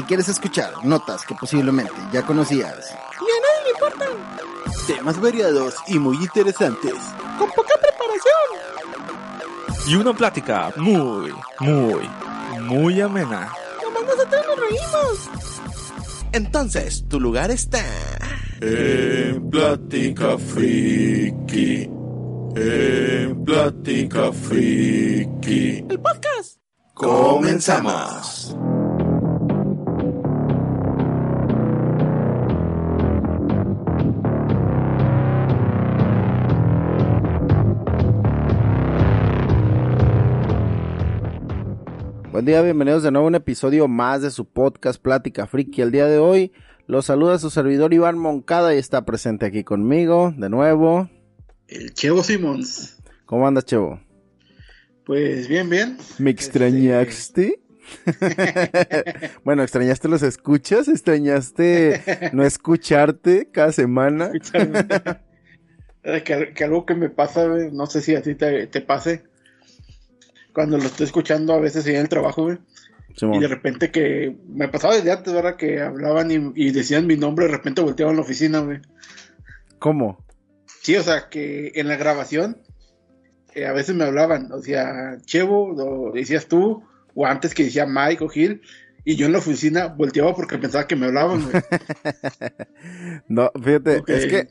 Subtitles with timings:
[0.00, 2.90] Si quieres escuchar notas que posiblemente ya conocías.
[3.20, 4.08] Y a nadie le importan.
[4.86, 6.94] Temas variados y muy interesantes.
[7.38, 8.32] Con poca preparación.
[9.86, 12.08] Y una plática muy, muy,
[12.62, 13.52] muy amena.
[13.82, 15.28] Nomás nosotros nos reímos.
[16.32, 17.84] Entonces, tu lugar está...
[18.62, 21.90] En Plática Friki.
[22.56, 25.84] En Plática Friki.
[25.90, 26.56] El podcast.
[26.94, 28.56] Comenzamos.
[42.40, 45.82] Buen día, bienvenidos de nuevo a un episodio más de su podcast Plática Friki.
[45.82, 46.52] El día de hoy
[46.86, 51.10] los saluda su servidor Iván Moncada y está presente aquí conmigo de nuevo.
[51.68, 52.96] El Chevo Simons.
[53.26, 54.00] ¿Cómo andas, Chevo?
[55.04, 55.98] Pues bien, bien.
[56.16, 57.60] ¿Me extrañaste?
[59.44, 60.88] bueno, ¿extrañaste los escuchas?
[60.88, 64.32] ¿Extrañaste no escucharte cada semana?
[66.02, 69.24] que, que, algo que me pasa, no sé si a ti te, te pase,
[70.52, 72.58] cuando lo estoy escuchando a veces en el trabajo, güey.
[73.20, 75.56] Y de repente que me pasaba desde antes, ¿verdad?
[75.56, 78.80] Que hablaban y, y decían mi nombre, de repente volteaban a la oficina, güey.
[79.78, 80.24] ¿Cómo?
[80.80, 82.56] Sí, o sea, que en la grabación
[83.54, 86.84] eh, a veces me hablaban, o sea, Chevo, lo decías tú,
[87.14, 88.62] o antes que decía Mike o Gil,
[89.04, 91.62] y yo en la oficina volteaba porque pensaba que me hablaban, güey.
[93.28, 94.16] no, fíjate, okay.
[94.16, 94.48] es que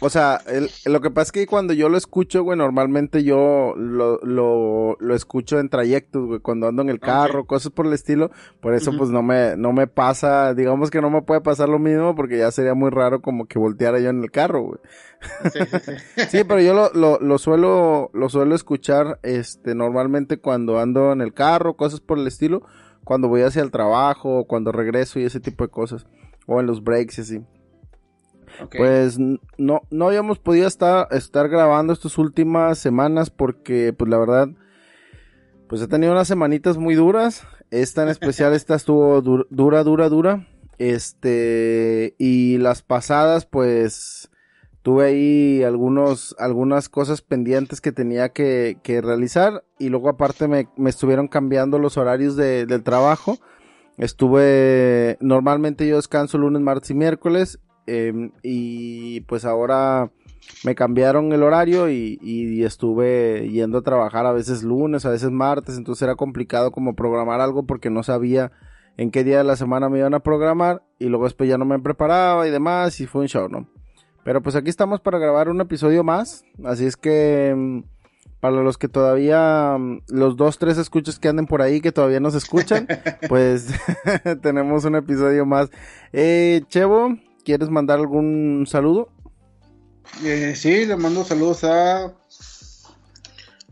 [0.00, 3.74] o sea, el, lo que pasa es que cuando yo lo escucho, güey, normalmente yo
[3.76, 7.48] lo, lo, lo escucho en trayectos, güey, cuando ando en el carro, okay.
[7.48, 8.30] cosas por el estilo.
[8.60, 8.98] Por eso, uh -huh.
[8.98, 12.38] pues, no me, no me pasa, digamos que no me puede pasar lo mismo, porque
[12.38, 14.78] ya sería muy raro como que volteara yo en el carro, güey.
[15.52, 15.92] Sí, sí, sí.
[16.28, 21.20] sí, pero yo lo, lo, lo, suelo, lo suelo escuchar, este, normalmente cuando ando en
[21.20, 22.62] el carro, cosas por el estilo,
[23.04, 26.06] cuando voy hacia el trabajo, cuando regreso y ese tipo de cosas.
[26.46, 27.40] O en los breaks y así.
[28.62, 28.78] Okay.
[28.78, 34.48] Pues no, no habíamos podido estar, estar grabando estas últimas semanas porque, pues la verdad,
[35.68, 37.46] pues he tenido unas semanitas muy duras.
[37.70, 40.46] Esta en especial, esta estuvo dur, dura, dura, dura.
[40.78, 44.30] Este, y las pasadas, pues
[44.82, 49.64] tuve ahí algunos, algunas cosas pendientes que tenía que, que realizar.
[49.78, 53.38] Y luego aparte me, me, estuvieron cambiando los horarios de, del trabajo.
[53.96, 60.10] Estuve, normalmente yo descanso lunes, martes y miércoles eh, y pues ahora
[60.64, 65.30] me cambiaron el horario y, y, estuve yendo a trabajar a veces lunes, a veces
[65.30, 68.52] martes, entonces era complicado como programar algo porque no sabía
[68.96, 71.64] en qué día de la semana me iban a programar y luego después ya no
[71.64, 73.68] me preparaba y demás y fue un show, ¿no?
[74.22, 77.82] Pero pues aquí estamos para grabar un episodio más, así es que
[78.44, 79.78] para los que todavía,
[80.08, 82.86] los dos, tres escuchos que anden por ahí que todavía nos escuchan,
[83.30, 83.68] pues
[84.42, 85.70] tenemos un episodio más.
[86.12, 89.10] Eh, Chevo, ¿Quieres mandar algún saludo?
[90.22, 92.14] Eh, sí, le mando saludos a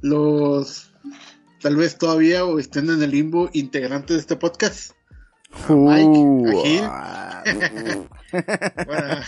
[0.02, 0.92] los
[1.60, 4.92] tal vez todavía o estén en el limbo integrantes de este podcast.
[5.68, 8.08] A Mike, a Gil,
[8.86, 9.22] para,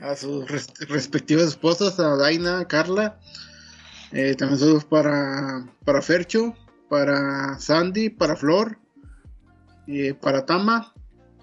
[0.00, 3.18] a sus res respectivas esposas, a Daina, a Carla.
[4.12, 6.54] Eh, también saludos para, para Fercho,
[6.88, 8.78] para Sandy, para Flor,
[9.86, 10.92] eh, para Tama,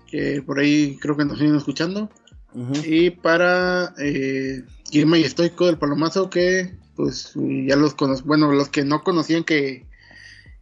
[0.10, 2.10] que por ahí creo que nos siguen escuchando.
[2.54, 2.86] Uh -huh.
[2.86, 8.70] Y para eh, Guillermo y Estoico del Palomazo, que pues ya los conocen, bueno, los
[8.70, 9.86] que no conocían que,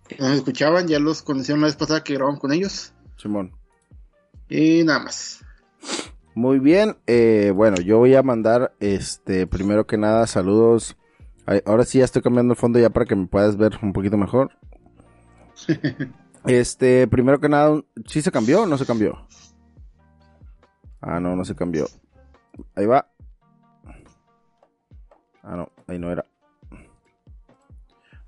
[0.08, 2.94] que, nos escuchaban, ya los conocieron la vez pasada que grabamos con ellos.
[3.18, 3.54] Simón.
[4.50, 5.46] Y nada más.
[6.34, 10.98] Muy bien, eh, bueno, yo voy a mandar, este, primero que nada, saludos.
[11.66, 14.18] Ahora sí ya estoy cambiando el fondo ya para que me puedas ver un poquito
[14.18, 14.52] mejor.
[16.48, 19.28] Este, primero que nada, ¿sí se cambió o no se cambió?
[21.02, 21.88] Ah, no, no se cambió.
[22.76, 23.08] Ahí va.
[25.44, 26.26] Ah, no, ahí no era.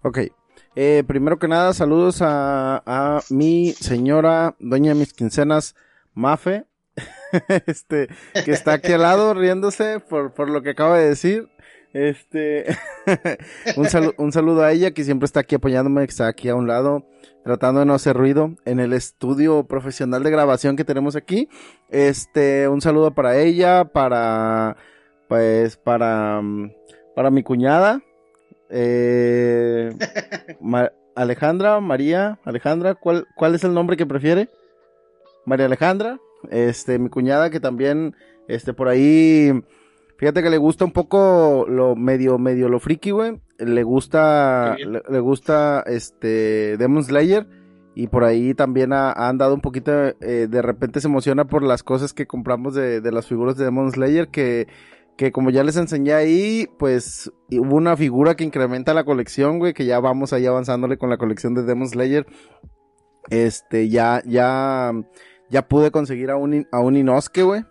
[0.02, 0.20] Ok.
[0.76, 5.76] Eh, primero que nada, saludos a, a mi señora, doña de mis quincenas,
[6.14, 6.66] Mafe.
[7.66, 8.08] este,
[8.46, 11.50] que está aquí al lado riéndose por, por lo que acaba de decir.
[11.94, 12.66] Este,
[13.78, 16.56] un, saludo, un saludo a ella que siempre está aquí apoyándome, que está aquí a
[16.56, 17.06] un lado
[17.44, 21.48] tratando de no hacer ruido en el estudio profesional de grabación que tenemos aquí.
[21.90, 24.76] Este, un saludo para ella, para,
[25.30, 26.42] pues, para,
[27.16, 28.02] para mi cuñada,
[28.70, 29.96] eh,
[30.60, 34.50] Ma Alejandra, María, Alejandra, ¿cuál, ¿cuál es el nombre que prefiere?
[35.46, 36.20] María Alejandra,
[36.52, 38.14] este, mi cuñada que también,
[38.48, 39.52] este, por ahí,
[40.18, 45.02] fíjate que le gusta un poco lo medio, medio lo friki, güey le gusta le,
[45.10, 47.48] le, gusta este Demon Slayer
[47.96, 51.64] Y por ahí también ha, ha andado un poquito, eh, de repente se emociona por
[51.64, 54.68] las cosas que compramos de, de las figuras de Demon Slayer, que,
[55.18, 59.74] que como ya les enseñé ahí, pues hubo una figura que incrementa la colección, güey,
[59.74, 62.28] que ya vamos ahí avanzándole con la colección de Demon Slayer.
[63.32, 64.94] Este, ya, ya,
[65.50, 67.64] ya pude conseguir a un, a un Inosuke, güey.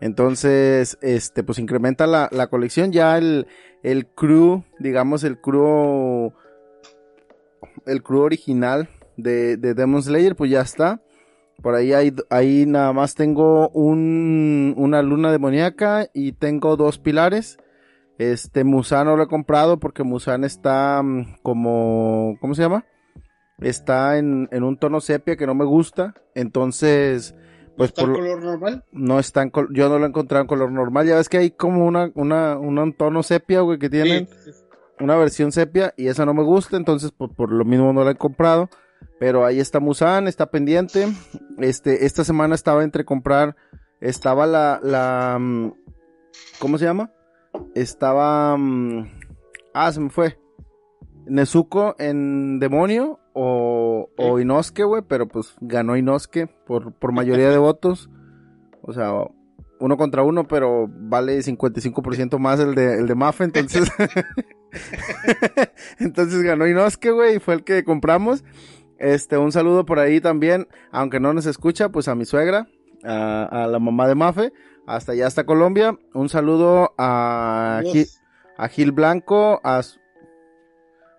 [0.00, 2.92] Entonces, este, pues incrementa la, la colección.
[2.92, 3.46] Ya el,
[3.82, 6.32] el crew, digamos, el crew,
[7.86, 11.02] el crew original de, de Demon Slayer, pues ya está.
[11.62, 17.58] Por ahí hay, ahí nada más tengo un, una luna demoníaca y tengo dos pilares.
[18.18, 22.84] Este Musan no lo he comprado porque Musan está mm, como, ¿cómo se llama?
[23.60, 26.14] Está en, en un tono sepia que no me gusta.
[26.36, 27.34] Entonces,
[27.78, 28.84] pues ¿Está en por, color normal?
[28.92, 31.06] no está en yo no lo he encontrado en color normal.
[31.06, 34.52] Ya ves que hay como una, una, un tono sepia, güey, que tienen Sí, sí,
[34.52, 34.64] sí.
[35.00, 38.10] una versión sepia y esa no me gusta, entonces por, por lo mismo no la
[38.10, 38.68] he comprado.
[39.20, 41.08] Pero ahí está Musan, está pendiente.
[41.58, 43.56] Este, esta semana estaba entre comprar,
[44.00, 45.72] estaba la, la, mm,
[46.58, 47.10] ¿cómo se llama?
[47.74, 49.08] Estaba, mm,
[49.74, 50.38] ah, se me fue.
[51.26, 57.58] Nezuko en demonio o, o Inosuke, güey, pero pues ganó Inosuke por, por mayoría de
[57.58, 58.10] votos.
[58.82, 59.12] O sea,
[59.78, 63.88] uno contra uno, pero vale 55% más el de, el de Mafe, entonces...
[66.00, 68.42] entonces ganó Inosuke, güey, y fue el que compramos.
[68.98, 72.66] Este, un saludo por ahí también, aunque no nos escucha, pues a mi suegra,
[73.04, 74.52] a, a la mamá de Mafe,
[74.88, 75.96] hasta allá, hasta Colombia.
[76.12, 77.82] Un saludo a.
[77.84, 78.06] Gil,
[78.56, 79.80] a Gil Blanco, a,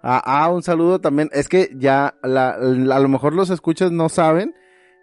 [0.01, 1.29] su- a, a un saludo también.
[1.33, 4.53] Es que ya, la- a lo mejor los escuchas no saben,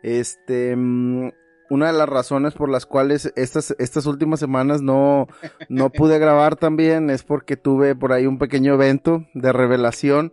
[0.03, 1.31] este, mm,
[1.69, 5.27] una de las razones por las cuales estas, estas últimas semanas no,
[5.69, 10.33] no pude grabar también es porque tuve por ahí un pequeño evento de revelación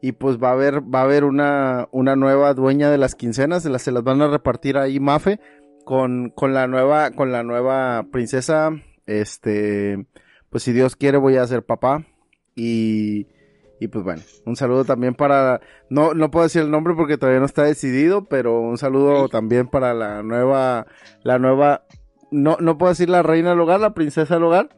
[0.00, 3.62] y pues va a haber, va a haber una, una nueva dueña de las quincenas,
[3.62, 5.38] se las, se las van a repartir ahí Mafe
[5.84, 8.70] con, con la nueva, con la nueva princesa,
[9.06, 10.06] este,
[10.50, 12.04] pues si Dios quiere voy a ser papá
[12.56, 13.28] y,
[13.82, 17.40] y pues bueno, un saludo también para, no, no puedo decir el nombre porque todavía
[17.40, 20.86] no está decidido, pero un saludo también para la nueva,
[21.24, 21.82] la nueva,
[22.30, 24.68] no, no puedo decir la reina del hogar, la princesa del hogar.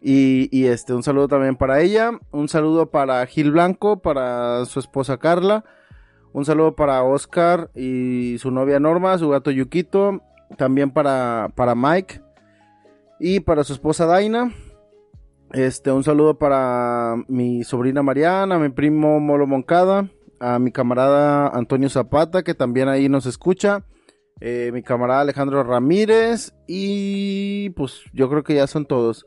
[0.00, 4.80] Y, y este, un saludo también para ella, un saludo para Gil Blanco, para su
[4.80, 5.64] esposa Carla,
[6.32, 10.22] un saludo para Oscar y su novia Norma, su gato Yukito,
[10.56, 12.22] también para, para Mike
[13.20, 14.50] y para su esposa Daina.
[15.56, 21.88] Este, un saludo para mi sobrina Mariana, mi primo Molo Moncada, a mi camarada Antonio
[21.88, 23.86] Zapata, que también ahí nos escucha,
[24.40, 29.24] eh, mi camarada Alejandro Ramírez, y pues yo creo que ya son todos.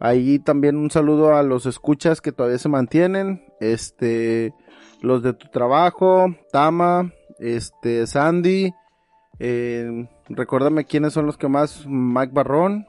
[0.00, 4.54] Ahí también un saludo a los escuchas que todavía se mantienen, este,
[5.02, 8.72] los de tu trabajo, Tama, este, Sandy,
[9.40, 12.86] eh, recuérdame quiénes son los que más, Mike Barrón,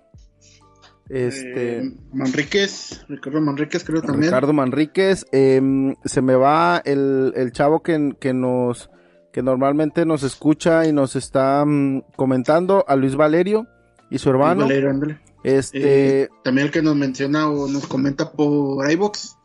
[1.09, 4.31] este, Eh, Manríquez, Ricardo Manríquez creo también.
[4.31, 8.89] Ricardo Manríquez, em, se me va el, el chavo que, que nos
[9.31, 13.67] que normalmente nos escucha y nos está mm, comentando a Luis Valerio
[14.09, 14.61] y su hermano.
[14.63, 15.19] Valero, ándale.
[15.43, 19.37] Este, Eh, también el que nos menciona o nos comenta por iBox.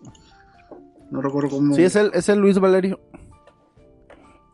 [1.11, 1.75] No recuerdo cómo.
[1.75, 3.01] sí es el es el Luis Valerio.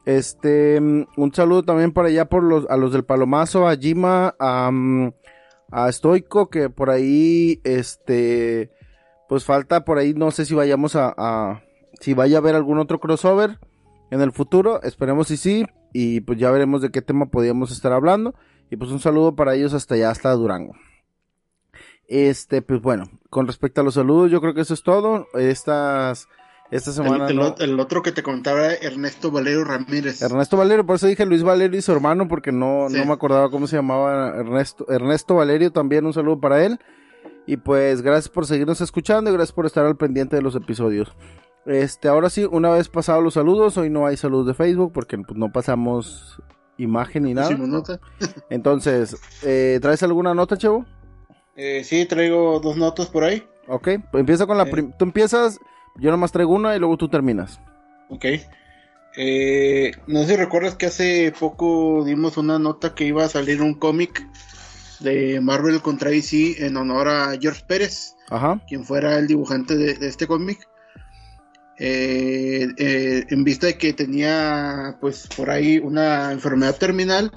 [0.05, 4.35] Este, mm, un saludo también para allá por los a los del Palomazo, a Jima,
[4.39, 5.13] a mm,
[5.71, 8.71] a Stoico que por ahí este
[9.29, 11.63] pues falta por ahí no sé si vayamos a, a
[12.01, 13.59] si vaya a haber algún otro crossover
[14.11, 17.93] en el futuro, esperemos si sí, y pues ya veremos de qué tema podíamos estar
[17.93, 18.35] hablando,
[18.71, 20.75] y pues un saludo para ellos hasta allá, hasta Durango.
[22.07, 26.27] Este, pues bueno, con respecto a los saludos, yo creo que eso es todo, estas,
[26.71, 27.29] esta el, semana...
[27.29, 30.21] el no- o- el otro que te contaba era Ernesto Valero Ramírez.
[30.23, 32.97] Ernesto Valerio, por eso dije Luis Valerio y su hermano, porque no, Sí.
[32.99, 34.87] no me acordaba cómo se llamaba Ernesto.
[34.89, 36.79] Ernesto Valerio, también un saludo para él.
[37.47, 41.11] Y pues gracias por seguirnos escuchando y gracias por estar al pendiente de los episodios.
[41.65, 45.17] Este, ahora sí, una vez pasados los saludos, hoy no hay saludos de Facebook porque
[45.19, 46.43] pues, no pasamos
[46.77, 47.51] imagen ni nada.
[47.57, 48.01] Nota.
[48.51, 50.85] Entonces, eh, ¿traes alguna nota, Chevo?
[51.57, 53.43] Eh, sí, traigo dos notas por ahí.
[53.67, 55.59] Ok, pues empieza con la prim- Tú empiezas,
[55.99, 57.61] yo nomás traigo una y luego tú terminas.
[58.09, 58.25] Ok.
[59.17, 63.63] Eh, no sé si recuerdas que hace poco dimos una nota que iba a salir
[63.63, 64.27] un cómic
[65.01, 68.61] de Marvel contra DC en honor a George Pérez, Ajá.
[68.69, 70.69] quien fuera el dibujante de, de este cómic.
[71.81, 77.31] Eh, eh, en vista de que tenía pues por ahí una enfermedad terminal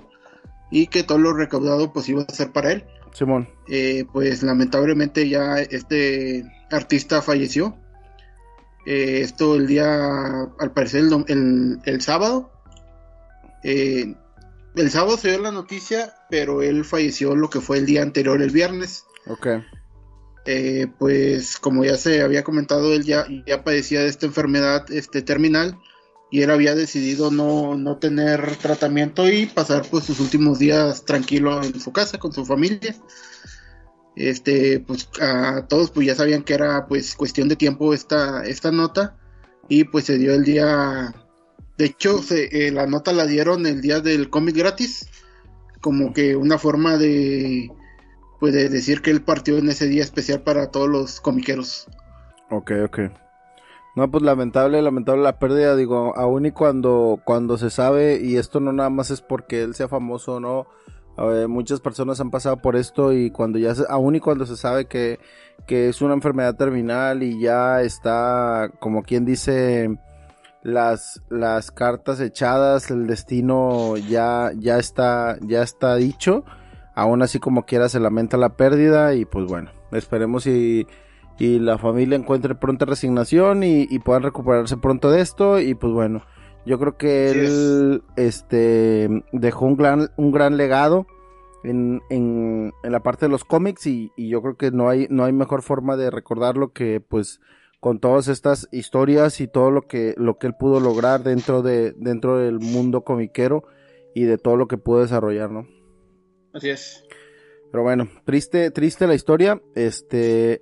[0.71, 2.83] y que todo lo recaudado pues iba a ser para él.
[3.13, 3.47] Simón.
[3.69, 7.77] Eh, pues lamentablemente ya este artista falleció.
[8.85, 12.51] Eh, esto el día, al parecer el, el sábado.
[13.63, 14.15] Eh,
[14.75, 18.41] el sábado se dio la noticia, pero él falleció lo que fue el día anterior,
[18.41, 19.05] el viernes.
[19.27, 19.47] Ok.
[20.45, 25.21] Eh, pues como ya se había comentado, él ya, ya padecía de esta enfermedad este,
[25.21, 25.77] terminal
[26.31, 31.61] y él había decidido no, no tener tratamiento y pasar pues sus últimos días tranquilo
[31.61, 32.95] en su casa con su familia.
[34.15, 38.71] Este, pues a todos pues ya sabían que era pues cuestión de tiempo esta, esta
[38.71, 39.15] nota
[39.69, 41.13] y pues se dio el día,
[41.77, 45.07] de hecho se, eh, la nota la dieron el día del cómic gratis,
[45.79, 47.71] como que una forma de
[48.41, 51.87] pues de decir que él partió en ese día especial para todos los comiqueros.
[52.49, 52.99] Ok, ok.
[53.95, 58.59] No, pues lamentable, lamentable la pérdida, digo, aún y cuando, cuando se sabe, y esto
[58.59, 60.65] no nada más es porque él sea famoso o no,
[61.47, 64.85] muchas personas han pasado por esto y cuando ya, se, aún y cuando se sabe
[64.85, 65.19] que,
[65.67, 69.97] que es una enfermedad terminal y ya está, como quien dice,
[70.63, 76.43] las, las cartas echadas, el destino ya, ya está, ya está dicho,
[76.95, 80.87] aún así como quiera se lamenta la pérdida y pues bueno, esperemos y,
[81.39, 85.93] y la familia encuentre pronta resignación y, y, puedan recuperarse pronto de esto y pues
[85.93, 86.23] bueno,
[86.65, 91.07] yo creo que él este dejó un gran, un gran legado
[91.63, 95.07] en, en, en la parte de los cómics y, y, yo creo que no hay,
[95.09, 97.39] no hay mejor forma de recordarlo que pues
[97.79, 101.93] con todas estas historias y todo lo que, lo que él pudo lograr dentro de,
[101.97, 103.63] dentro del mundo comiquero
[104.13, 105.67] y de todo lo que pudo desarrollar, ¿no?
[106.53, 107.03] Así es.
[107.71, 109.61] Pero bueno, triste, triste la historia.
[109.73, 110.61] Este,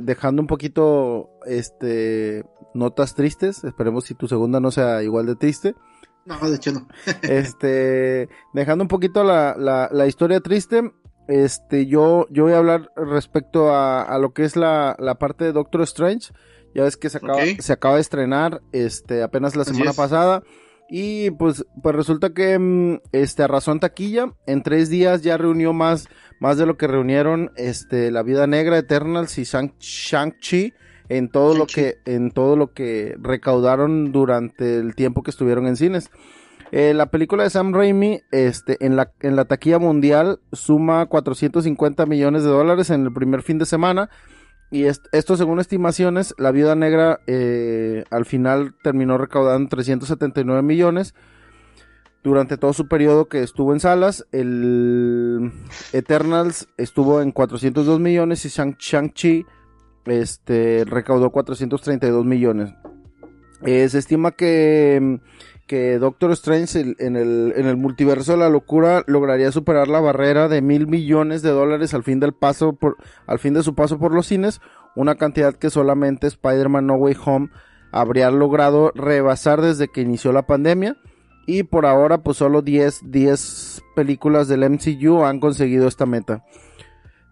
[0.00, 2.44] dejando un poquito, este,
[2.74, 3.64] notas tristes.
[3.64, 5.74] Esperemos si tu segunda no sea igual de triste.
[6.26, 6.88] No, de hecho no.
[7.22, 10.92] este, dejando un poquito la, la, la, historia triste.
[11.28, 15.44] Este, yo, yo voy a hablar respecto a, a lo que es la, la parte
[15.44, 16.32] de Doctor Strange.
[16.74, 17.56] Ya ves que se acaba, okay.
[17.60, 20.42] se acaba de estrenar, este, apenas la semana pasada.
[20.90, 24.34] Y pues, pues resulta que este arrasó en taquilla.
[24.46, 26.08] En tres días ya reunió más,
[26.40, 30.74] más de lo que reunieron este, La Vida Negra, Eternals y Shang-Chi
[31.08, 35.76] en todo lo que, en todo lo que recaudaron durante el tiempo que estuvieron en
[35.76, 36.10] cines.
[36.72, 42.06] Eh, la película de Sam Raimi, este, en la, en la taquilla mundial suma 450
[42.06, 44.10] millones de dólares en el primer fin de semana.
[44.70, 51.14] Y esto según estimaciones, la Viuda Negra eh, al final terminó recaudando 379 millones
[52.24, 54.26] durante todo su periodo que estuvo en salas.
[54.32, 55.52] El
[55.92, 59.46] Eternals estuvo en 402 millones y Shang-Chi
[60.06, 62.74] este, recaudó 432 millones.
[63.64, 65.20] Eh, se estima que,
[65.66, 70.48] que Doctor Strange en el, en el multiverso de la locura lograría superar la barrera
[70.48, 72.96] de mil millones de dólares al fin del paso por,
[73.26, 74.60] al fin de su paso por los cines,
[74.94, 77.50] una cantidad que solamente Spider-Man No Way Home
[77.94, 80.96] habría logrado rebasar desde que inició la pandemia.
[81.46, 86.42] Y por ahora, pues solo 10, 10 películas del MCU han conseguido esta meta.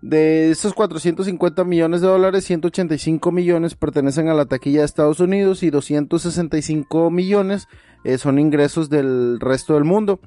[0.03, 5.63] De esos 450 millones de dólares, 185 millones pertenecen a la taquilla de Estados Unidos
[5.63, 7.69] y 265 millones
[8.03, 10.19] eh, son ingresos del resto del mundo.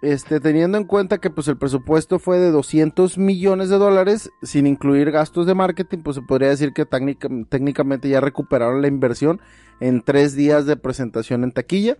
[0.00, 4.66] Este, teniendo en cuenta que pues el presupuesto fue de 200 millones de dólares sin
[4.66, 9.38] incluir gastos de marketing, pues se podría decir que técnicamente ya recuperaron la inversión
[9.80, 11.98] en tres días de presentación en taquilla.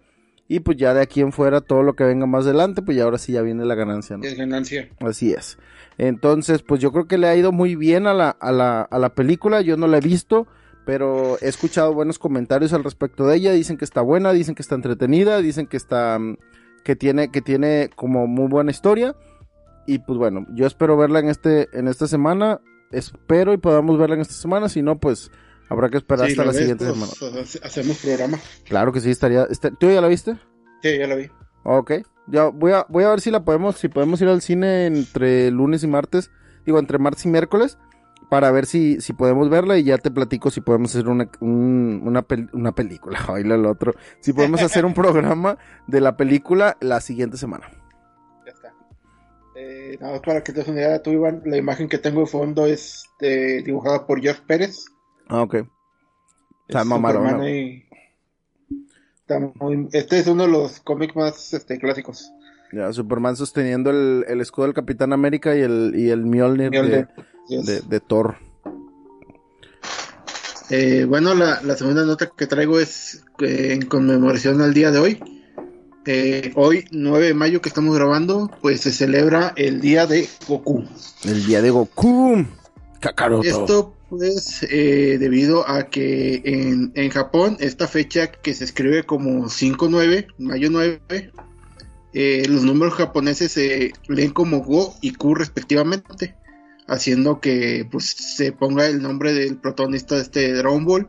[0.48, 3.04] Y pues ya de aquí en fuera todo lo que venga más adelante, pues ya
[3.04, 4.24] ahora sí ya viene la ganancia, ¿no?
[4.24, 4.88] Es ganancia.
[4.98, 5.58] Así es.
[6.02, 8.98] Entonces, pues yo creo que le ha ido muy bien a la, a la, a
[8.98, 9.60] la película.
[9.60, 10.46] Yo no la he visto,
[10.86, 13.52] pero he escuchado buenos comentarios al respecto de ella.
[13.52, 16.18] Dicen que está buena, dicen que está entretenida, dicen que está,
[16.84, 19.14] que tiene, que tiene como muy buena historia.
[19.86, 22.62] Y pues bueno, yo espero verla en este, en esta semana.
[22.92, 24.70] Espero y podamos verla en esta semana.
[24.70, 25.30] Si no, pues
[25.68, 27.42] Habrá que esperar sí, hasta la ves, siguiente pues, semana.
[27.62, 28.38] Hacemos programa.
[28.64, 29.44] Claro que sí, estaría.
[29.44, 30.36] Este, ¿Tú ya la viste?
[30.82, 31.30] Sí, ya la vi.
[31.62, 31.92] Ok.
[32.26, 35.50] Ya voy a, voy a ver si la podemos, si podemos ir al cine entre
[35.50, 36.30] lunes y martes.
[36.64, 37.78] Digo, entre martes y miércoles.
[38.28, 42.00] Para ver si, si podemos verla y ya te platico si podemos hacer una, un,
[42.04, 43.18] una, pel, una película.
[43.28, 43.94] Baila el otro.
[44.20, 47.68] Si podemos hacer un programa de la película la siguiente semana.
[48.46, 48.72] Ya está.
[49.56, 52.20] Eh, nada más para que te des una idea, tú, Iván, la imagen que tengo
[52.20, 54.84] de fondo es eh, dibujada por Jeff Pérez.
[55.28, 55.56] Ah, ok.
[56.68, 57.42] Está mamarón.
[57.48, 57.84] Y...
[59.30, 59.88] Está muy...
[59.92, 62.32] Este es uno de los cómics más este, clásicos.
[62.72, 67.06] Ya, Superman sosteniendo el, el, escudo del Capitán América y el, y el Mjolnir, Mjolnir.
[67.06, 67.66] De, yes.
[67.66, 68.38] de, de, Thor.
[70.70, 74.98] Eh, bueno, la, la, segunda nota que traigo es eh, en conmemoración al día de
[74.98, 75.22] hoy.
[76.06, 80.84] Eh, hoy, 9 de mayo que estamos grabando, pues se celebra el día de Goku.
[81.22, 82.46] El día de Goku.
[82.98, 83.46] Kakaroto.
[83.46, 89.44] Esto pues eh, debido a que en, en, Japón esta fecha que se escribe como
[89.44, 91.00] 5-9, mayo 9,
[92.12, 96.34] eh, los números japoneses se leen como Go y Q respectivamente,
[96.88, 101.08] haciendo que pues se ponga el nombre del protagonista de este Dragon Ball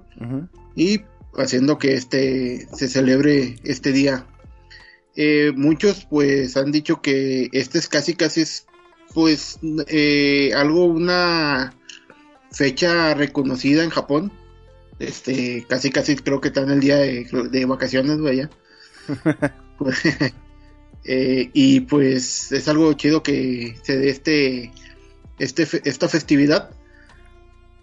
[0.75, 1.01] y
[1.33, 4.27] haciendo que este se celebre este día.
[5.15, 8.67] Eh, muchos pues han dicho que este es casi casi es
[9.13, 9.59] pues
[10.53, 11.73] algo una
[12.51, 14.31] fecha reconocida en Japón.
[14.99, 18.49] Este casi casi creo que está en el día de, vacaciones vaya.
[21.03, 24.71] Eh, y pues es algo chido que se dé este,
[25.39, 26.69] este esta festividad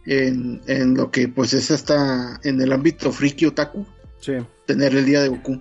[0.07, 3.85] en, en, lo que pues es hasta en el ámbito friki otaku.
[4.21, 4.35] Sí.
[4.67, 5.61] Tener el día de Goku.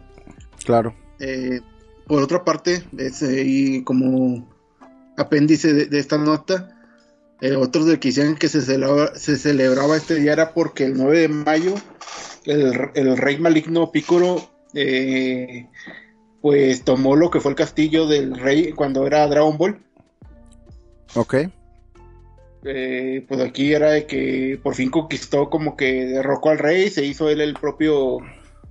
[0.65, 0.95] Claro.
[1.19, 1.61] Eh,
[2.05, 4.47] por otra parte, es y como
[5.17, 6.76] apéndice de, esta nota,
[7.41, 11.19] eh, otros de que decían que se, se celebraba este día era porque el 9
[11.19, 11.75] de mayo
[12.45, 15.67] el, el rey maligno Picoro eh,
[16.41, 19.79] pues tomó lo que fue el castillo del rey cuando era Dragon Ball.
[21.15, 21.35] Ok.
[22.63, 27.05] Eh, pues aquí era de que por fin conquistó como que derrocó al rey, se
[27.05, 28.17] hizo él el propio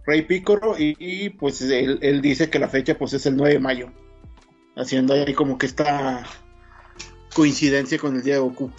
[0.05, 3.93] rey Pícoro y, pues él, dice que la fecha pues es el 9 de mayo,
[4.77, 6.25] haciendo ahí como que esta
[7.37, 8.71] coincidencia con el día de Goku.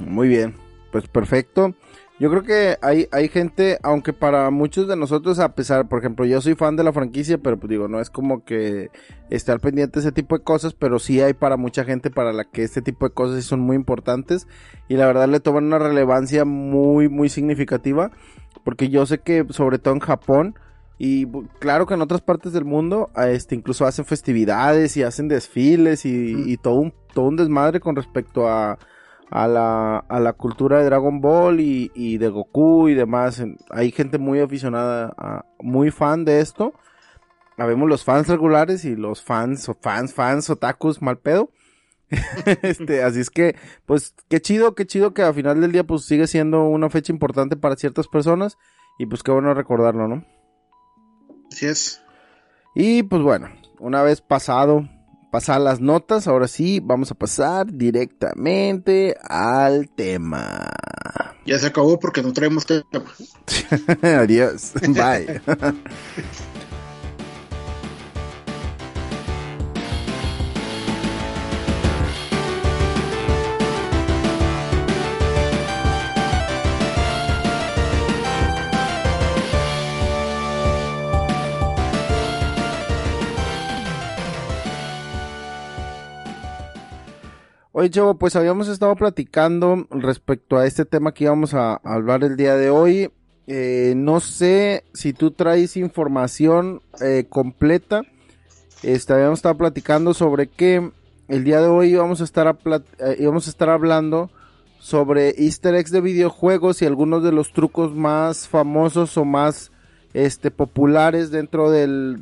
[0.00, 0.54] Muy bien,
[0.90, 1.74] pues perfecto.
[2.18, 6.24] Yo creo que hay, hay gente, aunque para muchos de nosotros, a pesar, por ejemplo,
[6.24, 8.90] yo soy fan de la franquicia, pero pues digo, no es como que
[9.28, 12.44] estar pendiente de ese tipo de cosas, pero sí hay para mucha gente para la
[12.44, 14.46] que este tipo de cosas son muy importantes
[14.88, 18.12] y la verdad le toman una relevancia muy, muy significativa,
[18.64, 20.54] porque yo sé que sobre todo en Japón,
[20.98, 21.26] y
[21.58, 26.52] claro que en otras partes del mundo, este, incluso hacen festividades y hacen desfiles y,
[26.52, 28.78] y todo, un, todo un desmadre con respecto a,
[29.30, 33.42] a la, a la cultura de Dragon Ball y, de Goku y demás.
[33.70, 36.74] Hay gente muy aficionada, muy fan de esto.
[37.56, 41.50] Habemos los fans regulares y los fans, o fans, fans, otakus, mal pedo.
[42.62, 46.04] este, así es que, pues, qué chido, qué chido que al final del día, pues,
[46.04, 48.58] sigue siendo una fecha importante para ciertas personas.
[48.98, 50.24] Y pues, qué bueno recordarlo, ¿no?
[51.50, 52.02] Así es.
[52.74, 53.48] Y pues bueno,
[53.78, 54.88] una vez pasado
[55.32, 60.70] pasar las notas, ahora sí, vamos a pasar directamente al tema.
[61.46, 62.84] Ya se acabó porque no traemos tema.
[64.02, 64.72] Adiós.
[64.88, 65.40] Bye.
[87.82, 92.36] Oye, Chavo, pues habíamos estado platicando respecto a este tema que íbamos a, hablar el
[92.36, 93.10] día de hoy.
[93.48, 98.02] Eh, no sé si tú traes información eh, completa.
[98.84, 100.92] Este, habíamos estado platicando sobre que
[101.26, 102.56] el día de hoy íbamos a estar,
[103.00, 104.30] eh, íbamos a estar hablando
[104.78, 109.72] sobre easter eggs de videojuegos y algunos de los trucos más famosos o más
[110.14, 112.20] este, populares dentro del,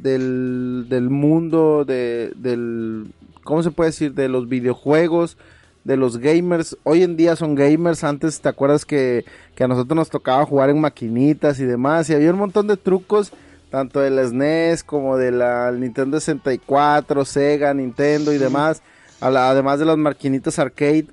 [1.10, 3.12] mundo de, del,
[3.50, 4.14] ¿cómo se puede decir?
[4.14, 5.36] De los videojuegos,
[5.82, 6.78] de los gamers.
[6.84, 8.04] Hoy en día son gamers.
[8.04, 9.24] Antes, ¿te acuerdas que,
[9.58, 12.08] a nosotros nos tocaba jugar en maquinitas y demás?
[12.08, 13.32] Y había un montón de trucos,
[13.68, 18.82] tanto de la SNES como de la Nintendo 64, Sega, Nintendo y demás.
[19.20, 21.08] además de las maquinitas arcade.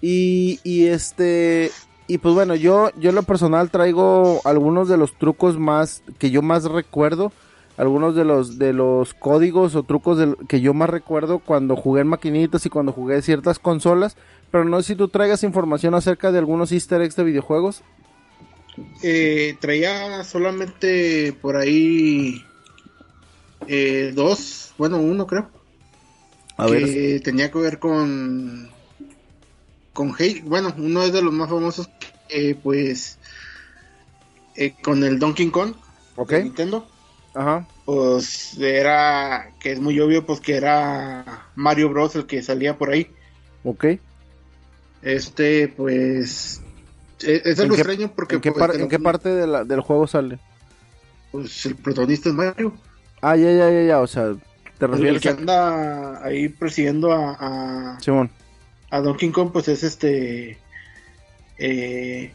[0.00, 1.70] Y, y este,
[2.08, 6.32] y pues bueno, yo, yo en lo personal traigo algunos de los trucos más, que
[6.32, 7.30] yo más recuerdo
[7.78, 12.08] algunos de los de los códigos o trucos que yo más recuerdo cuando jugué en
[12.08, 14.16] maquinitas y cuando jugué ciertas consolas,
[14.50, 17.82] pero no sé si tú traigas información acerca de algunos easter eggs de videojuegos.
[19.02, 22.44] Eh, traía solamente por ahí
[23.68, 25.48] eh, dos, bueno, uno creo.
[26.56, 28.70] A que tenía que ver con
[29.92, 31.88] con Hey, bueno, uno es de los más famosos,
[32.28, 33.18] eh, pues
[34.82, 35.74] con el Donkey Kong
[36.28, 36.88] de Nintendo.
[37.34, 37.66] Ajá.
[37.84, 42.16] Pues era, que es muy obvio, pues que era Mario Bros.
[42.16, 43.10] el que salía por ahí.
[43.64, 43.86] Ok.
[45.02, 46.60] Este, pues...
[47.22, 48.36] E, es, algo extraño porque...
[48.36, 50.38] ¿En qué, pues, parte del juego sale?
[51.32, 52.74] Pues el protagonista es Mario.
[53.20, 54.34] Ah, ya, ya, ya, ya, o sea,
[54.78, 57.36] te refieres El que anda ahí persiguiendo a...
[57.38, 58.00] a...
[58.00, 58.30] Simón.
[58.90, 60.58] A Donkey Kong, pues es este...
[61.58, 62.32] Eh,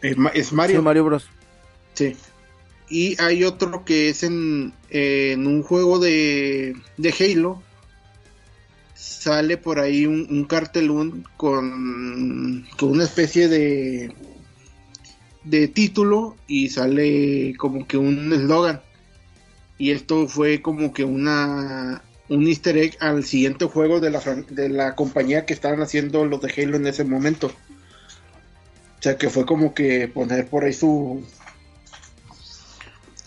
[0.00, 0.76] es Mario.
[0.76, 1.28] Sí, Mario Bros.
[1.94, 2.16] Sí.
[2.92, 7.62] Y hay otro que es en, en un juego de, de Halo.
[8.94, 14.12] Sale por ahí un, un cartelón con, con una especie de,
[15.42, 18.82] de título y sale como que un eslogan.
[19.78, 24.68] Y esto fue como que una un easter egg al siguiente juego de la, de
[24.68, 27.46] la compañía que estaban haciendo los de Halo en ese momento.
[27.46, 31.26] O sea que fue como que poner por ahí su.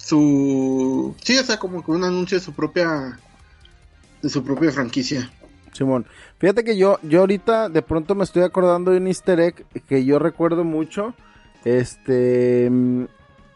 [0.05, 1.15] Su.
[1.23, 3.17] Sí, o sea, como que un anuncio de su propia.
[4.21, 5.31] De su propia franquicia.
[5.71, 6.05] Simón.
[6.37, 10.05] Fíjate que yo, yo ahorita de pronto me estoy acordando de un easter egg que
[10.05, 11.15] yo recuerdo mucho.
[11.63, 12.69] Este.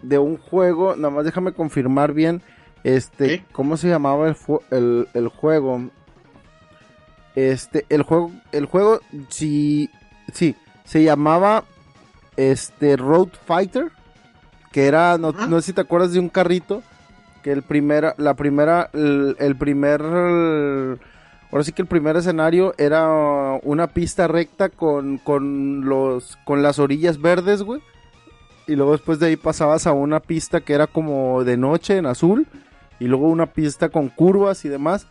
[0.01, 0.95] De un juego.
[0.95, 2.41] Nada más déjame confirmar bien.
[2.83, 3.45] Este.
[3.51, 4.35] ¿Cómo se llamaba el,
[4.71, 5.91] el, el juego?
[7.35, 7.85] Este.
[7.89, 8.31] El juego.
[8.51, 9.01] El juego.
[9.29, 9.91] Sí.
[10.33, 10.55] Sí.
[10.83, 11.63] Se llamaba
[12.37, 13.91] este Road Fighter,
[14.71, 16.83] que era, no, sé si te acuerdas de un carrito,
[17.43, 23.07] que el primera, la primera, el, primer, ahora sí que el primer escenario era
[23.63, 27.81] una pista recta con, con los, con las orillas verdes, güey,
[28.67, 32.05] y luego después de ahí pasabas a una pista que era como de noche en
[32.05, 32.45] azul,
[32.99, 35.07] y luego una pista con curvas y demás,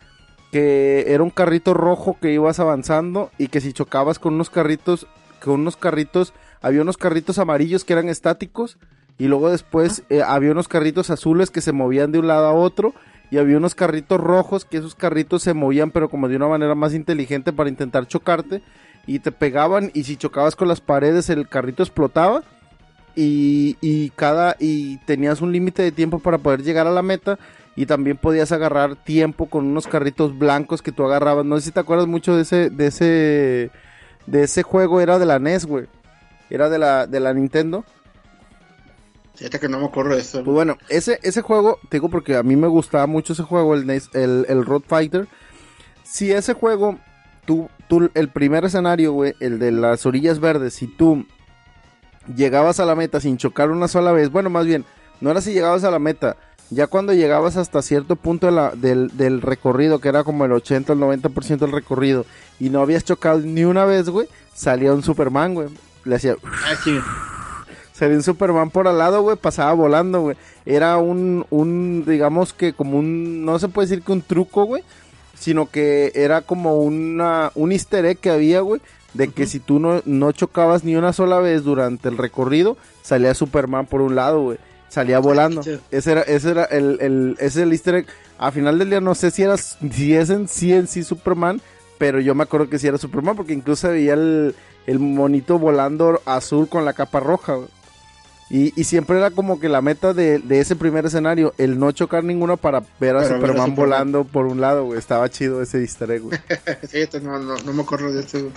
[0.51, 5.07] que era un carrito rojo que ibas avanzando y que si chocabas con unos carritos,
[5.43, 8.77] con unos carritos había unos carritos amarillos que eran estáticos
[9.19, 12.53] y luego después eh, había unos carritos azules que se movían de un lado a
[12.53, 12.95] otro
[13.29, 16.73] y había unos carritos rojos que esos carritos se movían pero como de una manera
[16.73, 18.63] más inteligente para intentar chocarte
[19.05, 22.43] y te pegaban y si chocabas con las paredes el carrito explotaba
[23.15, 27.37] y, y cada y tenías un límite de tiempo para poder llegar a la meta
[27.75, 31.45] y también podías agarrar tiempo con unos carritos blancos que tú agarrabas.
[31.45, 33.71] No sé si te acuerdas mucho de ese de ese
[34.27, 35.87] de ese juego era de la NES güey.
[36.49, 37.85] Era de la, de la Nintendo.
[39.39, 40.43] Fíjate que no me acuerdo de eso.
[40.43, 43.73] Pues bueno, ese, ese juego, te digo porque a mí me gustaba mucho ese juego,
[43.73, 45.29] el, el, el Road Fighter.
[46.03, 46.99] Si ese juego,
[47.45, 51.25] tú, tú, el primer escenario, güey, el de las orillas verdes, si tú
[52.35, 54.83] llegabas a la meta sin chocar una sola vez, bueno, más bien,
[55.21, 56.35] no era si llegabas a la meta,
[56.69, 60.51] ya cuando llegabas hasta cierto punto de la, del, del, recorrido, que era como el
[60.51, 62.25] 80 el 90% del recorrido,
[62.59, 65.69] y no habías chocado ni una vez, güey, salía un Superman, güey
[66.05, 66.35] le hacía.
[67.99, 70.37] Se un Superman por al lado, güey, pasaba volando, güey.
[70.65, 74.85] Era un, un, digamos que como un, no se puede decir que un truco, güey,
[75.37, 78.79] sino que era como una, un easter egg que había, güey,
[79.13, 83.33] de que si tú no, no chocabas ni una sola vez durante el recorrido, salía
[83.33, 84.59] Superman por un lado, güey.
[84.87, 85.59] Salía volando.
[85.91, 88.07] Ese era, ese era el, el, ese es el easter egg.
[88.37, 91.59] A final del día no sé si era, si es en sí en sí Superman,
[91.97, 94.55] pero yo me acuerdo que sí era Superman porque incluso veía el,
[94.87, 97.57] el monito volando azul con la capa roja.
[98.51, 102.57] Y, siempre era como que la meta de, ese primer escenario, el no chocar ninguno
[102.57, 104.97] para ver a Superman volando por un lado, güey.
[104.97, 106.39] Estaba chido ese easter egg, güey.
[106.89, 108.51] sí, no, no, me acuerdo de eso,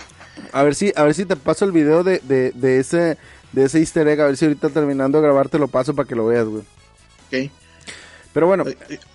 [0.51, 3.19] A ver si, a ver si te paso el video de, de, ese,
[3.51, 6.07] de ese easter egg, a ver si ahorita terminando de grabar te lo paso para
[6.07, 6.63] que lo veas, güey.
[7.27, 7.51] Ok.
[8.33, 8.65] Pero bueno.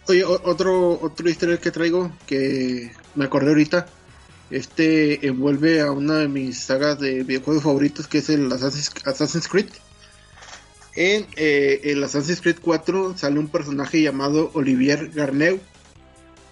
[0.07, 3.87] Oye, otro, otro easter egg que traigo, que me acordé ahorita,
[4.51, 9.69] este envuelve a una de mis sagas de videojuegos favoritos que es el Assassin's, Creed.
[11.01, 15.61] En eh, el Assassin's Creed 4 sale un personaje llamado Olivier Garneu,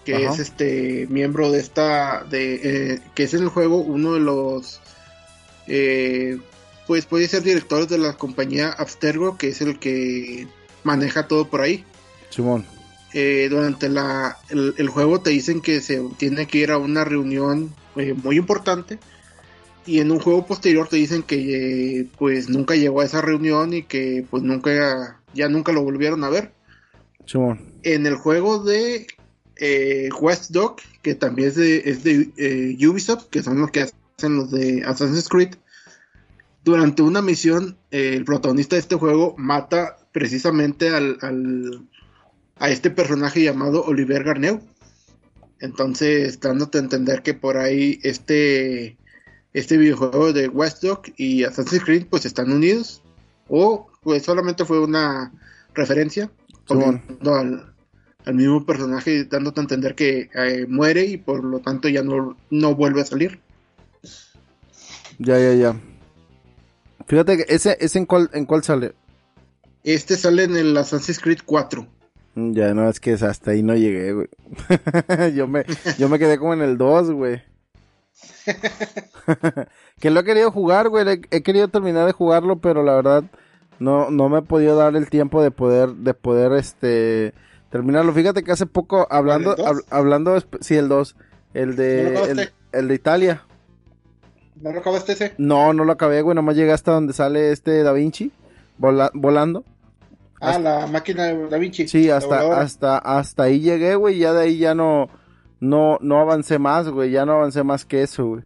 [0.05, 2.61] que es este miembro de esta, de,
[2.93, 4.79] eh, que es en el juego uno de los,
[5.67, 6.37] eh,
[6.87, 10.47] pues puede ser director de la compañía Abstergo, que es el que
[10.85, 11.83] maneja todo por ahí.
[12.29, 12.65] Simón.
[13.13, 18.13] durante la, el, juego te dicen que se tiene que ir a una reunión eh,
[18.13, 18.97] muy importante.
[19.87, 23.73] Y en un juego posterior te dicen que eh, pues nunca llegó a esa reunión
[23.73, 26.51] y que pues nunca, ya nunca lo volvieron a ver.
[27.83, 29.07] En el juego de
[29.55, 33.81] eh, West Dog, que también es de, es de eh, Ubisoft, que son los que
[33.81, 35.55] hacen los de Assassin's Creed,
[36.63, 41.87] durante una misión el protagonista de este juego mata precisamente al, al,
[42.59, 44.61] a este personaje llamado Oliver Garneu
[45.59, 48.97] entonces, dándote a entender que por ahí este,
[49.57, 53.01] este videojuego de West Dog y Assassin's Creed pues están unidos.
[53.49, 55.31] O pues solamente fue una
[55.73, 56.29] referencia
[56.69, 57.73] al,
[58.25, 62.37] al, mismo personaje dándote a entender que eh, muere y por lo tanto ya no,
[62.51, 63.39] no vuelve a salir.
[65.17, 65.81] Ya, ya, ya.
[67.07, 68.93] Fíjate que ese, ese en cuál, en cuál sale.
[69.83, 71.87] Este sale en el Assassin's Creed 4.
[72.35, 74.27] Ya no, es que hasta ahí no llegué, güey.
[75.35, 75.65] yo, me,
[75.97, 77.41] yo me quedé como en el 2, güey.
[79.99, 81.21] que lo he querido jugar, güey.
[81.31, 83.23] He, querido terminar de jugarlo, pero la verdad
[83.79, 87.33] no, no me he podido dar el tiempo de poder, de poder, este,
[87.69, 88.13] terminarlo.
[88.13, 89.55] Fíjate que hace poco, hablando,
[89.89, 91.15] hablando, sí, el 2,
[91.53, 93.43] el de, el, de Italia.
[94.61, 95.35] ¿No lo acabaste ese?
[95.37, 96.35] No, no lo acabé, güey.
[96.35, 98.31] Nomás llegué hasta donde sale este Da Vinci
[98.77, 99.63] volando.
[100.39, 101.87] Ah, la máquina de Da Vinci.
[101.87, 105.09] Sí, hasta, hasta, hasta ahí llegué, güey, ya de ahí ya no,
[105.59, 108.43] no, no avancé más, güey, ya no avancé más que eso, güey.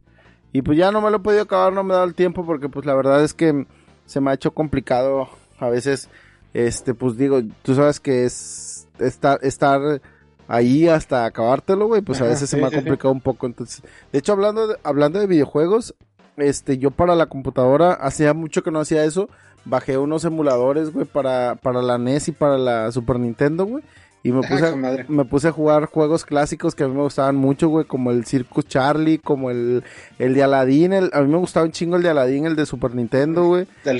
[0.53, 2.45] Y pues ya no me lo he podido acabar, no me he dado el tiempo
[2.45, 3.65] porque pues la verdad es que
[4.05, 6.09] se me ha hecho complicado a veces,
[6.53, 10.01] este, pues digo, tú sabes que es estar, estar
[10.47, 13.45] ahí hasta acabártelo, güey, pues a veces se me ha complicado un poco.
[13.45, 15.95] Entonces, de hecho, hablando de, hablando de videojuegos,
[16.35, 19.29] este, yo para la computadora, hacía mucho que no hacía eso,
[19.63, 23.83] bajé unos emuladores, güey, para, para la NES y para la Super Nintendo, güey.
[24.23, 24.75] Y me puse, a,
[25.07, 28.25] me puse a jugar juegos clásicos que a mí me gustaban mucho, güey, como el
[28.25, 29.83] Circus Charlie, como el,
[30.19, 32.67] el de Aladdin, el, a mí me gustaba un chingo el de Aladdin, el de
[32.67, 33.65] Super Nintendo, güey.
[33.83, 33.99] El,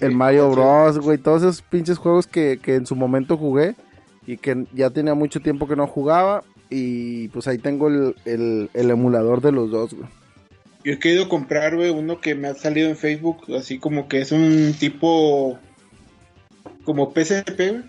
[0.00, 3.76] el, Mario Bros, güey, todos esos pinches juegos que, que en su momento jugué
[4.26, 6.42] y que ya tenía mucho tiempo que no jugaba.
[6.68, 10.08] Y pues ahí tengo el, el, el emulador de los dos, güey.
[10.82, 14.20] Yo he querido comprar, güey, uno que me ha salido en Facebook, así como que
[14.20, 15.58] es un tipo
[16.84, 17.84] como PSP, güey,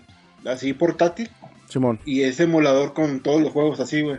[0.46, 1.28] así portátil.
[1.68, 2.00] Simón.
[2.04, 4.18] Y es emulador con todos los juegos así, güey.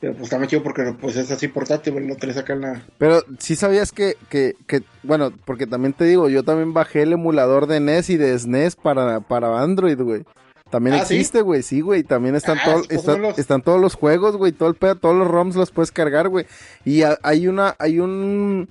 [0.00, 2.60] Pero pues está muy chido porque pues es así portátil, güey, no te le sacan
[2.60, 2.82] nada.
[2.98, 7.12] Pero sí sabías que, que, que, bueno, porque también te digo, yo también bajé el
[7.12, 10.24] emulador de NES y de SNES para, para Android, güey.
[10.70, 11.82] También ah, existe, güey, ¿sí?
[11.82, 12.02] güey.
[12.02, 14.50] También están, ah, todos están todos los juegos, güey.
[14.50, 16.46] Todo el pedo, todos los ROMs los puedes cargar, güey.
[16.84, 18.68] Y hay una, hay un,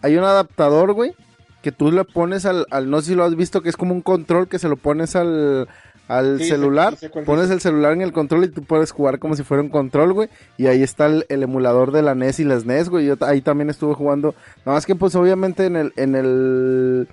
[0.00, 1.14] hay un adaptador, güey,
[1.62, 3.94] que tú le pones al, al, no sé si lo has visto, que es como
[3.94, 5.68] un control que se lo pones al,
[6.08, 9.62] al celular, pones el celular en el control y tú puedes jugar como si fuera
[9.62, 10.28] un control, güey.
[10.58, 13.06] Y ahí está el, emulador de la NES y las NES, güey.
[13.06, 14.34] Yo ahí también estuve jugando.
[14.64, 17.08] Nada más que pues obviamente en el, en el,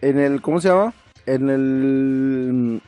[0.00, 0.94] en el, ¿cómo se llama?
[1.28, 2.82] en el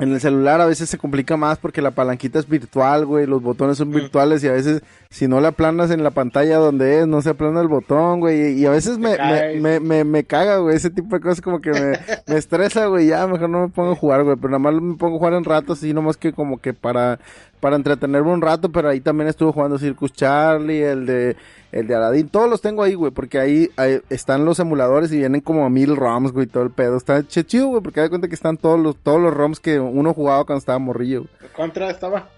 [0.00, 3.42] en el celular a veces se complica más porque la palanquita es virtual, güey, los
[3.42, 7.06] botones son virtuales y a veces si no la aplanas en la pantalla donde es,
[7.06, 9.16] no se aplana el botón, güey, y, a veces me,
[9.60, 13.08] me, me, me, caga, güey, ese tipo de cosas como que me, me estresa, güey,
[13.08, 15.34] ya mejor no me pongo a jugar, güey, pero nada más me pongo a jugar
[15.34, 17.18] en ratos, así nomás que como que para
[17.60, 21.36] para entretenerme un rato, pero ahí también estuve jugando Circus Charlie, el de
[21.72, 23.70] el de Aladdin, todos los tengo ahí, güey, porque ahí,
[24.08, 26.96] están los emuladores y vienen como a mil ROMs, güey, todo el pedo.
[26.96, 30.12] Está chido, güey, porque da cuenta que están todos los todos los ROMs que uno
[30.12, 31.26] jugaba cuando estaba morrillo.
[31.40, 32.28] ¿El contra estaba?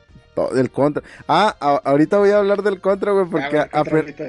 [0.55, 1.03] Del contra.
[1.29, 1.55] Ah,
[1.85, 3.69] ahorita voy a hablar del contra, güey, porque ah,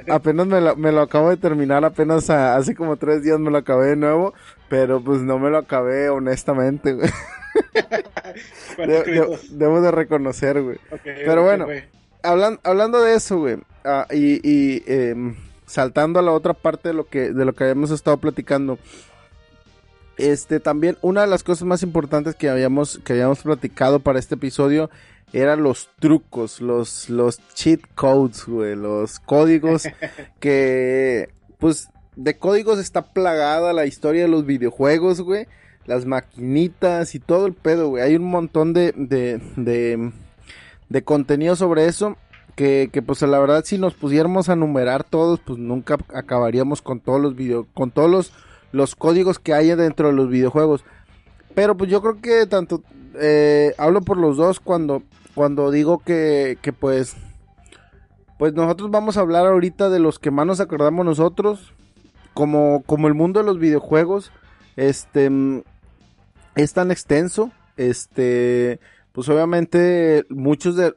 [0.10, 3.58] apenas me lo, me lo, acabo de terminar, apenas hace como tres días me lo
[3.58, 4.34] acabé de nuevo,
[4.69, 7.10] pero pues no me lo acabé honestamente, güey.
[9.52, 10.78] debo de reconocer, güey.
[11.04, 11.67] Pero bueno,
[12.23, 17.32] hablando de eso, güey, ah, y, em, saltando a la otra parte de lo que
[17.32, 18.78] de lo que habíamos estado platicando.
[20.17, 24.36] Este también una de las cosas más importantes que habíamos que habíamos platicado para este
[24.36, 24.91] episodio
[25.34, 29.88] eran los trucos, los los cheat codes, güey, los códigos
[30.39, 35.47] que pues de códigos está plagada la historia de los videojuegos, güey
[35.86, 38.04] las maquinitas y todo el pedo, güey.
[38.04, 40.12] Hay un montón de, de, de,
[40.89, 42.17] de contenido sobre eso.
[42.56, 46.99] Que, que, pues la verdad si nos pusiéramos a numerar todos, pues nunca acabaríamos con
[46.99, 48.32] todos los video, con todos los,
[48.71, 50.86] los códigos que hay dentro de los videojuegos.
[51.56, 52.84] Pero pues yo creo que tanto
[53.19, 55.02] eh, hablo por los dos cuando,
[55.34, 57.15] cuando digo que, que pues
[58.38, 61.73] pues nosotros vamos a hablar ahorita de los que más nos acordamos nosotros,
[62.34, 64.32] como, como el mundo de los videojuegos.
[64.76, 65.30] Este,
[66.56, 68.80] es tan extenso, este,
[69.12, 70.93] pues obviamente muchos de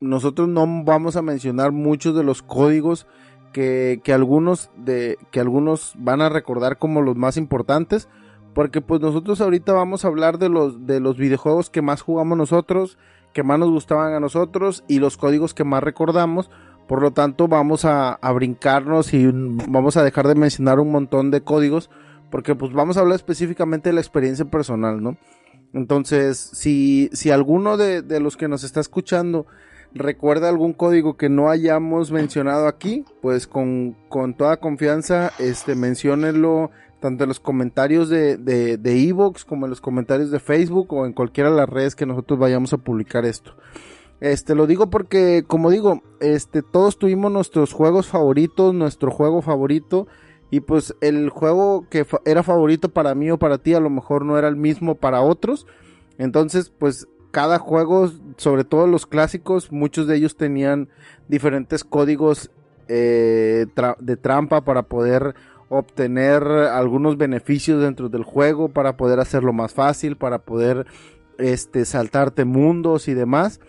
[0.00, 3.06] nosotros no vamos a mencionar muchos de los códigos
[3.52, 8.08] que, que algunos de que algunos van a recordar como los más importantes,
[8.54, 12.38] porque pues nosotros ahorita vamos a hablar de los de los videojuegos que más jugamos
[12.38, 12.98] nosotros,
[13.32, 16.50] que más nos gustaban a nosotros y los códigos que más recordamos.
[16.88, 21.30] Por lo tanto, vamos a, a brincarnos y vamos a dejar de mencionar un montón
[21.30, 21.90] de códigos
[22.30, 25.16] porque pues vamos a hablar específicamente de la experiencia personal, ¿no?
[25.72, 29.46] Entonces, si, si alguno de, de los que nos está escuchando
[29.92, 36.70] recuerda algún código que no hayamos mencionado aquí, pues con, con toda confianza, este, menciónenlo
[37.00, 41.06] tanto en los comentarios de, de, de Evox como en los comentarios de Facebook o
[41.06, 43.54] en cualquiera de las redes que nosotros vayamos a publicar esto.
[44.20, 50.08] Este, lo digo porque, como digo, este, todos tuvimos nuestros juegos favoritos, nuestro juego favorito,
[50.50, 54.24] y pues el juego que era favorito para mí o para ti a lo mejor
[54.24, 55.66] no era el mismo para otros.
[56.16, 60.88] Entonces pues cada juego, sobre todo los clásicos, muchos de ellos tenían
[61.28, 62.50] diferentes códigos
[62.88, 63.66] eh,
[64.00, 65.34] de trampa para poder
[65.68, 70.86] obtener algunos beneficios dentro del juego, para poder hacerlo más fácil, para poder
[71.36, 73.60] este, saltarte mundos y demás.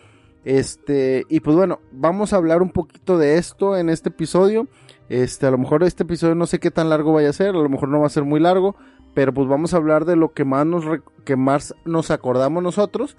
[0.45, 4.67] Este, y pues bueno, vamos a hablar un poquito de esto en este episodio.
[5.09, 7.59] Este, a lo mejor este episodio no sé qué tan largo vaya a ser, a
[7.59, 8.75] lo mejor no va a ser muy largo,
[9.13, 10.85] pero pues vamos a hablar de lo que más nos,
[11.25, 13.17] que más nos acordamos nosotros.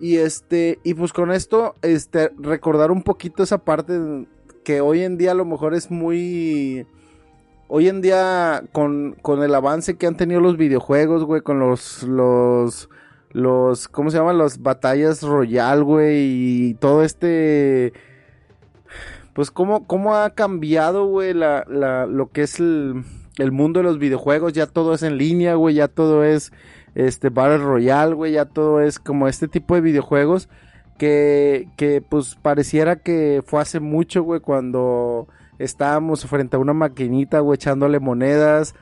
[0.00, 4.26] Y este, y pues con esto, este, recordar un poquito esa parte
[4.64, 6.86] que hoy en día a lo mejor es muy...
[7.70, 12.02] Hoy en día, con, con el avance que han tenido los videojuegos, güey, con los,
[12.02, 12.88] los,
[13.30, 14.38] los, ¿cómo se llaman?
[14.38, 17.92] Las batallas royal, güey, y todo este,
[19.34, 23.04] pues cómo, cómo ha cambiado, güey, la, la, lo que es el,
[23.38, 26.52] el mundo de los videojuegos, ya todo es en línea, güey, ya todo es,
[26.94, 30.48] este, Battle Royale, güey, ya todo es como este tipo de videojuegos
[30.98, 37.40] que, que pues pareciera que fue hace mucho, güey, cuando estábamos frente a una maquinita,
[37.40, 38.74] güey, echándole monedas,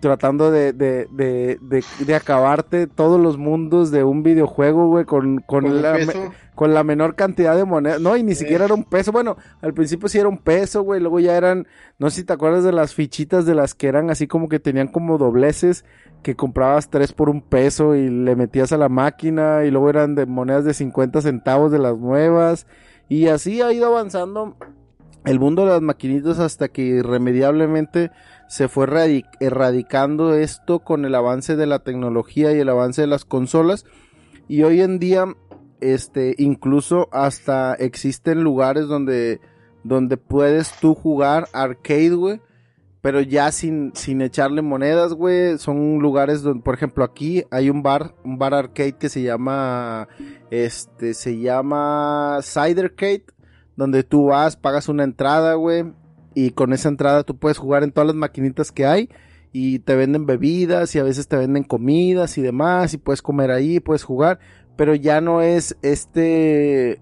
[0.00, 5.82] tratando de, de, de, de, acabarte todos los mundos de un videojuego, güey, con, con,
[5.82, 5.98] la,
[6.54, 8.00] con la menor cantidad de monedas.
[8.00, 9.12] No, y ni siquiera era un peso.
[9.12, 12.32] Bueno, al principio sí era un peso, güey, luego ya eran, no sé si te
[12.32, 15.84] acuerdas de las fichitas de las que eran así como que tenían como dobleces,
[16.22, 20.14] que comprabas tres por un peso y le metías a la máquina, y luego eran
[20.14, 22.66] de monedas de 50 centavos de las nuevas.
[23.08, 24.56] Y así ha ido avanzando
[25.24, 28.10] el mundo de las maquinitas hasta que irremediablemente
[28.50, 33.24] se fue erradicando esto con el avance de la tecnología y el avance de las
[33.24, 33.86] consolas
[34.48, 35.24] y hoy en día
[35.80, 39.40] este incluso hasta existen lugares donde
[39.84, 42.40] donde puedes tú jugar arcade güey
[43.00, 45.56] pero ya sin, sin echarle monedas, güey.
[45.56, 50.06] Son lugares donde, por ejemplo, aquí hay un bar, un bar arcade que se llama,
[50.50, 53.24] este, se llama Cidercade
[53.80, 55.90] donde tú vas, pagas una entrada, güey,
[56.34, 59.08] y con esa entrada tú puedes jugar en todas las maquinitas que hay
[59.52, 63.50] y te venden bebidas y a veces te venden comidas y demás y puedes comer
[63.50, 64.38] ahí, puedes jugar,
[64.76, 67.00] pero ya no es este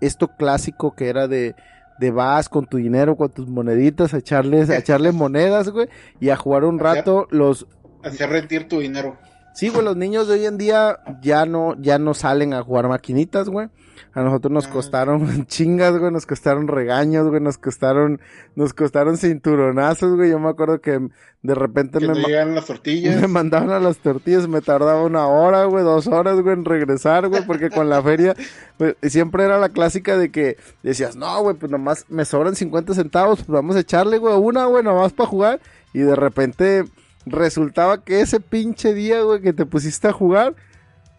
[0.00, 1.54] esto clásico que era de
[1.98, 5.88] de vas con tu dinero, con tus moneditas a echarles a echarle monedas, güey,
[6.20, 7.66] y a jugar un rato los
[8.02, 9.18] hacer rendir tu dinero.
[9.54, 12.88] Sí, güey, los niños de hoy en día ya no ya no salen a jugar
[12.88, 13.68] maquinitas, güey.
[14.12, 14.70] A nosotros nos ah.
[14.70, 18.20] costaron chingas, güey, nos costaron regaños, güey, nos costaron,
[18.56, 20.30] nos costaron cinturonazos, güey.
[20.30, 20.98] Yo me acuerdo que
[21.42, 23.16] de repente me, las tortillas.
[23.20, 27.28] me mandaban a las tortillas, me tardaba una hora, güey, dos horas, güey, en regresar,
[27.28, 28.34] güey, porque con la feria,
[28.78, 32.94] pues, siempre era la clásica de que decías, no, güey, pues nomás me sobran 50
[32.94, 35.60] centavos, pues vamos a echarle, güey, una, güey, nomás para jugar.
[35.92, 36.84] Y de repente
[37.26, 40.54] resultaba que ese pinche día, güey, que te pusiste a jugar,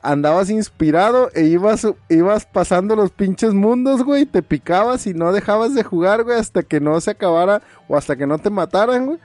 [0.01, 5.75] andabas inspirado e ibas, ibas pasando los pinches mundos, güey, te picabas y no dejabas
[5.75, 9.19] de jugar, güey, hasta que no se acabara o hasta que no te mataran, güey.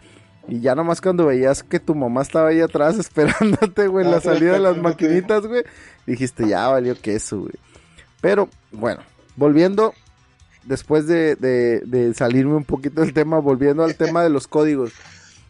[0.49, 4.19] Y ya nomás cuando veías que tu mamá estaba ahí atrás esperándote, güey, en la
[4.19, 5.65] ah, salida de las maquinitas, güey,
[6.07, 7.55] dijiste, ya valió que eso, güey.
[8.21, 9.01] Pero, bueno,
[9.37, 9.95] volviendo,
[10.65, 14.93] después de, de, de salirme un poquito del tema, volviendo al tema de los códigos.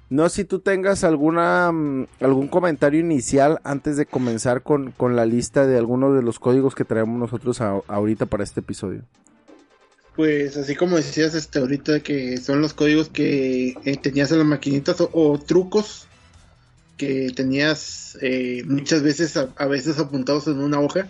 [0.09, 5.67] No si tú tengas alguna mm, algún comentario inicial antes de comenzar con, la lista
[5.67, 9.03] de algunos de los códigos que traemos nosotros ahorita para este episodio.
[10.15, 14.47] Pues así como decías este ahorita que son los códigos que eh, tenías en las
[14.47, 16.07] maquinitas o, trucos
[16.97, 21.09] que tenías eh, muchas veces a, veces apuntados en una hoja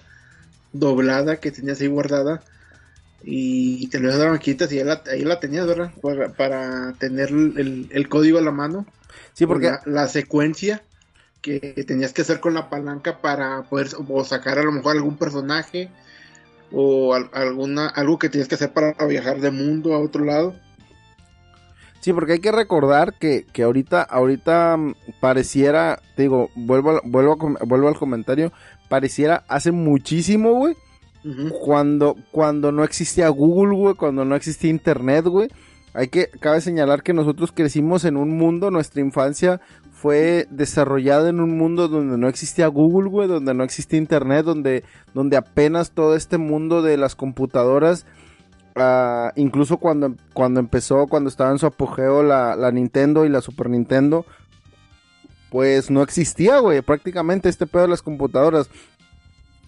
[0.73, 2.43] doblada que tenías ahí guardada
[3.23, 5.93] y te lo las maquinitas y ahí la, tenías, ¿verdad?
[6.37, 8.87] Para, tener el, código a la mano.
[9.33, 9.73] Sí, porque...
[9.85, 10.83] La, secuencia
[11.43, 15.17] que tenías que hacer con la palanca para poder o sacar a lo mejor algún
[15.17, 15.91] personaje
[16.73, 20.55] o alguna algo que tenías que hacer para viajar de mundo a otro lado.
[22.01, 27.37] Sí, porque hay que recordar que, que ahorita, ahorita mm, pareciera, te digo, vuelvo, vuelvo,
[27.37, 28.53] vuelvo al comentario,
[28.89, 30.77] pareciera hace muchísimo, güey,
[31.65, 35.49] cuando, cuando no existía Google, güey, cuando no existía Internet, güey.
[35.93, 41.41] Hay que, cabe señalar que nosotros crecimos en un mundo, nuestra infancia fue desarrollada en
[41.41, 46.15] un mundo donde no existía Google, güey, donde no existía Internet, donde, donde apenas todo
[46.15, 48.05] este mundo de las computadoras,
[48.77, 53.41] uh, incluso cuando, cuando empezó, cuando estaba en su apogeo la, la Nintendo y la
[53.41, 54.27] Super Nintendo,
[55.51, 58.69] pues no existía, güey, prácticamente este pedo de las computadoras.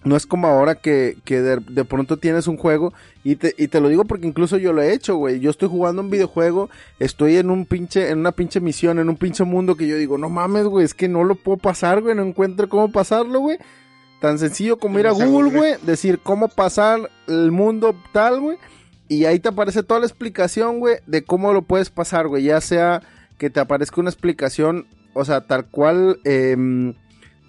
[0.03, 2.93] No es como ahora que, que de, pronto tienes un juego
[3.23, 5.41] y te, y te lo digo porque incluso yo lo he hecho, güey.
[5.41, 6.69] Yo estoy jugando un videojuego,
[6.99, 10.17] estoy en un pinche, en una pinche misión, en un pinche mundo que yo digo,
[10.17, 13.57] no mames, güey, es que no lo puedo pasar, güey, no encuentro cómo pasarlo, güey.
[14.21, 18.57] Tan sencillo como ir a Google, güey, decir cómo pasar el mundo tal, güey.
[19.09, 22.43] Y ahí te aparece toda la explicación, güey, de cómo lo puedes pasar, güey.
[22.43, 23.01] Ya sea
[23.37, 26.93] que te aparezca una explicación, o sea, tal cual, eh,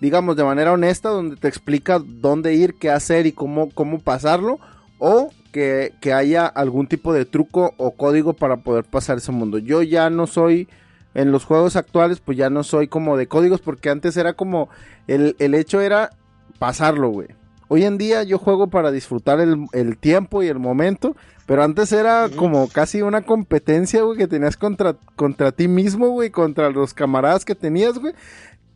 [0.00, 4.58] digamos, de manera honesta, donde te explica dónde ir, qué hacer y cómo, cómo pasarlo,
[4.98, 9.58] o que, haya algún tipo de truco o código para poder pasar ese mundo.
[9.58, 10.68] Yo ya no soy
[11.14, 14.68] en los juegos actuales, pues ya no soy como de códigos, porque antes era como,
[15.06, 16.10] el, el hecho era
[16.58, 17.28] pasarlo, güey.
[17.68, 21.14] Hoy en día yo juego para disfrutar el, el tiempo y el momento,
[21.46, 26.30] pero antes era como casi una competencia, güey, que tenías contra, contra ti mismo, güey,
[26.30, 28.14] contra los camaradas que tenías, güey,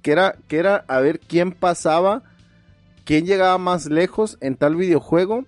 [0.05, 2.23] que era, que era a ver quién pasaba,
[3.07, 5.47] quién llegaba más lejos en tal videojuego,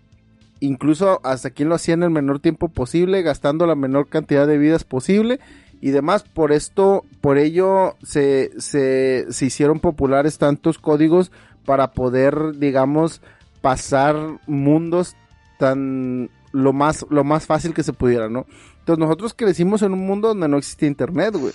[0.60, 4.56] incluso hasta quién lo hacía en el menor tiempo posible, gastando la menor cantidad de
[4.56, 5.40] vidas posible
[5.82, 6.22] y demás.
[6.22, 11.30] Por esto, por ello se, se, se hicieron populares tantos códigos
[11.66, 13.20] para poder, digamos,
[13.60, 15.16] pasar mundos
[15.58, 18.46] tan lo más, lo más fácil que se pudiera, ¿no?
[18.78, 21.52] Entonces nosotros crecimos en un mundo donde no existía internet, güey.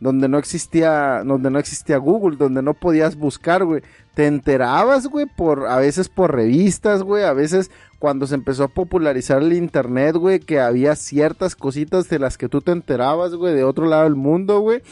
[0.00, 3.82] Donde no existía, donde no existía Google, donde no podías buscar, güey.
[4.14, 8.68] Te enterabas, güey, por, a veces por revistas, güey, a veces cuando se empezó a
[8.68, 13.54] popularizar el internet, güey, que había ciertas cositas de las que tú te enterabas, güey,
[13.54, 14.82] de otro lado del mundo, güey.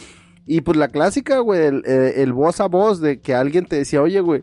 [0.47, 4.03] Y pues la clásica, güey, el, el voz a voz de que alguien te decía,
[4.03, 4.43] oye, güey,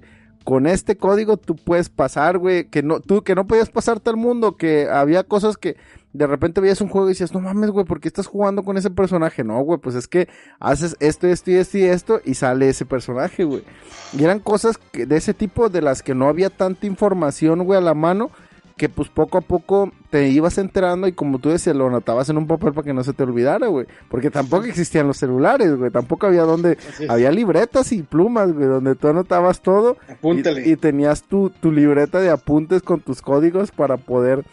[0.49, 4.18] con este código tú puedes pasar, güey, que no, tú que no podías pasarte al
[4.18, 5.78] mundo, que había cosas que
[6.12, 8.78] de repente veías un juego y decías, no mames, güey, ¿por qué estás jugando con
[8.78, 9.43] ese personaje?
[9.43, 10.28] No, güey, pues es que
[10.60, 13.64] haces esto, esto y esto y esto y sale ese personaje, güey.
[14.18, 17.78] Y eran cosas que, de ese tipo de las que no había tanta información, güey,
[17.78, 18.32] a la mano
[18.80, 22.38] que pues poco a poco te ibas enterando y como tú decías, lo anotabas en
[22.38, 23.86] un papel para que no se te olvidara, güey.
[24.07, 25.91] Porque tampoco existían los celulares, güey.
[25.91, 26.78] Tampoco había donde...
[27.10, 29.97] Había libretas y plumas, güey, donde tú anotabas todo.
[30.07, 30.66] Apúntale.
[30.66, 34.45] Y, y tenías tu, tu libreta de apuntes con tus códigos para poder...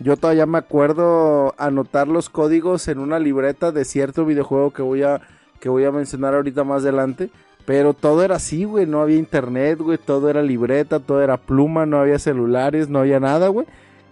[0.00, 5.02] Yo todavía me acuerdo anotar los códigos en una libreta de cierto videojuego que voy
[5.02, 5.20] a,
[5.60, 7.30] que voy a mencionar ahorita más adelante.
[7.64, 8.86] Pero todo era así, güey.
[8.86, 9.98] No había internet, güey.
[9.98, 13.66] Todo era libreta, todo era pluma, no había celulares, no había nada, güey.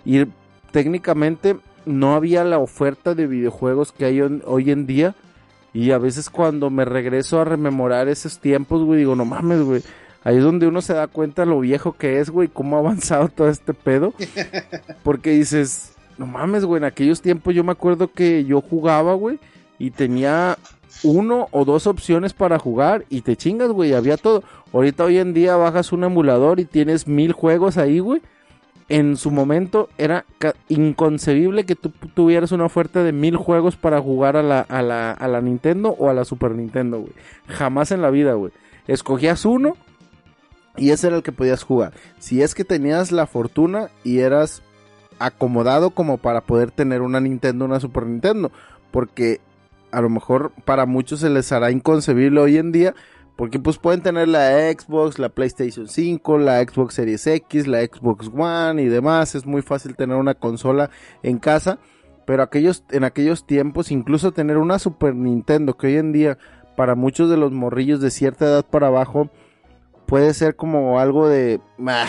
[0.05, 0.27] Y
[0.71, 5.15] técnicamente no había la oferta de videojuegos que hay hoy en día.
[5.75, 9.83] Y a veces cuando me regreso a rememorar esos tiempos, güey, digo, no mames, güey.
[10.25, 13.29] Ahí es donde uno se da cuenta lo viejo que es, güey, cómo ha avanzado
[13.29, 14.15] todo este pedo.
[15.03, 19.39] Porque dices, no mames, güey, en aquellos tiempos yo me acuerdo que yo jugaba, güey,
[19.79, 20.57] y tenía
[21.03, 24.45] uno o dos opciones para jugar y te chingas, güey, había todo.
[24.73, 28.23] Ahorita hoy en día bajas un emulador y tienes mil juegos ahí, güey.
[28.89, 30.27] En su momento era
[30.69, 35.13] inconcebible que tú tuvieras una oferta de mil juegos para jugar a la, a la,
[35.13, 37.13] a la Nintendo o a la Super Nintendo, güey.
[37.49, 38.53] Jamás en la vida, güey.
[38.87, 39.77] Escogías uno
[40.77, 41.93] y ese era el que podías jugar.
[42.19, 44.63] Si es que tenías la fortuna y eras
[45.19, 48.51] acomodado como para poder tener una Nintendo, una Super Nintendo.
[48.91, 49.41] Porque
[49.93, 52.95] a lo mejor para muchos se les hará inconcebible hoy en día,
[53.37, 58.31] porque pues pueden tener la Xbox, la PlayStation 5, la Xbox Series X, la Xbox
[58.35, 60.91] One y demás, es muy fácil tener una consola
[61.23, 61.79] en casa,
[62.27, 66.39] pero aquellos en aquellos tiempos incluso tener una Super Nintendo que hoy en día
[66.77, 69.31] para muchos de los morrillos de cierta edad para abajo
[70.13, 72.05] puede ser como algo de bah,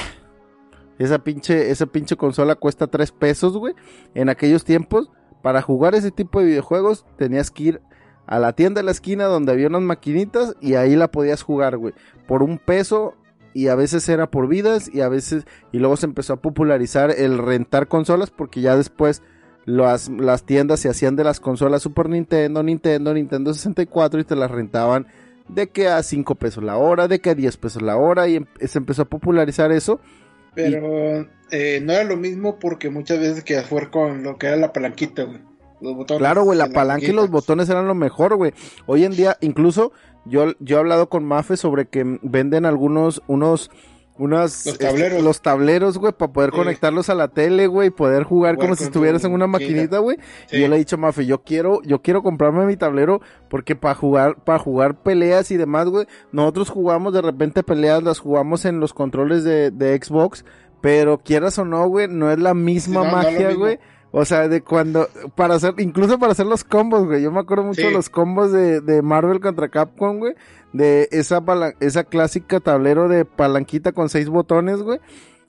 [1.00, 3.76] esa pinche esa pinche consola cuesta 3 pesos, güey.
[4.14, 5.10] En aquellos tiempos
[5.42, 7.82] para jugar ese tipo de videojuegos tenías que ir
[8.28, 11.78] a la tienda de la esquina donde había unas maquinitas y ahí la podías jugar,
[11.78, 11.94] güey.
[12.28, 13.14] Por un peso
[13.54, 17.10] y a veces era por vidas y a veces y luego se empezó a popularizar
[17.10, 19.22] el rentar consolas porque ya después
[19.64, 24.36] las, las tiendas se hacían de las consolas Super Nintendo, Nintendo, Nintendo 64 y te
[24.36, 25.08] las rentaban
[25.48, 28.38] de que a 5 pesos la hora, de que a 10 pesos la hora y
[28.38, 30.00] em se empezó a popularizar eso.
[30.56, 34.56] Pero eh, no era lo mismo porque muchas veces que jugar con lo que era
[34.56, 35.40] la palanquita, güey.
[35.82, 36.20] Los botones.
[36.20, 38.54] Claro, güey, la palanca y los botones eran lo mejor, güey.
[38.86, 39.92] Hoy en día, incluso,
[40.26, 43.70] yo, yo he hablado con Mafe sobre que venden algunos, unos,
[44.18, 45.12] unas, Los tableros.
[45.12, 46.58] este, los tableros, güey, para poder Sí.
[46.58, 49.98] conectarlos a la tele, güey, poder jugar Jugar como si estuvieras tu en una maquinita.
[50.00, 50.18] güey.
[50.48, 50.58] Sí.
[50.58, 53.96] Y yo le he dicho, Mafe, yo quiero, yo quiero comprarme mi tablero porque para
[53.96, 58.80] jugar, para jugar peleas y demás, güey, nosotros jugamos de repente peleas, las jugamos en
[58.80, 60.46] los controles de, de Xbox,
[60.82, 63.80] pero quieras o no, güey, no es la misma Sí, no, magia, güey.
[64.16, 67.24] O sea, de cuando, para hacer, incluso para hacer los combos, güey.
[67.24, 67.88] Yo me acuerdo mucho Sí.
[67.88, 70.36] de los combos de, de Marvel contra Capcom, güey.
[70.72, 71.44] De esa,
[71.80, 75.00] esa clásica tablero de palanquita con seis botones, güey.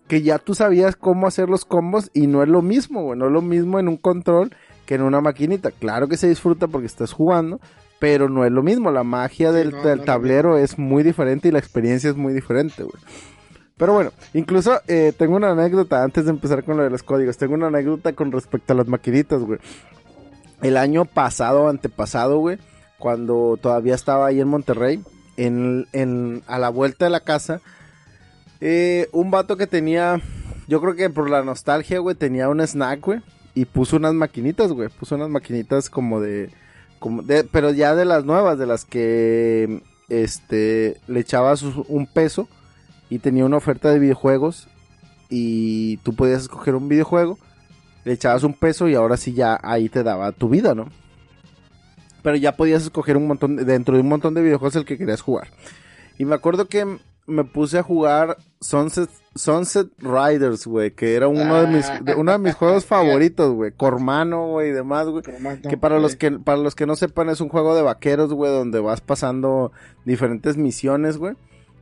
[0.08, 3.18] Que ya tú sabías cómo hacer los combos y no es lo mismo, güey.
[3.18, 4.54] No es lo mismo en un control
[4.86, 5.70] que en una maquinita.
[5.70, 7.60] Claro que se disfruta porque estás jugando,
[7.98, 8.90] pero no es lo mismo.
[8.90, 11.58] La magia Sí, del, no, del no es lo tablero es muy diferente y la
[11.58, 12.96] experiencia es muy diferente, güey.
[13.76, 17.36] Pero bueno, incluso eh, tengo una anécdota antes de empezar con lo de los códigos.
[17.36, 19.58] Tengo una anécdota con respecto a las maquinitas, güey.
[20.62, 22.58] El año pasado, antepasado, güey,
[22.98, 25.02] cuando todavía estaba ahí en Monterrey,
[25.36, 27.60] en, en, a la vuelta de la casa,
[28.60, 30.20] eh, un vato que tenía,
[30.68, 33.20] yo creo que por la nostalgia, güey, tenía un snack, güey,
[33.54, 36.50] y puso unas maquinitas, güey, puso unas maquinitas como de,
[37.00, 42.48] como de, pero ya de las nuevas, de las que este le echabas un peso
[43.10, 44.68] y tenía una oferta de videojuegos
[45.28, 47.38] y tú podías escoger un videojuego,
[48.04, 50.88] le echabas un peso y ahora sí ya ahí te daba tu vida, ¿no?
[52.22, 55.20] Pero ya podías escoger un montón, dentro de un montón de videojuegos el que querías
[55.20, 55.48] jugar.
[56.18, 61.60] Y me acuerdo que me puse a jugar Sunset, Sunset Riders, güey, que era uno
[61.60, 63.72] de mis, uno de mis juegos favoritos, güey.
[63.72, 65.22] Cormano, güey, y demás, güey.
[65.68, 68.52] Que para los que, para los que no sepan, es un juego de vaqueros, güey,
[68.52, 69.72] donde vas pasando
[70.04, 71.34] diferentes misiones, güey.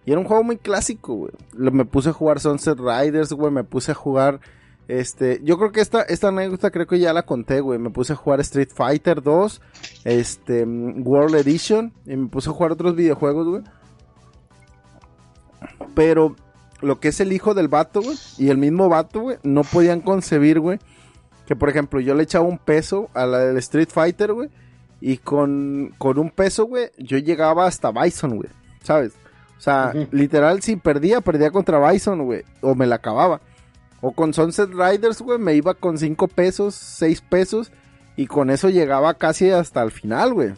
[0.04, 1.32] Y era un juego muy clásico, güey.
[1.54, 3.52] Me puse a jugar Sunset Riders, güey.
[3.52, 4.40] Me puse a jugar.
[4.88, 5.40] Este.
[5.44, 7.78] Yo creo que esta, esta anécdota creo que ya la conté, güey.
[7.78, 9.60] Me puse a jugar Street Fighter 2.
[10.04, 10.64] Este.
[10.64, 11.92] World Edition.
[12.06, 13.62] Y me puse a jugar otros videojuegos, güey.
[15.94, 16.34] Pero
[16.80, 18.16] lo que es el hijo del vato, güey.
[18.38, 19.38] Y el mismo vato, güey.
[19.44, 20.78] No podían concebir, güey.
[21.46, 24.48] Que por ejemplo, yo le echaba un peso a la del Street Fighter, güey.
[25.00, 28.48] Y con, con un peso, güey, yo llegaba hasta Bison, güey.
[28.84, 29.14] ¿Sabes?
[29.62, 32.42] O sea, literal, si perdía, perdía contra Bison, güey.
[32.62, 33.40] O me la acababa.
[34.00, 37.70] O con Sunset Riders, güey, me iba con 5 pesos, 6 pesos.
[38.16, 40.54] Y con eso llegaba casi hasta el final, güey.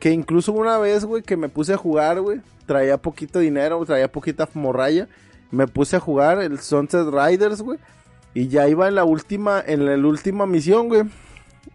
[0.00, 2.40] Que incluso una vez, güey, que me puse a jugar, güey.
[2.64, 5.06] Traía poquito dinero, traía poquita morralla.
[5.50, 7.78] Me puse a jugar el Sunset Riders, güey.
[8.32, 11.02] Y ya iba en la última, en la última misión, güey.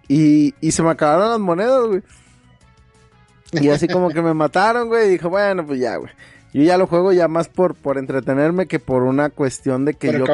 [0.08, 2.02] Y, y se me acabaron las monedas, güey.
[3.54, 5.08] Y así como que me mataron, güey.
[5.08, 6.12] Y dije, bueno, pues ya, güey.
[6.54, 10.12] Yo ya lo juego ya más por, por entretenerme que por una cuestión de que,
[10.12, 10.26] yo,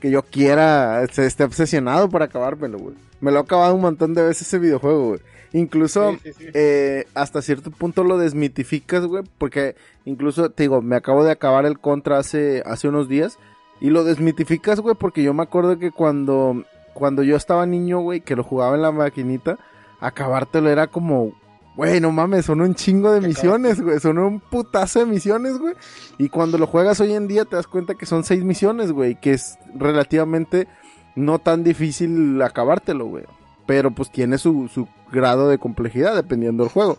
[0.00, 2.94] que, yo quiera, esté obsesionado por acabármelo, güey.
[3.20, 5.20] Me lo he acabado un montón de veces ese videojuego, güey.
[5.52, 6.16] Incluso
[6.54, 9.24] eh, hasta cierto punto lo desmitificas, güey.
[9.38, 13.38] Porque incluso, te digo, me acabo de acabar el contra hace, hace unos días.
[13.80, 18.20] Y lo desmitificas, güey, porque yo me acuerdo que cuando, cuando yo estaba niño, güey,
[18.20, 19.58] que lo jugaba en la maquinita,
[20.00, 21.32] acabártelo era como,
[21.78, 24.00] Güey, no mames, son un chingo de misiones, güey.
[24.00, 25.76] Son un putazo de misiones, güey.
[26.18, 29.14] Y cuando lo juegas hoy en día te das cuenta que son seis misiones, güey.
[29.14, 30.66] Que es relativamente
[31.14, 33.26] no tan difícil acabártelo, güey.
[33.64, 36.98] Pero pues tiene su, su grado de complejidad dependiendo del juego.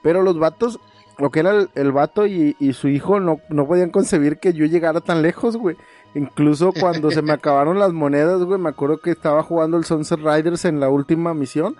[0.00, 0.78] Pero los vatos,
[1.18, 4.64] lo que era el, vato y, y, su hijo no, no podían concebir que yo
[4.64, 5.76] llegara tan lejos, güey.
[6.14, 10.20] Incluso cuando se me acabaron las monedas, güey, me acuerdo que estaba jugando el Sunset
[10.20, 11.74] Riders en la última misión.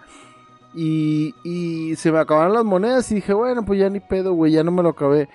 [0.75, 4.53] Y, y se me acabaron las monedas y dije, bueno, pues ya ni pedo, güey,
[4.53, 5.29] ya no me lo acabé.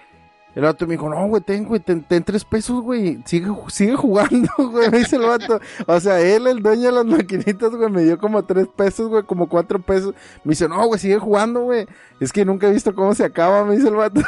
[0.56, 4.50] El vato me dijo, no, güey, ten, güey, ten, tres pesos, güey, sigue, sigue jugando,
[4.58, 5.60] güey, me dice el vato.
[5.86, 9.24] O sea, él, el dueño de las maquinitas, güey, me dio como tres pesos, güey,
[9.24, 10.16] como cuatro pesos.
[10.44, 11.86] Me dice, no, güey, sigue jugando, güey.
[12.20, 14.22] Es que nunca he visto cómo se acaba, me dice el vato.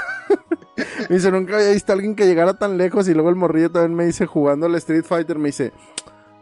[1.10, 3.10] me dice, nunca había visto a alguien que llegara tan lejos.
[3.10, 5.74] Y luego el morrillo también me dice, jugando al Street Fighter, me dice,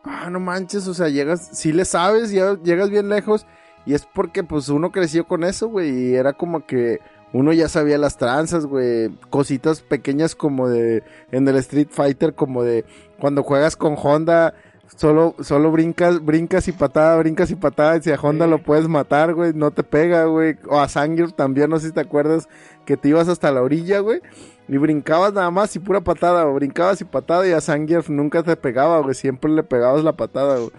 [0.03, 3.45] ah, no manches, o sea, llegas, si le sabes, ya llegas bien lejos.
[3.89, 6.99] Y es porque pues uno creció con eso, güey, y era como que
[7.33, 12.63] uno ya sabía las tranzas, güey, cositas pequeñas como de en el Street Fighter como
[12.63, 12.85] de
[13.19, 14.53] cuando juegas con Honda
[14.95, 18.87] solo solo brincas brincas y patada, brincas y patada y si a Honda lo puedes
[18.87, 22.47] matar, güey, no te pega, güey, o a Sangir también, no sé si te acuerdas
[22.85, 24.21] que te ibas hasta la orilla, güey.
[24.67, 28.43] Y brincabas nada más y pura patada, o brincabas y patada y a Sangir nunca
[28.43, 30.69] te pegaba, güey, siempre le pegabas la patada, güey.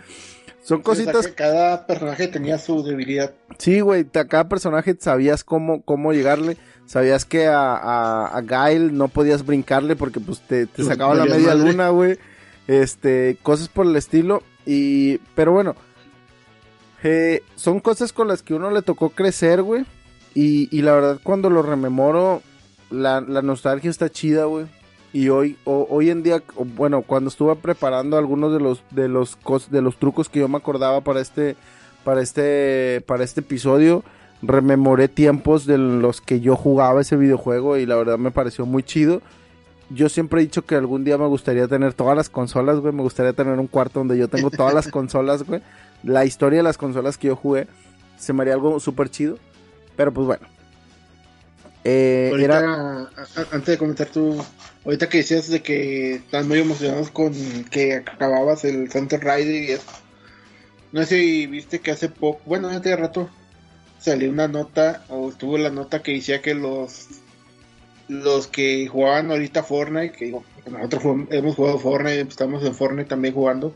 [0.63, 1.29] Son cositas.
[1.29, 3.33] cada personaje tenía su debilidad.
[3.59, 4.05] Sí, güey.
[4.05, 6.57] Cada personaje sabías cómo, cómo llegarle.
[6.87, 11.25] Sabías que a, a, a Gail no podías brincarle porque pues te, te sacaba la
[11.25, 12.19] media luna, güey.
[12.67, 14.43] Este, cosas por el estilo.
[14.67, 15.75] Y, pero bueno.
[17.03, 19.87] Eh, son cosas con las que uno le tocó crecer, güey.
[20.35, 22.43] Y, y la verdad, cuando lo rememoro,
[22.91, 24.67] la, la nostalgia está chida, güey.
[25.13, 26.43] Y hoy, hoy en día,
[26.77, 29.37] bueno, cuando estuve preparando algunos de los, de los,
[29.71, 31.57] de los trucos que yo me acordaba para este,
[32.05, 34.05] para este, para este episodio,
[34.41, 38.85] rememoré tiempos de los que yo jugaba ese videojuego y la verdad me pareció muy
[38.85, 39.21] chido.
[39.91, 42.95] Yo siempre he dicho que algún día me gustaría tener todas las consolas, güey.
[42.95, 45.61] Me gustaría tener un cuarto donde yo tengo todas las consolas, güey.
[46.05, 47.67] La historia de las consolas que yo jugué
[48.17, 49.39] se me haría algo súper chido.
[49.97, 50.47] Pero pues bueno,
[51.83, 52.31] eh,
[53.53, 54.39] antes de comentar tú,
[54.91, 57.33] ahorita que decías de que están muy emocionados con
[57.71, 59.87] que acababas el Sunset Rider y eso.
[60.91, 63.31] No sé si viste que hace poco, bueno, hace rato
[64.01, 67.07] salió una nota, o estuvo la nota que decía que los
[68.09, 73.35] los que jugaban ahorita Fortnite, que digo, nosotros hemos jugado Fortnite, estamos en Fortnite también
[73.35, 73.73] jugando,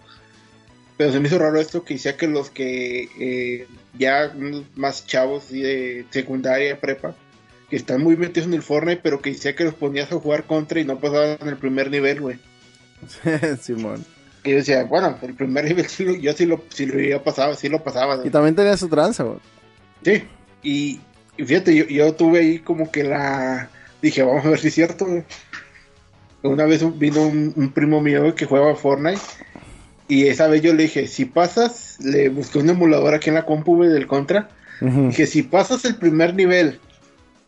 [0.96, 4.34] pero se me hizo raro esto que decía que los que eh, ya
[4.74, 7.14] más chavos de secundaria, prepa,
[7.70, 10.44] que están muy metidos en el Fortnite, pero que decía que los ponías a jugar
[10.44, 12.38] contra y no pasaban en el primer nivel, güey.
[13.60, 14.04] Simón.
[14.44, 15.86] Y yo decía, bueno, el primer nivel
[16.20, 18.20] yo sí lo, sí lo pasaba, sí lo pasaba.
[18.24, 19.38] Y también tenía su tranza, güey.
[20.04, 20.24] Sí.
[20.62, 21.00] Y,
[21.42, 23.70] fíjate, yo, yo, tuve ahí como que la...
[24.02, 25.06] Dije, vamos a ver si es cierto.
[26.42, 29.20] Una vez vino un, primo mío que juega Fortnite.
[30.08, 33.46] Y esa vez yo le dije, si pasas, le busqué un emulador aquí en la
[33.46, 34.50] compu del Contra.
[34.80, 36.78] Dije, si pasas el primer nivel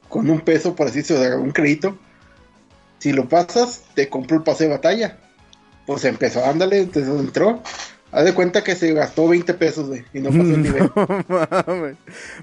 [0.08, 1.96] con un peso, por así decirlo, un crédito,
[2.98, 5.18] si lo pasas, te compro el pase de batalla.
[5.86, 7.62] Pues empezó, ándale, entonces entró.
[8.12, 11.96] Haz de cuenta que se gastó 20 pesos, güey, y no pasó el nivel.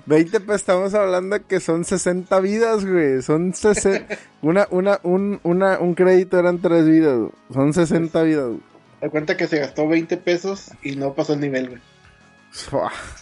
[0.05, 3.21] 20 pesos, estamos hablando que son 60 vidas, güey.
[3.21, 4.17] Son 60.
[4.41, 7.31] una, una, un, una, un crédito eran 3 vidas, güey.
[7.51, 8.59] Son 60 vidas, güey.
[8.95, 11.81] Haz de cuenta que se gastó 20 pesos y no pasó el nivel, güey.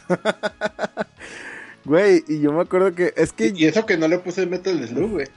[1.86, 3.53] Güey, y yo me acuerdo que es que...
[3.55, 5.27] Y, eso que no le puse Metal Slug, güey.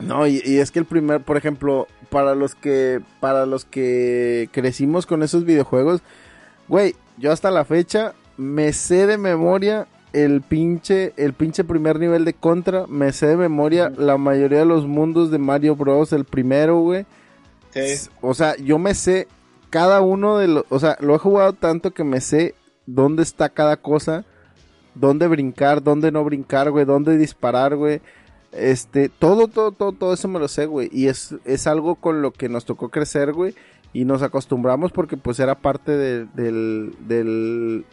[0.00, 5.06] No, y, es que el primer, por ejemplo, para los que para los que crecimos
[5.06, 6.02] con esos videojuegos,
[6.68, 12.24] güey, yo hasta la fecha me sé de memoria el pinche el pinche primer nivel
[12.24, 16.24] de Contra, me sé de memoria la mayoría de los mundos de Mario Bros, el
[16.24, 17.06] primero, güey.
[17.70, 18.10] Sí.
[18.20, 19.28] O sea, yo me sé
[19.70, 22.54] cada uno de los, o sea, lo he jugado tanto que me sé
[22.86, 24.24] dónde está cada cosa,
[24.94, 28.00] dónde brincar, dónde no brincar, güey, dónde disparar, güey.
[28.52, 30.88] Este, todo, todo, todo, todo eso me lo sé, güey.
[30.92, 33.54] Y es, es algo con lo que nos tocó crecer, güey.
[33.92, 37.84] Y nos acostumbramos porque pues era parte del, del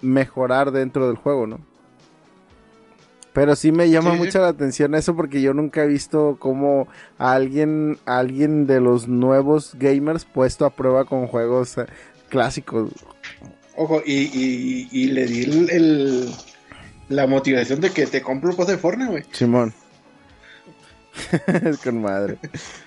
[0.00, 1.60] mejorar dentro del juego, ¿no?
[3.34, 6.86] Pero sí me llama mucho la atención eso porque yo nunca he visto cómo
[7.18, 11.86] alguien, alguien de los nuevos gamers puesto a prueba con juegos eh,
[12.28, 12.92] clásicos.
[13.76, 16.30] Ojo, y, y, le di el,
[17.08, 19.24] la motivación de que te compro pase de Fortnite, güey.
[19.32, 19.74] Simón.
[21.64, 22.38] es con madre.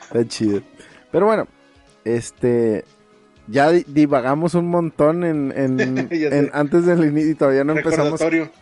[0.02, 0.62] Está chido.
[1.12, 1.48] Pero bueno,
[2.06, 2.86] este.
[3.50, 8.22] Ya divagamos un montón en, en, antes del inicio y todavía no empezamos.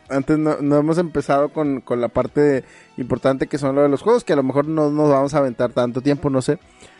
[0.10, 2.64] Antes no, no, hemos empezado con, con la parte
[2.96, 5.40] importante que son lo de los juegos, que a lo mejor no nos vamos a
[5.40, 6.60] aventar tanto tiempo, no sé.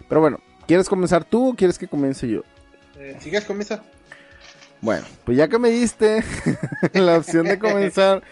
[0.10, 2.42] Pero bueno, ¿quieres comenzar tú o quieres que comience yo?
[2.98, 3.84] Eh, ¿Sigues, comienza?
[4.82, 6.24] Bueno, pues ya que me diste
[6.94, 8.24] la opción de comenzar,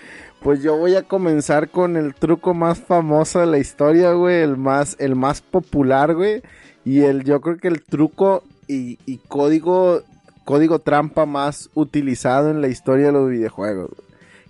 [0.41, 4.57] pues yo voy a comenzar con el truco más famoso de la historia, güey, el
[4.57, 6.41] más, el más popular, güey,
[6.85, 10.01] y el, yo creo que el truco y, código,
[10.45, 13.91] código trampa más utilizado en la historia de los videojuegos,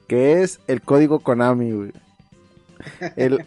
[0.07, 1.91] que es el código Konami, güey.
[3.15, 3.45] El,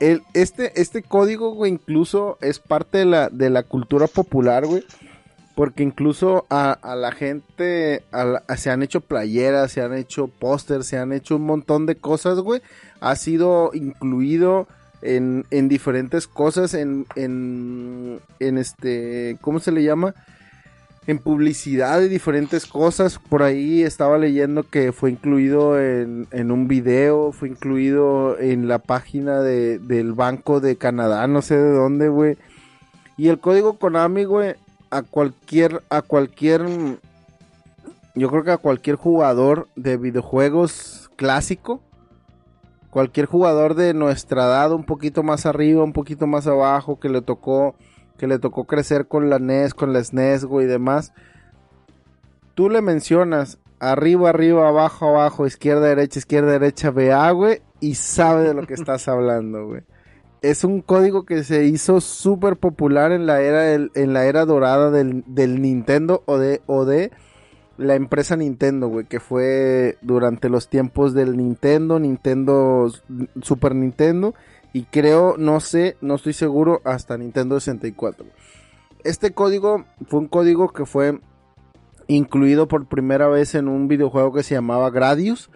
[0.00, 4.84] el, este, este código, güey, incluso es parte de la, de la cultura popular, güey
[5.54, 8.02] porque incluso a, la gente
[8.56, 12.38] se han hecho playeras, se han hecho pósters, se han hecho un montón de cosas,
[12.38, 12.62] güey.
[13.00, 14.66] Ha sido incluido
[15.02, 20.14] en, en diferentes cosas, en, en, en este, ¿cómo se le llama?
[21.06, 23.18] En publicidad de diferentes cosas.
[23.18, 28.78] Por ahí estaba leyendo que fue incluido en, en un video, fue incluido en la
[28.78, 32.38] página de, del Banco de Canadá, no sé de dónde, güey.
[33.18, 34.54] Y el código Konami, güey,
[34.92, 36.66] a cualquier, a cualquier,
[38.14, 41.80] yo creo que a cualquier jugador de videojuegos clásico,
[42.90, 47.22] cualquier jugador de nuestra edad, un poquito más arriba, un poquito más abajo, que le
[47.22, 47.74] tocó,
[48.18, 51.14] que le tocó crecer con la NES, con la SNES, güey, y demás,
[52.54, 58.42] tú le mencionas arriba, arriba, abajo, abajo, izquierda, derecha, izquierda, derecha, vea, güey, y sabe
[58.42, 59.84] de lo que estás hablando, güey
[60.42, 64.90] es un código que se hizo súper popular en la era en la era dorada
[64.90, 65.24] del,
[65.62, 67.12] Nintendo o de, o de
[67.78, 72.92] la empresa Nintendo, güey, que fue durante los tiempos del Nintendo, Nintendo,
[73.40, 74.34] Super Nintendo
[74.72, 78.26] y creo, no sé, no estoy seguro, hasta Nintendo 64.
[79.04, 81.20] Este código fue un código que fue
[82.08, 85.50] incluido por primera vez en un videojuego que se llamaba Gradius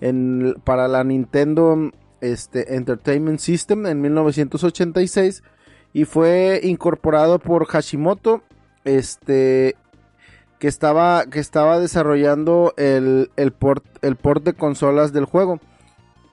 [0.00, 5.42] en, para la Nintendo este, Entertainment System en 1986
[5.92, 8.42] y fue incorporado por Hashimoto,
[8.84, 9.76] este,
[10.58, 15.60] que estaba, que estaba desarrollando el, el, port, el de consolas del juego.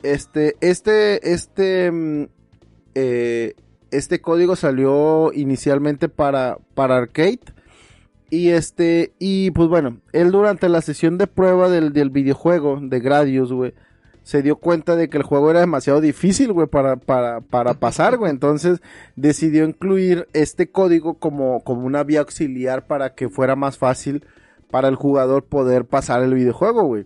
[0.03, 2.23] Este, este, este, mm,
[2.95, 3.55] eh,
[3.91, 7.39] este código salió inicialmente para, para arcade.
[8.29, 12.99] Y este, y pues bueno, él durante la sesión de prueba del, del videojuego de
[12.99, 13.73] Gradius, güey,
[14.25, 18.17] se dio cuenta de que el juego era demasiado difícil, güey, para, para, para pasar,
[18.17, 18.31] güey.
[18.31, 18.81] Entonces
[19.15, 24.25] decidió incluir este código como, como una vía auxiliar para que fuera más fácil
[24.71, 27.05] para el jugador poder pasar el videojuego, güey.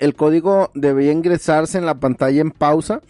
[0.00, 3.00] El código debía ingresarse en la pantalla en pausa.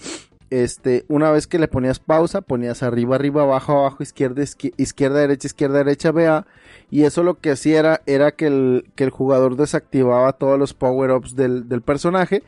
[0.50, 4.42] Este, una vez que le ponías pausa, ponías arriba, arriba, abajo, abajo, izquierda,
[4.76, 6.46] izquierda, derecha, izquierda, derecha, vea.
[6.90, 11.36] Y eso lo que hacía era, que, el, que el jugador desactivaba todos los power-ups
[11.36, 12.42] del, del personaje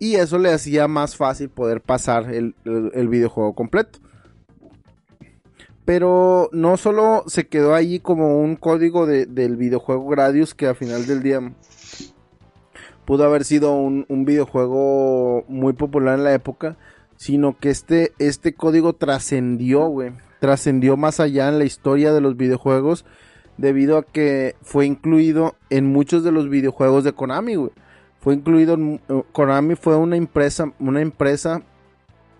[0.00, 2.54] y eso le hacía más fácil poder pasar el,
[3.08, 4.00] videojuego completo.
[5.84, 11.06] Pero no solo se quedó ahí como un código del videojuego Gradius que al final
[11.06, 11.52] del día
[13.04, 16.78] pudo haber sido un, videojuego muy popular en la época,
[17.16, 22.38] sino que este, este código trascendió, güey, trascendió más allá en la historia de los
[22.38, 23.04] videojuegos
[23.58, 27.72] debido a que fue incluido en muchos de los videojuegos de Konami, güey.
[28.20, 31.62] Fue incluido eh, Konami fue una empresa, una empresa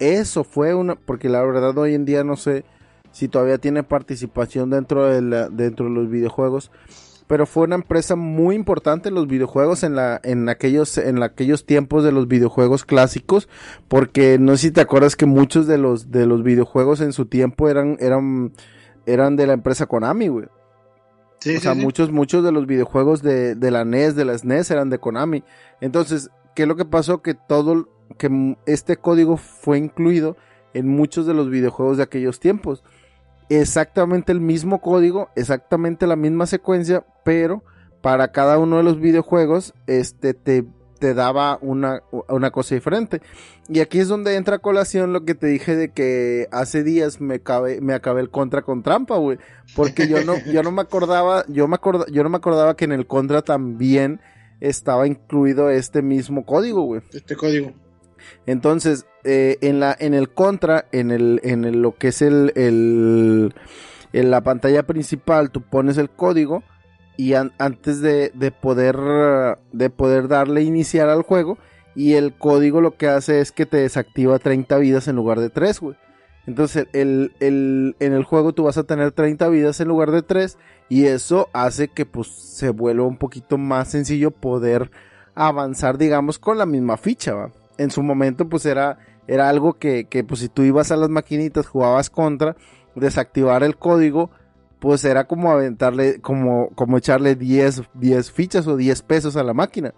[0.01, 2.65] eso fue una porque la verdad hoy en día no sé
[3.13, 6.71] si todavía tiene participación dentro de la, dentro de los videojuegos,
[7.27, 11.67] pero fue una empresa muy importante en los videojuegos en la en aquellos en aquellos
[11.67, 13.49] tiempos de los videojuegos clásicos,
[13.89, 17.27] porque no sé si te acuerdas que muchos de los de los videojuegos en su
[17.27, 18.53] tiempo eran eran
[19.07, 20.47] eran de la empresa Konami, güey
[21.47, 24.91] o sea, muchos, muchos de los videojuegos de, de, la NES, de la SNES eran
[24.91, 25.43] de Konami.
[25.81, 27.23] Entonces, ¿qué es lo que pasó?
[27.23, 27.89] Que todo,
[28.19, 30.37] que este código fue incluido
[30.75, 32.85] en muchos de los videojuegos de aquellos tiempos.
[33.49, 37.65] Exactamente el mismo código, exactamente la misma secuencia, pero
[38.01, 40.65] para cada uno de los videojuegos, este te
[41.01, 43.21] te daba una, una, cosa diferente.
[43.69, 47.21] Y aquí es donde entra a colación lo que te dije de que hace días
[47.21, 49.39] me acabé, me acabé el contra con trampa, güey.
[49.75, 51.79] Porque yo no, yo no me acordaba, yo me
[52.13, 54.21] yo no me acordaba que en el contra también
[54.61, 57.01] estaba incluido este mismo código, güey.
[57.13, 57.73] Este código.
[58.45, 62.53] Entonces, eh, en la, en el contra, en el, en el, lo que es el,
[62.55, 63.55] el,
[64.13, 66.63] en la pantalla principal, tú pones el código
[67.21, 68.97] y antes de, poder
[69.73, 71.59] de poder darle iniciar al juego
[71.95, 75.51] y el código lo que hace es que te desactiva 30 vidas en lugar de
[75.51, 75.97] 3, güey.
[76.47, 80.57] Entonces el, en el juego tú vas a tener 30 vidas en lugar de 3
[80.89, 84.91] y eso hace que pues se vuelva un poquito más sencillo poder
[85.35, 87.53] avanzar digamos con la misma ficha, ¿va?
[87.77, 91.11] En su momento pues era, era algo que, que pues si tú ibas a las
[91.11, 92.57] maquinitas jugabas contra,
[92.95, 94.31] desactivar el código
[94.81, 99.55] pues era como aventarle, como, como echarle 10, 10 fichas o 10 pesos a la
[99.55, 99.95] máquina.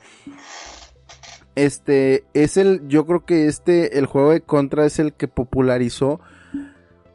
[1.55, 6.21] Este es el, yo creo que este, el juego de Contra es el que popularizó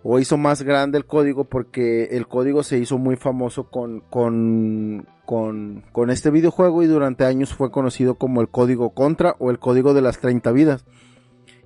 [0.04, 5.06] o hizo más grande el código porque el código se hizo muy famoso con, con,
[5.26, 9.60] con, con este videojuego y durante años fue conocido como el código Contra o el
[9.60, 10.86] código de las 30 vidas.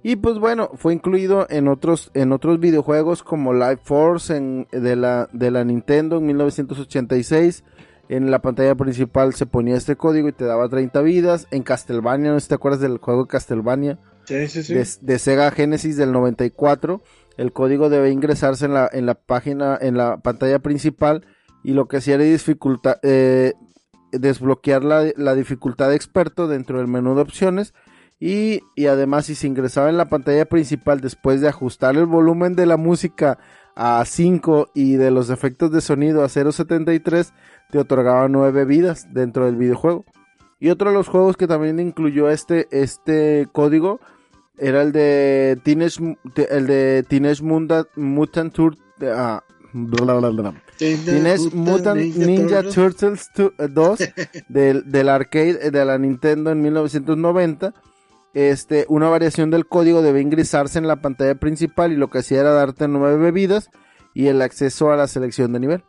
[0.04, 4.96] Y pues bueno, fue incluido en otros, en otros videojuegos como Life Force en, de,
[4.96, 7.64] la, de la Nintendo en 1986.
[8.10, 11.48] En la pantalla principal se ponía este código y te daba 30 vidas.
[11.52, 14.00] En Castlevania, no te acuerdas del juego Castlevania.
[14.26, 14.74] Sí, sí, sí.
[15.02, 17.02] De, Sega Genesis del 94.
[17.38, 21.26] El código debe ingresarse en la, en la página, en la pantalla principal.
[21.64, 23.54] Y lo que hacía era dificultad, eh,
[24.12, 27.74] desbloquear la, la dificultad de experto dentro del menú de opciones
[28.24, 32.68] y, además si se ingresaba en la pantalla principal después de ajustar el volumen de
[32.68, 33.40] la música
[33.76, 37.34] a 5 y de los efectos de sonido a 0.73,
[37.72, 40.06] te otorgaba 9 vidas dentro del videojuego.
[40.60, 44.00] Y otro de los juegos que también incluyó este, este código
[44.60, 46.16] era el de Teenage,
[46.52, 49.44] el de Teenage Mutant, Tour, ah,
[50.78, 53.32] Teenage Mutant Ninja, Turtles.
[53.58, 54.00] 2
[54.48, 57.74] del, del arcade de la Nintendo en 1990
[58.34, 62.40] este, una variación del código debe ingresarse en la pantalla principal y lo que hacía
[62.40, 63.70] era darte nueve bebidas
[64.14, 65.84] y el acceso a la selección de nivel.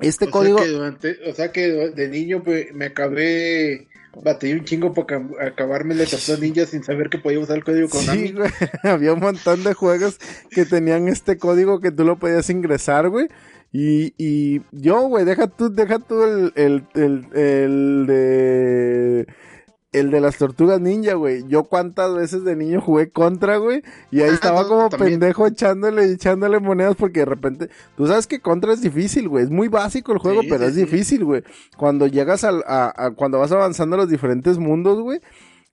[0.00, 0.58] Este código.
[0.58, 3.88] o sea que de niño pues, me acabé.
[4.22, 7.88] Batí un chingo para acabarme de dos ninja sin saber que podía usar el código
[7.88, 8.28] Konami.
[8.28, 8.34] Sí,
[8.84, 13.26] Había un montón de juegos que tenían este código que tú lo podías ingresar, güey.
[13.72, 19.26] Y, y yo, güey, deja tú, deja tú el, el, el, el de
[19.94, 21.44] el de las tortugas ninja, güey.
[21.46, 23.82] Yo cuántas veces de niño jugué contra, güey.
[24.10, 28.40] Y ahí ah, estaba como pendejo echándole, echándole monedas porque de repente, tú sabes que
[28.40, 29.44] contra es difícil, güey.
[29.44, 31.44] Es muy básico el juego, pero es difícil, güey.
[31.76, 35.20] Cuando llegas al, a, cuando vas avanzando a los diferentes mundos, güey.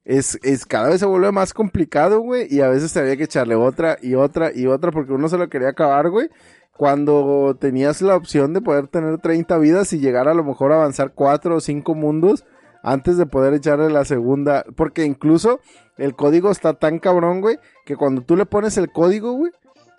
[0.05, 2.47] Es, es, cada vez se vuelve más complicado, güey.
[2.49, 5.39] Y a veces te había que echarle otra y otra y otra porque uno se
[5.39, 6.29] lo quería acabar, güey.
[6.77, 10.75] Cuando tenías la opción de poder tener 30 vidas y llegar a lo mejor a
[10.75, 12.45] avanzar 4 o 5 mundos
[12.83, 14.65] antes de poder echarle la segunda.
[14.75, 15.59] Porque incluso
[15.97, 19.51] el código está tan cabrón, güey, que cuando tú le pones el código, güey,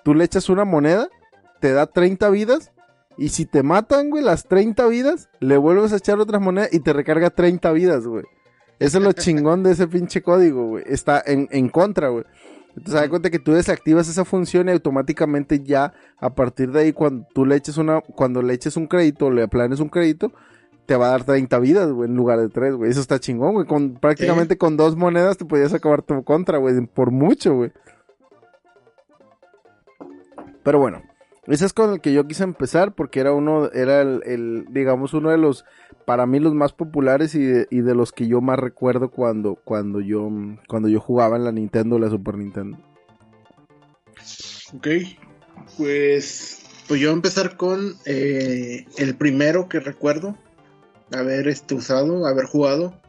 [0.04, 1.08] tú le echas una moneda,
[1.60, 2.72] te da 30 vidas.
[3.18, 6.80] Y si te matan, güey, las 30 vidas, le vuelves a echar otras monedas y
[6.80, 8.24] te recarga 30 vidas, güey.
[8.78, 10.84] Eso es lo chingón de ese pinche código, güey.
[10.86, 12.24] Está en, en contra, güey.
[12.76, 16.92] Entonces, da cuenta que tú desactivas esa función y automáticamente ya, a partir de ahí,
[16.92, 20.32] cuando tú le eches una, cuando le eches un crédito o le planes un crédito,
[20.92, 22.90] te va a dar 30 vidas, güey, en lugar de 3, güey.
[22.90, 23.66] Eso está chingón, güey.
[23.66, 27.72] Con, prácticamente con dos monedas te podías acabar tu contra, güey, por mucho, güey.
[30.62, 31.02] Pero bueno,
[31.46, 35.30] ese es con el que yo quise empezar porque era uno, era el, digamos, uno
[35.30, 35.64] de los,
[36.04, 39.54] para mí los más populares y de, y de, los que yo más recuerdo cuando,
[39.64, 40.28] cuando yo,
[40.68, 42.76] cuando yo jugaba en la Nintendo o la Super Nintendo.
[44.74, 44.88] Ok,
[45.78, 50.36] pues pues yo voy a empezar con eh, el primero que recuerdo
[51.14, 53.00] haber este, usado, haber jugado,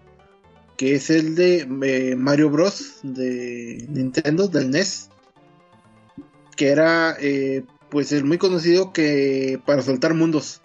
[0.78, 2.99] que es el de eh, Mario Bros.
[3.04, 5.10] de Nintendo, del NES,
[6.56, 10.62] que era eh, pues el muy conocido que para soltar mundos.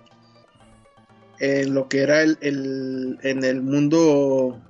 [1.40, 2.36] En lo que era el,
[3.22, 4.60] en el mundo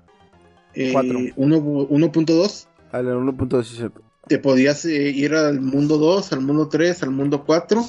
[0.74, 2.66] 1.2.
[2.92, 3.90] Al 1.2,
[4.28, 7.84] te podías eh, ir al mundo 2, al mundo 3, al mundo 4.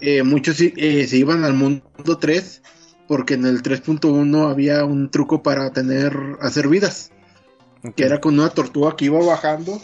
[0.00, 2.62] Eh, muchos eh, se iban al mundo 3
[3.08, 7.10] porque en el 3.1 había un truco para tener hacer vidas.
[7.96, 9.80] Que era con una tortuga que iba bajando.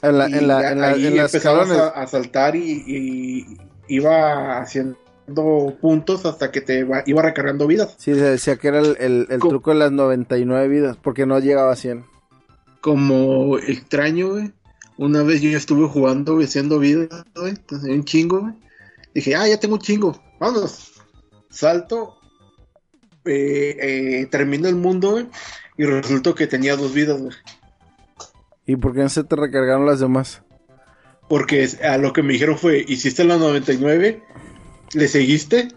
[0.00, 3.58] En la, en la, en la, a, saltar y,
[3.88, 7.94] iba haciendo puntos hasta que te iba, recargando vidas.
[7.98, 11.72] Sí, se decía que era el, el truco de las 99 vidas, porque no llegaba
[11.72, 12.04] a 100
[12.84, 14.52] como extraño, güey.
[14.98, 17.52] Una vez yo estuve jugando, y haciendo vida, güey.
[17.52, 18.52] Entonces, un chingo, güey.
[19.14, 20.20] Dije, ah, ya tengo un chingo.
[20.38, 20.92] Vámonos.
[21.48, 22.18] Salto.
[23.24, 25.26] Eh, eh, termino el mundo, güey.
[25.76, 27.34] Y resultó que tenía dos vidas, güey.
[28.66, 30.42] ¿Y por qué no se te recargaron las demás?
[31.28, 34.22] Porque a lo que me dijeron fue, hiciste la 99,
[34.94, 35.68] le seguiste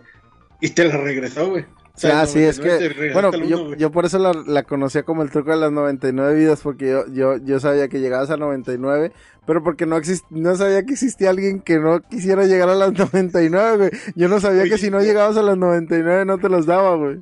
[0.61, 1.65] y te la regresó, güey
[2.05, 5.57] ah, sí, es que, bueno, yo, yo, por eso la, conocía como el truco de
[5.57, 9.11] las 99 vidas, porque yo, yo, yo sabía que llegabas a 99,
[9.45, 12.93] pero porque no exist, no sabía que existía alguien que no quisiera llegar a las
[13.13, 13.91] 99, güey.
[14.15, 17.21] Yo no sabía que si no llegabas a las 99 no te los daba, güey.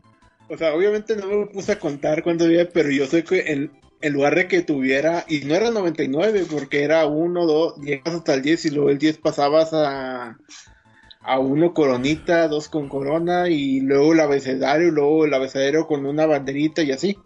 [0.50, 3.72] O sea, obviamente no me puse a contar cuánto había, pero yo sé que en,
[4.02, 8.34] en lugar de que tuviera, y no era 99, porque era 1, 2, llegas hasta
[8.34, 10.38] el 10 y luego el 10 pasabas a
[11.26, 16.28] a uno coronita, dos con corona y luego el abecedario, luego el abecedario con una
[16.28, 17.18] banderita y así.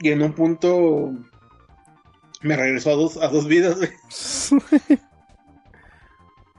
[0.00, 1.12] Y en un punto
[2.42, 3.78] me regresó a dos, a dos vidas.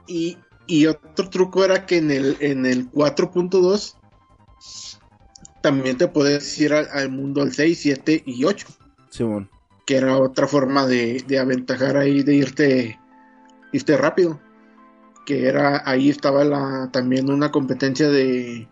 [0.06, 3.96] y, y otro truco era que en el, en el 4.2
[5.60, 8.66] también te puedes ir al, mundo al 6, 7 y 8.
[9.10, 9.50] Simón.
[9.86, 12.98] Que era otra forma de, de aventajar ahí, de irte,
[13.72, 14.40] irte rápido
[15.30, 18.68] que era ahí estaba la también una competencia de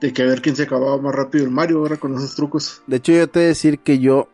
[0.00, 2.82] de que a ver quién se acababa más rápido el Mario ahora con esos trucos.
[2.86, 4.28] De hecho, yo te voy a decir que yo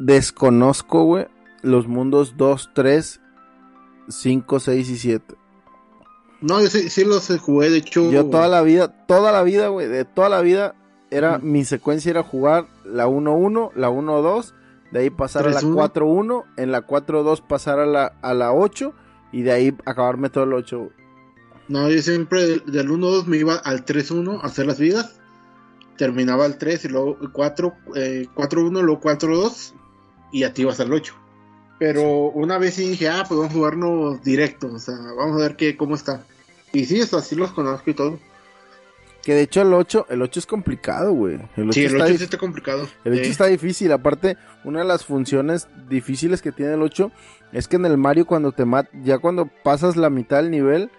[0.00, 1.26] desconozco, güey,
[1.62, 3.20] los mundos 2, 3,
[4.08, 5.34] 5, 6 y 7.
[6.40, 8.10] No, yo sí, sí los jugué, de hecho.
[8.10, 10.74] Yo toda la vida, toda la vida, güey, de toda la vida,
[11.10, 14.52] era, mi secuencia era jugar la 1-1, la 1-2,
[14.90, 18.94] de ahí pasar a la 4-1, en la 4-2 pasar a la, a la 8
[19.32, 20.90] y de ahí acabarme todo el 8.
[21.68, 25.20] No, yo siempre del, 1-2 me iba al 3-1 a hacer las vidas.
[25.96, 29.72] Terminaba el 3 y luego 4, 4-1, eh, luego 4-2
[30.32, 31.14] y a ti ibas al 8.
[31.78, 35.44] Pero una vez sí dije, ah, pues vamos a jugarnos directo, o sea, vamos a
[35.44, 36.24] ver qué, cómo está.
[36.72, 38.18] Y sí, eso, así los conozco y todo.
[39.22, 41.34] Que de hecho el 8, el 8 es complicado, güey.
[41.56, 42.88] El 8 sí, el 8 está, está complicado.
[43.04, 43.92] El 8 está difícil.
[43.92, 47.10] Aparte, una de las funciones difíciles que tiene el 8
[47.52, 50.90] es que en el Mario cuando te mat ya cuando pasas la mitad del nivel,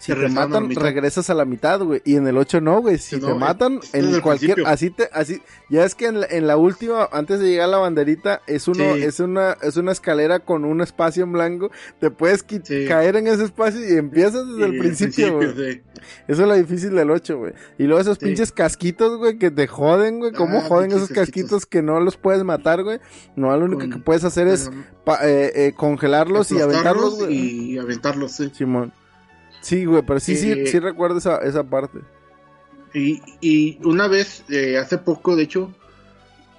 [0.00, 2.00] si te matan, regresas a la mitad, güey.
[2.06, 2.96] Y en el 8 no, güey.
[2.96, 7.38] Si te matan, en cualquier, así te, así, ya es que en la, última, antes
[7.38, 11.24] de llegar a la banderita, es uno, es una, es una escalera con un espacio
[11.24, 11.70] en blanco.
[11.98, 15.82] Te puedes caer en ese espacio y empiezas desde el principio, güey.
[16.26, 17.52] Eso es lo difícil del 8, güey.
[17.76, 20.32] Y luego esos pinches casquitos, güey, que te joden, güey.
[20.32, 21.66] ¿Cómo ah, joden esos casquitos.
[21.66, 23.00] que no los puedes matar, güey?
[23.36, 24.70] No, lo único que puedes hacer es
[25.22, 27.34] eh, eh, congelarlos y aventarlos, güey.
[27.34, 28.50] Y aventarlos, sí.
[28.54, 28.94] Simón.
[29.60, 32.00] Sí, güey, pero sí, sí, sí recuerdo esa, esa parte.
[32.94, 35.72] Y, y una vez, eh, hace poco, de hecho,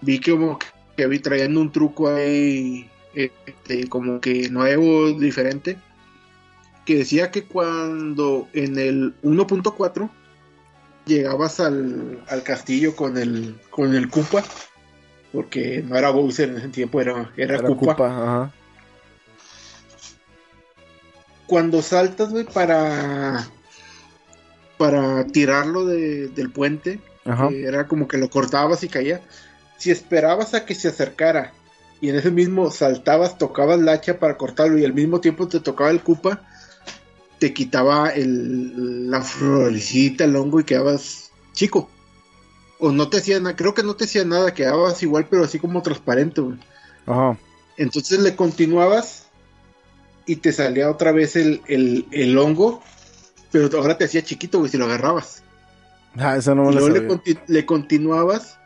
[0.02, 0.60] vi que como
[0.96, 5.78] que vi trayendo un truco ahí, este, como que nuevo, diferente,
[6.86, 10.10] que decía que cuando en el 1.4
[11.06, 14.44] llegabas al, al, castillo con el, con el Koopa,
[15.34, 18.54] porque no era Bowser en ese tiempo, era, era, era Koopa ajá
[21.52, 23.46] cuando saltas, güey, para
[24.78, 27.02] para tirarlo del puente,
[27.52, 29.20] era como que lo cortabas y caía.
[29.78, 31.52] Si esperabas a que se acercara
[32.00, 35.60] y en ese mismo saltabas, tocabas la hacha para cortarlo y al mismo tiempo te
[35.60, 36.42] tocaba el cupa,
[37.38, 41.90] te quitaba el, la florecita, el hongo y quedabas chico.
[42.80, 45.60] O no te hacía nada, creo que no te hacía nada, quedabas igual, pero así
[45.60, 46.58] como transparente, güey.
[47.08, 47.38] Ajá.
[47.76, 49.28] Entonces le continuabas
[50.32, 52.82] y te salía otra vez el, el, el hongo,
[53.52, 55.44] pero ahora te hacía chiquito, güey, si lo agarrabas.
[56.18, 58.58] Ah, eso no me Y lo luego le, le continuabas,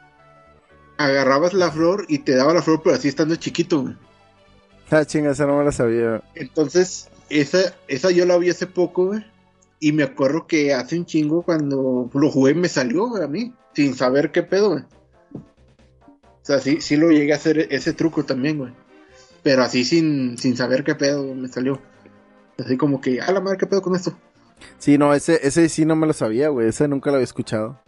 [0.97, 3.95] agarrabas la flor y te daba la flor, pero así estando chiquito, güey.
[4.91, 6.21] Ah, chinga, esa no me la sabía.
[6.35, 9.25] Entonces, esa, esa yo la vi hace poco, güey.
[9.79, 13.55] Y me acuerdo que hace un chingo cuando lo jugué me salió, güey, a mí,
[13.73, 14.83] sin saber qué pedo, güey.
[15.33, 18.84] O sea, sí, sí lo llegué a hacer ese truco también, güey.
[19.45, 21.79] Pero así sin, sin saber qué pedo me salió.
[22.57, 24.17] Así como que, a la madre, qué pedo con esto.
[24.79, 26.69] Sí, no, ese, ese sí no me lo sabía, güey.
[26.69, 27.79] Ese nunca lo había escuchado.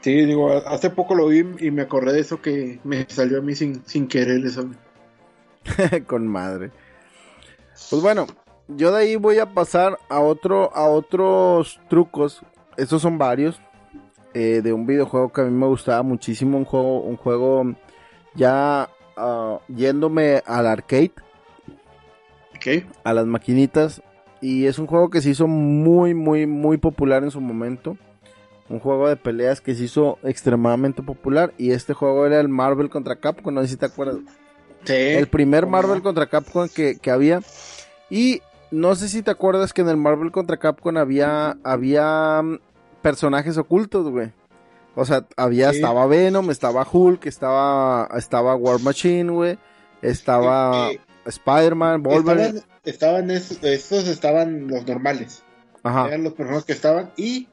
[0.00, 3.42] Sí, digo, hace poco lo vi y me acordé de eso que me salió a
[3.42, 4.68] mí sin, sin querer eso.
[6.06, 6.72] Con madre.
[7.90, 8.26] Pues bueno,
[8.68, 12.42] yo de ahí voy a pasar a otro, a otros trucos.
[12.76, 13.60] Estos son varios.
[14.34, 16.58] eh, de un videojuego que a mí me gustaba muchísimo.
[16.58, 17.64] Un juego, un juego
[18.34, 21.12] ya ah, yéndome al arcade,
[23.04, 24.02] a las maquinitas.
[24.40, 27.96] Y es un juego que se hizo muy, muy, muy popular en su momento.
[28.68, 31.52] Un juego de peleas que se hizo extremadamente popular.
[31.58, 33.54] Y este juego era el Marvel contra Capcom.
[33.54, 34.18] No sé si te acuerdas.
[34.84, 34.92] Sí.
[34.92, 37.40] El primer ¿cómo Marvel contra Capcom que, que había.
[38.10, 42.58] Y no sé si te acuerdas que en el Marvel contra Capcom había, había mm,
[43.02, 44.32] personajes ocultos, güey.
[44.94, 45.76] O sea, había, Sí.
[45.76, 49.58] estaba Venom, estaba Hulk, estaba, estaba War Machine, güey.
[50.02, 52.46] Estaba Eh, Spider-Man, Wolverine.
[52.48, 55.42] Estaban, estaban esos, estos estaban los normales.
[55.82, 56.08] Ajá.
[56.08, 57.10] Eran los personajes que estaban.
[57.16, 57.48] Y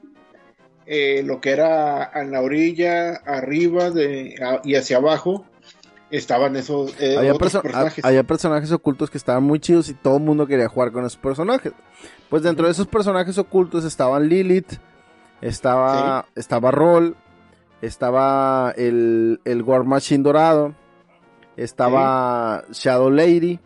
[0.86, 5.44] eh, lo que era en la orilla, arriba de, a- y hacia abajo,
[6.10, 8.04] estaban esos eh, había, otros perso- personajes.
[8.04, 11.04] ha- había personajes ocultos que estaban muy chidos y todo el mundo quería jugar con
[11.04, 11.72] esos personajes.
[12.30, 14.74] Pues dentro de esos personajes ocultos estaban Lilith,
[15.40, 17.16] estaba, estaba Roll,
[17.82, 20.74] estaba el, el War Machine dorado,
[21.56, 23.60] estaba Shadow Lady,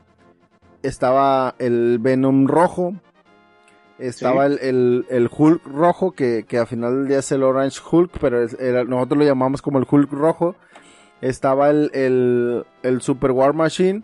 [0.83, 2.95] estaba el Venom rojo,
[3.99, 4.55] estaba Sí.
[4.55, 8.19] el, el, el Hulk rojo, que, que al final del día es el Orange Hulk,
[8.21, 8.57] pero es-
[8.89, 10.55] nosotros lo llamamos como el Hulk rojo.
[11.21, 14.03] Estaba el, el, el Super War Machine.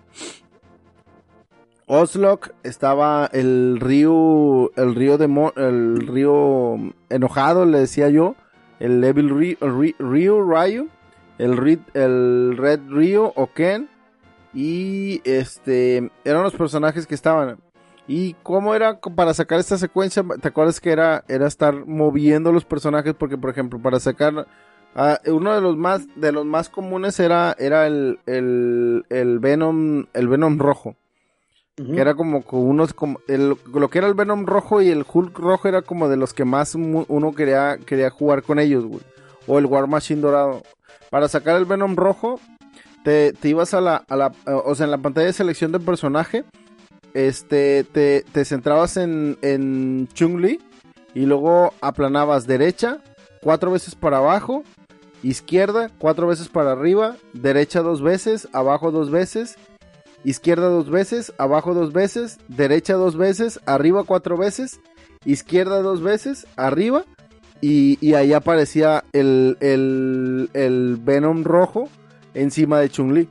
[1.86, 6.76] Oslok, estaba el río, el río de el río
[7.08, 8.34] enojado, le decía yo,
[8.80, 9.30] el Evil
[9.98, 10.88] Río Ryu,
[11.38, 13.88] el, Ri- el Red Río Oken,
[14.54, 17.58] y este, eran los personajes que estaban.
[18.08, 20.24] ¿Y cómo era para sacar esta secuencia?
[20.40, 23.14] ¿Te acuerdas que era, era estar moviendo los personajes?
[23.14, 24.46] Porque, por ejemplo, para sacar
[24.94, 30.06] ah, uno de los más de los más comunes era, era el, el, el Venom
[30.14, 30.94] el Venom rojo.
[31.76, 35.04] Que era como con unos como el- lo que era el Venom rojo y el
[35.10, 39.02] Hulk rojo era como de los que más uno quería, quería jugar con ellos, güey.
[39.46, 40.62] O el War Machine dorado.
[41.10, 42.40] Para sacar el Venom rojo,
[43.04, 44.32] te, te ibas a la, a la,
[44.64, 46.44] o sea, en la pantalla de selección del personaje,
[47.14, 50.60] este, te, te centrabas en, en Chung-Li
[51.14, 52.98] y luego aplanabas derecha,
[53.42, 54.64] cuatro veces para abajo,
[55.22, 59.56] izquierda, cuatro veces para arriba, derecha dos veces, abajo dos veces,
[60.26, 64.80] izquierda dos veces, abajo dos veces, derecha dos veces, arriba cuatro veces,
[65.24, 67.04] izquierda dos veces, arriba,
[67.60, 71.88] y, y ahí aparecía el, el, el Venom rojo
[72.34, 73.28] encima de Chun-Li.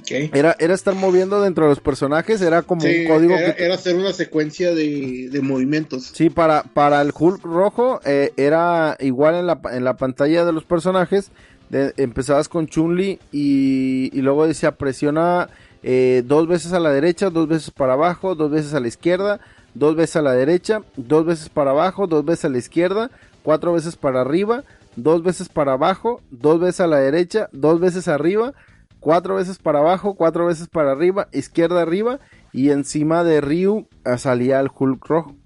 [0.00, 0.10] Ok.
[0.34, 3.64] Era, era estar moviendo dentro de los personajes, era como Sí, un código era, que...
[3.64, 6.10] era hacer una secuencia de, de movimientos.
[6.12, 10.52] Sí, para, para el Hulk rojo eh, era igual en la, en la pantalla de
[10.52, 11.30] los personajes.
[11.70, 15.48] De- empezabas con Chun-Li y, y luego decía presiona
[15.82, 19.40] eh, dos veces a la derecha, dos veces para abajo, dos veces a la izquierda,
[19.74, 23.10] dos veces a la derecha, dos veces para abajo, dos veces a la izquierda,
[23.42, 24.64] cuatro veces para arriba,
[24.96, 28.54] dos veces para abajo, dos veces a la derecha, dos veces arriba,
[29.00, 32.18] cuatro veces para abajo, cuatro veces para arriba, izquierda arriba
[32.52, 33.86] y encima de Ryu
[34.16, 35.36] salía el Hulk rojo.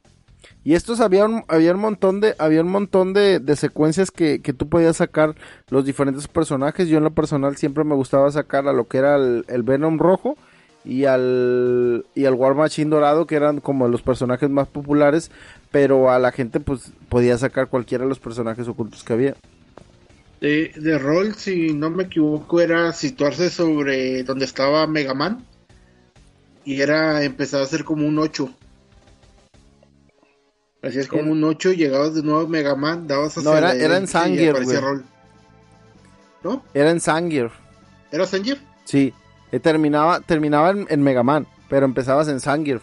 [0.62, 4.42] Y estos había un, había un montón de, había un montón de, de secuencias que,
[4.42, 5.34] que tú podías sacar
[5.70, 6.88] los diferentes personajes.
[6.88, 10.36] Yo en lo personal siempre me gustaba sacar a lo que era el, Venom rojo
[10.84, 15.30] y al, y War Machine dorado, que eran como los personajes más populares,
[15.70, 19.36] pero a la gente pues podía sacar cualquiera de los personajes ocultos que había.
[20.42, 25.44] De, de rol, si no me equivoco, era situarse sobre donde estaba Mega Man.
[26.64, 28.50] Y era empezar a hacer como un 8.
[30.82, 33.96] Hacías como un 8, llegabas de nuevo a Mega Man, dabas hacia No, era- era
[33.98, 34.06] en
[34.80, 35.04] rol.
[36.42, 36.64] ¿No?
[36.72, 37.52] Era en Zangief,
[38.10, 38.58] ¿Era Zangief?
[38.84, 39.12] sí.
[39.52, 42.82] Eh, terminaba, terminaba en, en Mega Man, pero empezabas en Zangief.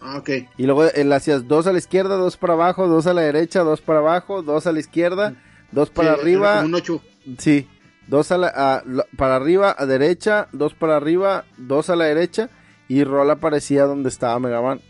[0.00, 0.30] Ah, ok.
[0.56, 3.62] Y luego él hacías dos a la izquierda, dos para abajo, dos a la derecha,
[3.64, 5.34] dos para abajo, dos a la izquierda,
[5.72, 6.54] dos para Sí, arriba.
[6.56, 7.02] como un ocho.
[7.38, 7.68] Sí,
[8.06, 12.04] dos a la, a- la- para arriba, a derecha, dos para arriba, dos a la
[12.04, 12.48] derecha.
[12.88, 14.80] Y Roll aparecía donde estaba Mega Man.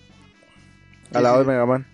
[1.15, 1.87] Al lado de Mega Man.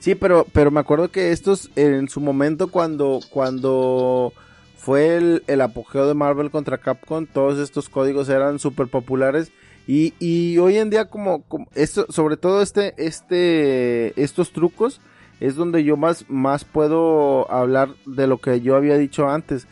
[0.00, 4.32] Sí, pero, pero me acuerdo que estos, en su momento, cuando, cuando
[4.76, 9.50] fue el, el apogeo de Marvel contra Capcom, todos estos códigos eran súper populares.
[9.86, 15.00] Y, y hoy en día, como, como esto, sobre todo este, este, estos trucos,
[15.40, 19.66] es donde yo más, más puedo hablar de lo que yo había dicho antes.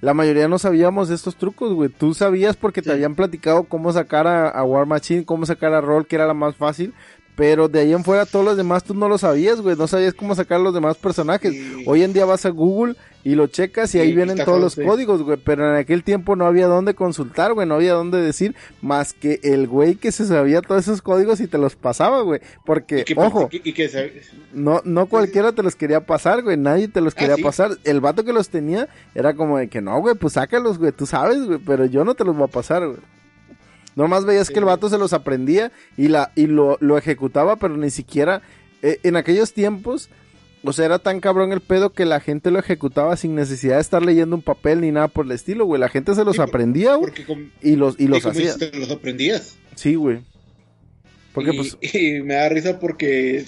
[0.00, 1.88] La mayoría no sabíamos de estos trucos, güey.
[1.88, 5.80] Tú sabías porque te habían platicado cómo sacar a, a War Machine, cómo sacar a
[5.80, 6.94] Roll, que era la más fácil.
[7.38, 9.76] Pero de ahí en fuera todos los demás tú no lo sabías, güey.
[9.76, 11.52] No sabías cómo sacar los demás personajes.
[11.52, 11.84] Sí.
[11.86, 14.58] Hoy en día vas a Google y lo checas y Sí, ahí vienen todos todo,
[14.58, 15.38] los códigos, güey.
[15.44, 17.64] Pero en aquel tiempo no había dónde consultar, güey.
[17.68, 21.46] No había dónde decir más que el güey que se sabía todos esos códigos y
[21.46, 22.40] te los pasaba, güey.
[22.66, 24.12] Porque, Y que, ojo, y que se-
[24.52, 26.56] no, no cualquiera te los quería pasar, güey.
[26.56, 27.42] Nadie te los Ah, quería sí.
[27.44, 27.70] pasar.
[27.84, 30.90] El vato que los tenía era como de que no, güey, pues sácalos, güey.
[30.90, 32.98] Tú sabes, güey, pero yo no te los voy a pasar, güey.
[33.98, 34.52] Nomás veías Sí.
[34.54, 38.42] que el vato se los aprendía y, la, y lo, lo ejecutaba, pero ni siquiera
[38.82, 40.08] eh, en aquellos tiempos.
[40.64, 43.80] O sea, era tan cabrón el pedo que la gente lo ejecutaba sin necesidad de
[43.80, 45.80] estar leyendo un papel ni nada por el estilo, güey.
[45.80, 47.12] La gente se los Sí, aprendía, güey,
[47.62, 48.56] y los, y los hacía.
[48.56, 49.56] te los aprendías.
[49.74, 50.20] Sí, güey.
[51.34, 53.44] Porque y, pues y me da risa porque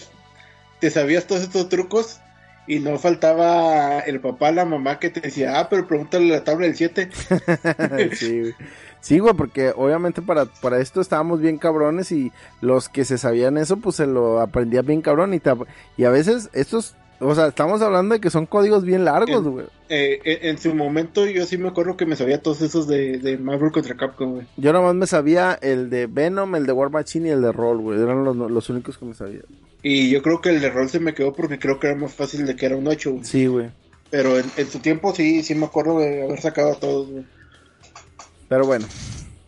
[0.81, 2.21] te sabías todos estos trucos
[2.69, 6.67] y no faltaba el papá, la mamá que te decía, ah, pero pregúntale la tabla
[6.67, 7.11] del 7.
[8.15, 8.55] sí, güey.
[9.01, 13.57] Sí, güey, porque obviamente para, para esto estábamos bien cabrones y los que se sabían
[13.59, 17.35] eso, pues se lo aprendían bien cabrón y, te ap- y a veces estos, o
[17.35, 19.67] sea, estamos hablando de que son códigos bien largos, güey.
[19.89, 23.19] Eh, en, en su momento yo sí me acuerdo que me sabía todos esos de,
[23.19, 24.47] de Marvel contra Capcom, güey.
[24.57, 27.79] Yo nomás me sabía el de Venom, el de War Machine y el de Roll,
[27.79, 28.01] güey.
[28.03, 29.41] Eran los, los únicos que me sabía.
[29.83, 32.13] Y yo creo que el de rol se me quedó porque creo que era más
[32.13, 33.13] fácil de que era un 8.
[33.13, 33.25] güey.
[33.25, 33.71] Sí, güey.
[34.11, 37.25] Pero en, en su tiempo sí, sí me acuerdo de haber sacado a todos, güey.
[38.51, 38.85] Pero bueno.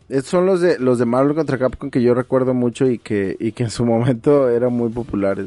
[0.08, 3.36] Estos son los de los de Marvel contra Capcom que yo recuerdo mucho y que,
[3.40, 5.46] y que en su momento eran muy populares.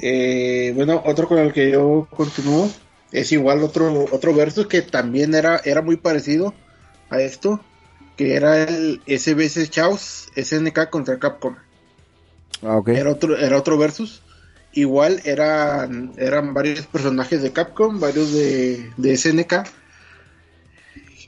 [0.00, 2.70] Eh, bueno, otro con el que yo continúo
[3.10, 6.54] es igual otro otro versus que también era era muy parecido
[7.10, 7.60] a esto,
[8.16, 11.56] que era el SBS Chaos SNK contra Capcom.
[12.62, 12.80] Ah.
[12.86, 14.22] Era otro era otro versus.
[14.72, 19.79] Igual eran eran varios personajes de Capcom, varios de, de SNK.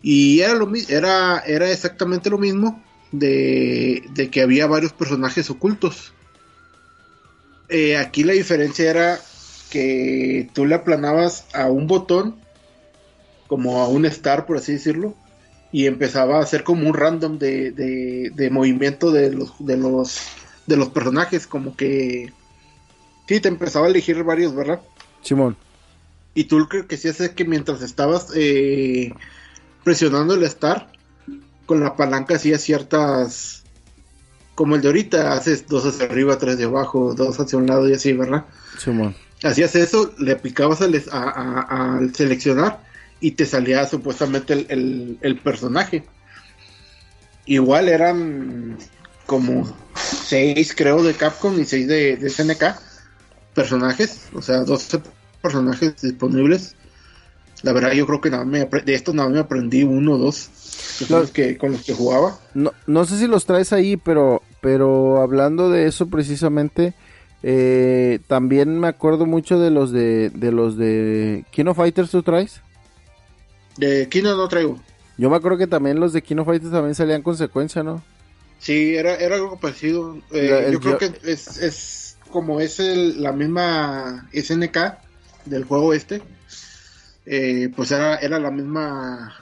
[0.03, 2.83] Y era lo era era exactamente lo mismo
[3.13, 6.13] de, de que había varios personajes ocultos.
[7.69, 9.21] Eh, aquí la diferencia era
[9.71, 12.37] que tú le aplanabas a un botón,
[13.47, 15.15] como a un star, por así decirlo,
[15.71, 20.19] y empezaba a hacer como un random de, de, de movimiento de los, de los
[20.67, 22.33] de los personajes, como que
[23.27, 24.81] sí te empezaba a elegir varios, ¿verdad?
[25.23, 25.57] Simón.
[26.35, 29.13] Y tú lo que que hacías es que mientras estabas eh,
[29.85, 30.89] presionando el star,
[31.67, 33.63] con la palanca hacías ciertas.
[34.55, 37.89] Como el de ahorita, haces dos hacia arriba, tres de abajo, dos hacia un lado
[37.89, 38.45] y así, ¿verdad?
[38.79, 39.15] Simón.
[39.43, 42.81] Hacías eso, le picabas al, a- a- al seleccionar
[43.21, 46.05] y te salía supuestamente el, el- el personaje.
[47.47, 48.77] Igual eran
[49.27, 52.77] como seis, creo, de Capcom y seis de, de SNK
[53.55, 55.01] personajes, o sea, 12
[55.43, 56.77] personajes disponibles.
[57.63, 60.51] La verdad, yo creo que nada me de estos nada me aprendí uno o dos
[61.09, 62.39] Los- que, con los que jugaba.
[62.55, 66.95] No, no sé si los traes ahí, pero, pero hablando de eso precisamente,
[67.45, 72.61] eh, también me acuerdo mucho de los de, de los de Kino Fighters, ¿tú traes?
[73.77, 74.79] De Kino no traigo.
[75.19, 78.03] Yo me acuerdo que también los de Kino Fighters también salían con secuencia, ¿no?
[78.59, 80.17] Sí, era, era algo parecido.
[80.33, 84.99] Eh, La- yo creo que es, es como es el- la misma SNK
[85.47, 86.23] del juego este.
[87.27, 89.35] Eh, pues era, era la misma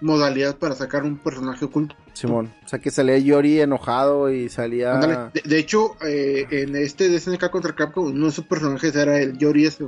[0.00, 1.94] modalidad para sacar un personaje oculto.
[2.12, 2.52] Simón.
[2.64, 4.94] O sea que salía Yori enojado y salía...
[4.94, 5.30] Ándale.
[5.34, 9.18] De, de hecho, eh, en este de SNK contra Capcom, uno de sus personajes era
[9.18, 9.86] el Yori ese.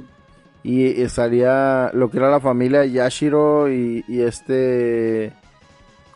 [0.62, 5.32] Y, y salía lo que era la familia Yashiro y, y este...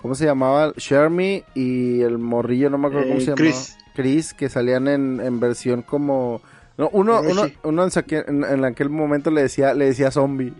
[0.02, 0.73] ¿Cómo se llamaba?
[0.78, 3.43] Shermie y el morrillo, no me acuerdo Eh, cómo se llamaba.
[3.43, 3.77] Chris.
[3.94, 6.40] Chris, que salían en, en versión como...
[6.78, 7.86] No, uno, uno, uno
[8.27, 10.55] en- en aquel momento le decía, le decía zombie.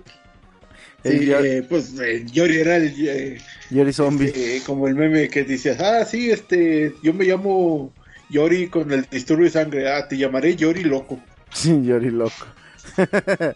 [1.03, 3.41] Sí, eh, pues eh, Yori era el, eh,
[3.71, 4.33] Yori zombie.
[4.35, 7.93] eh, como el meme que decías, ah, sí, este, yo me llamo
[8.29, 11.19] Yori con el disturbio de sangre, ah, te llamaré Yori loco.
[11.53, 12.47] Sí, Yori loco.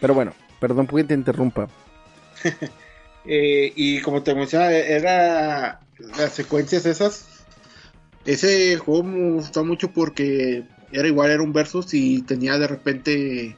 [0.00, 1.68] Pero bueno, perdón porque te interrumpa.
[3.30, 5.80] Eh, y como te mencionaba, era
[6.16, 7.26] las secuencias esas.
[8.24, 13.54] Ese juego me gustó mucho porque era igual, era un versus y tenía de repente.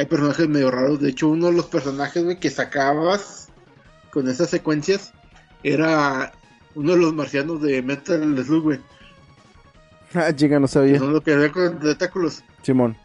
[0.00, 0.98] Hay personajes medio raros.
[0.98, 3.50] De hecho, uno de los personajes güey, que sacabas
[4.10, 5.12] con esas secuencias
[5.62, 6.32] era
[6.74, 8.80] uno de los marcianos de Metal Slug, güey.
[10.14, 10.98] Ah, chica, no sabía.
[10.98, 12.42] Son lo que había con tentáculos.
[12.62, 12.96] Simón.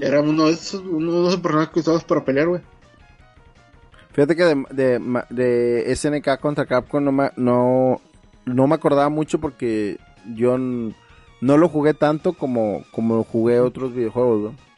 [0.00, 2.60] Era uno de esos, uno de esos personajes que usabas para pelear, güey.
[4.12, 8.00] Fíjate que de, de, de SNK contra Capcom no me, no,
[8.46, 9.96] no me acordaba mucho porque
[10.34, 14.69] yo no lo jugué tanto como, como jugué otros videojuegos, ¿no?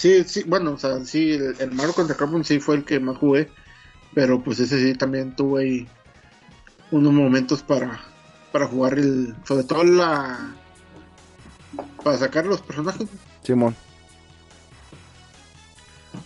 [0.00, 2.98] Sí, sí, bueno, o sea, sí, el, el Mario contra Capcom sí fue el que
[3.00, 3.50] más jugué.
[4.14, 5.88] Pero pues ese sí también tuve ahí
[6.90, 8.00] unos momentos para,
[8.50, 9.34] para jugar el.
[9.44, 10.54] Sobre todo la.
[12.02, 13.08] Para sacar los personajes.
[13.42, 13.76] Simón.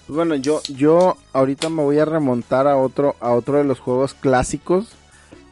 [0.07, 3.81] Pues bueno, yo, yo ahorita me voy a remontar a otro, a otro de los
[3.81, 4.93] juegos clásicos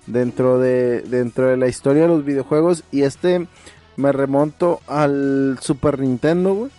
[0.06, 2.84] dentro de, dentro de la historia de los videojuegos.
[2.92, 3.48] Y este
[3.96, 6.70] me remonto al Super Nintendo, güey.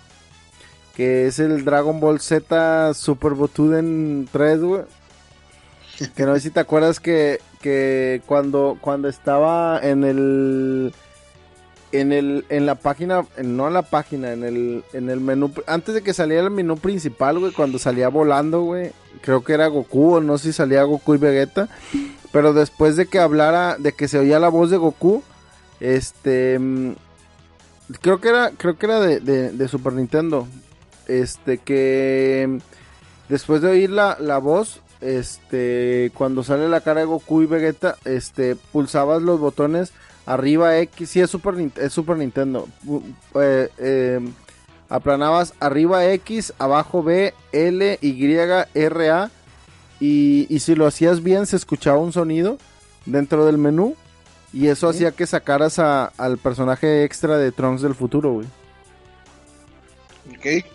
[0.96, 4.82] Que es el Dragon Ball Z Super Botuden 3, güey.
[6.16, 10.94] Que no sé si te acuerdas que, que cuando, cuando estaba en el
[11.92, 15.94] en el en la página no en la página en el en el menú antes
[15.94, 18.92] de que saliera el menú principal güey cuando salía volando güey
[19.22, 21.70] creo que era Goku o no sé si salía Goku y Vegeta
[22.32, 25.22] pero después de que hablara de que se oía la voz de Goku
[25.80, 26.94] este mm,
[28.02, 29.20] creo que era creo que era de-
[29.52, 30.48] de Super Nintendo
[31.08, 32.60] este que
[33.30, 37.98] después de oír la, la voz este cuando sale la cara de Goku y Vegeta
[38.06, 39.92] este pulsabas los botones
[40.26, 42.68] arriba X, sí es Super, es Super Nintendo.
[43.36, 44.20] Eh, eh,
[44.88, 48.34] aplanabas arriba X, abajo B, L, Y,
[48.74, 49.32] R, A.
[50.00, 52.58] Y, y si lo hacías bien, se escuchaba un sonido
[53.06, 53.96] dentro del menú.
[54.54, 58.48] Y eso hacía que sacaras a- al personaje extra de Trunks del futuro, güey.
[60.30, 60.66] Ok.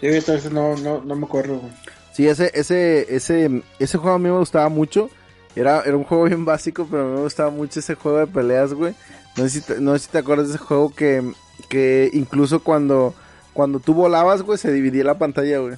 [0.00, 1.72] Sí, entonces no, no, no me acuerdo, güey.
[2.12, 5.08] Sí, ese, ese, ese, ese juego a mí me gustaba mucho.
[5.56, 8.94] Era, era un juego bien básico, pero me gustaba mucho ese juego de peleas, güey.
[9.36, 11.22] No sé si te, no sé si te acuerdas de ese juego que,
[11.68, 13.14] que incluso cuando,
[13.52, 15.74] cuando tú volabas, güey, se dividía la pantalla, güey.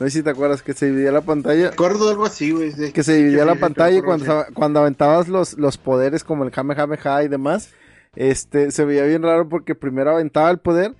[0.00, 1.70] No sé si te acuerdas que se dividía la pantalla.
[1.70, 2.70] Recuerdo algo así, güey.
[2.72, 6.42] de- Que se dividía sí, la pantalla y cuando, cuando aventabas los, los poderes como
[6.44, 7.70] el Kamehameha y demás,
[8.16, 10.94] este, se veía bien raro porque primero aventaba el poder,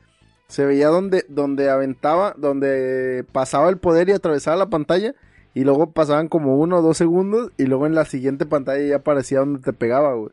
[0.55, 5.17] se veía donde, donde aventaba, donde pasaba el poder y atravesaba la pantalla,
[5.53, 8.97] y luego pasaban como uno o dos segundos, y luego en la siguiente pantalla ya
[8.97, 10.31] aparecía donde te pegaba, güey.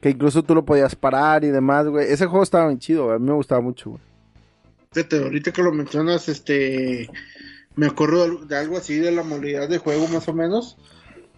[0.00, 2.12] Que incluso tú lo podías parar y demás, güey.
[2.12, 3.16] Ese juego estaba bien chido, güey.
[3.16, 4.02] A mí me gustaba mucho, güey.
[5.24, 7.10] Ahorita que lo mencionas, este.
[7.74, 10.76] Me acuerdo de algo así de la modalidad de juego, más o menos.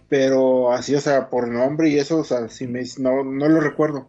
[0.07, 3.59] Pero así, o sea, por nombre y eso, o sea, si me, no, no lo
[3.59, 4.07] recuerdo.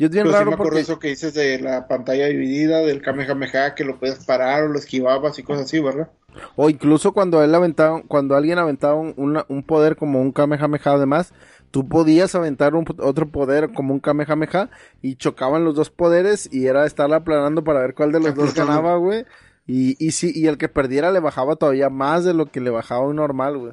[0.00, 0.80] Y es bien Pero sí raro me acuerdo porque...
[0.80, 4.78] eso que dices de la pantalla dividida, del Kamehameha, que lo puedes parar o lo
[4.78, 6.10] esquivabas y cosas así, ¿verdad?
[6.56, 10.80] O incluso cuando él aventaba, cuando alguien aventaba un, una- un poder como un Kamehameha
[10.92, 11.32] además,
[11.70, 14.70] tú podías aventar un, otro poder como un Kamehameha
[15.02, 18.54] y chocaban los dos poderes y era estar aplanando para ver cuál de los dos
[18.54, 19.24] ganaba, güey.
[19.66, 22.70] Y, y sí, y el que perdiera le bajaba todavía más de lo que le
[22.70, 23.72] bajaba un normal, güey.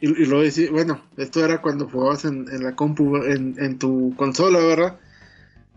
[0.00, 3.78] Y, y luego decía, bueno, esto era cuando jugabas en, en la compu, en, en
[3.78, 5.00] tu consola, ¿verdad?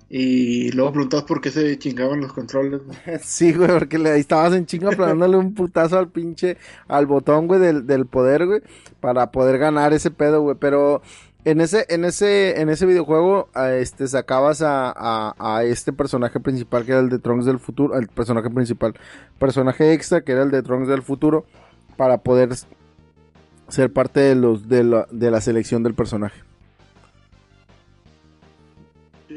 [0.09, 2.81] Y luego preguntabas por qué se chingaban los controles.
[3.23, 6.57] Sí, güey, porque le, estabas en chinga planándole un putazo al pinche,
[6.87, 8.61] al botón, güey, del, del poder, güey,
[8.99, 10.55] para poder ganar ese pedo, güey.
[10.59, 11.03] Pero
[11.45, 16.85] en ese, en ese, en ese videojuego, este, sacabas a, a, a este personaje principal
[16.85, 18.95] que era el de Trunks del futuro, el personaje principal,
[19.37, 21.45] personaje extra que era el de Trunks del futuro,
[21.97, 22.49] para poder
[23.67, 26.48] ser parte de los, de la, de la selección del personaje.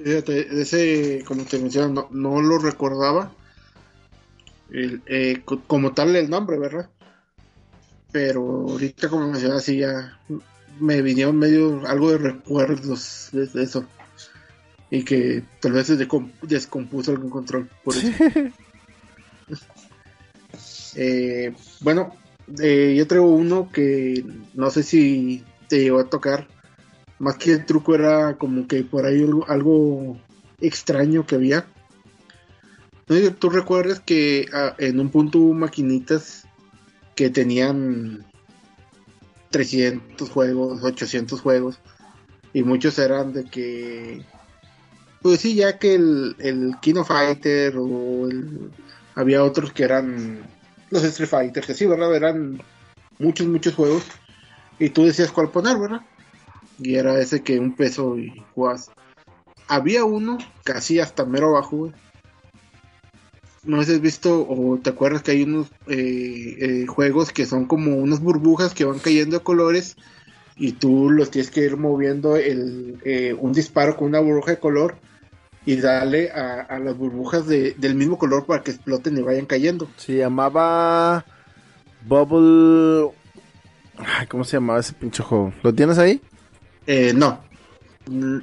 [0.02, 3.32] Fíjate, ese, como te mencionaba, no, no lo recordaba.
[4.70, 6.88] El, eh, co- como tal el nombre, ¿verdad?
[8.10, 10.18] Pero ahorita, como mencionas, sí ya
[10.80, 13.86] me vinieron medio algo de recuerdos de, eso.
[14.90, 17.68] Y que tal vez se descompuso algún control.
[17.84, 18.08] Por eso.
[20.94, 22.14] Eh, bueno,
[22.60, 24.24] eh, yo traigo uno que
[24.54, 26.46] no sé si te llegó a tocar.
[27.22, 30.18] Más que el truco era como que por ahí algo,
[30.60, 31.64] extraño que había.
[33.38, 36.48] Tú recuerdas que ah, en un punto hubo maquinitas
[37.14, 38.26] que tenían
[39.50, 41.78] 300 juegos, 800 juegos.
[42.52, 44.24] Y muchos eran de que...
[45.20, 48.72] Pues sí, ya que el, el Kino Fighter o el,
[49.14, 50.40] había otros que eran
[50.90, 52.16] los Street Fighters, que sí, ¿verdad?
[52.16, 52.60] Eran
[53.20, 54.02] muchos, muchos juegos.
[54.80, 56.00] y tú decías cuál poner, ¿verdad?
[56.82, 58.90] Y era ese que un peso y jugabas.
[59.68, 61.92] Había uno casi hasta mero abajo, güey.
[63.64, 67.96] No has visto o te acuerdas que hay unos eh, eh, juegos que son como
[67.96, 69.96] unas burbujas que van cayendo de colores
[70.56, 74.58] y tú los tienes que ir moviendo el, eh, un disparo con una burbuja de
[74.58, 74.96] color
[75.64, 79.46] y darle a, a las burbujas de, del mismo color para que exploten y vayan
[79.46, 79.88] cayendo.
[79.96, 81.24] Se llamaba
[82.04, 83.12] Bubble...
[83.96, 85.52] Ay, ¿Cómo se llamaba ese pinche juego?
[85.62, 86.20] ¿Lo tienes ahí?
[86.86, 87.40] Eh, no.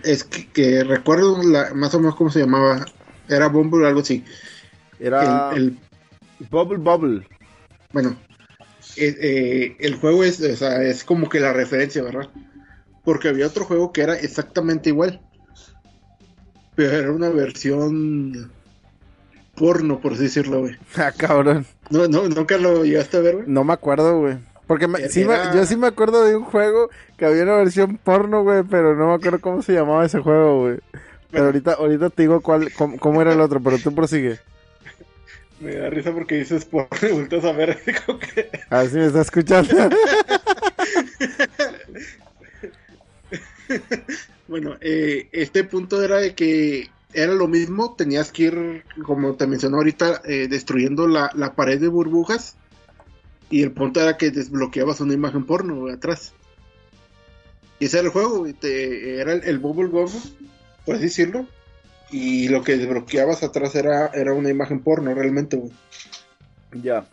[0.03, 2.85] Es que, que recuerdo la- más o menos cómo se llamaba.
[3.27, 4.23] Era Bumble o algo así.
[4.99, 5.77] Era El,
[6.39, 7.27] el- Bubble Bubble.
[7.91, 8.15] bueno,
[8.95, 12.29] eh, eh, el juego es, o sea, es como que la referencia, ¿verdad?
[13.03, 15.19] Porque había otro juego que era exactamente igual.
[16.75, 18.51] Pero era una versión
[19.55, 20.77] porno, por así decirlo, güey.
[20.95, 21.65] Ah, cabrón.
[21.89, 23.47] No, no, nunca lo llegaste a ver, güey.
[23.47, 24.37] No me acuerdo, güey.
[24.69, 27.55] Porque me- Era- sí me- yo sí me acuerdo de un juego que había una
[27.55, 30.77] versión porno, güey, pero no me acuerdo cómo se llamaba ese juego, güey.
[31.31, 34.37] Pero ahorita, ahorita te digo cuál, cómo, cómo era el otro, pero tú prosigue.
[35.59, 38.49] Me da risa porque dices porno y vueltas a ver que...
[38.69, 39.75] Me está escuchando.
[44.47, 49.45] Bueno, eh, este punto era de que era lo mismo, tenías que ir, como te
[49.47, 52.55] mencionó ahorita, eh, destruyendo la, la pared de burbujas.
[53.49, 56.33] Y el punto era que desbloqueabas una imagen porno atrás.
[57.79, 60.19] Y ese era el juego, güey, te- era el, el Bubble Bubble,
[60.85, 61.47] por así decirlo.
[62.11, 65.71] Y lo que desbloqueabas atrás era, era una imagen porno, realmente, güey.
[66.83, 67.05] ya.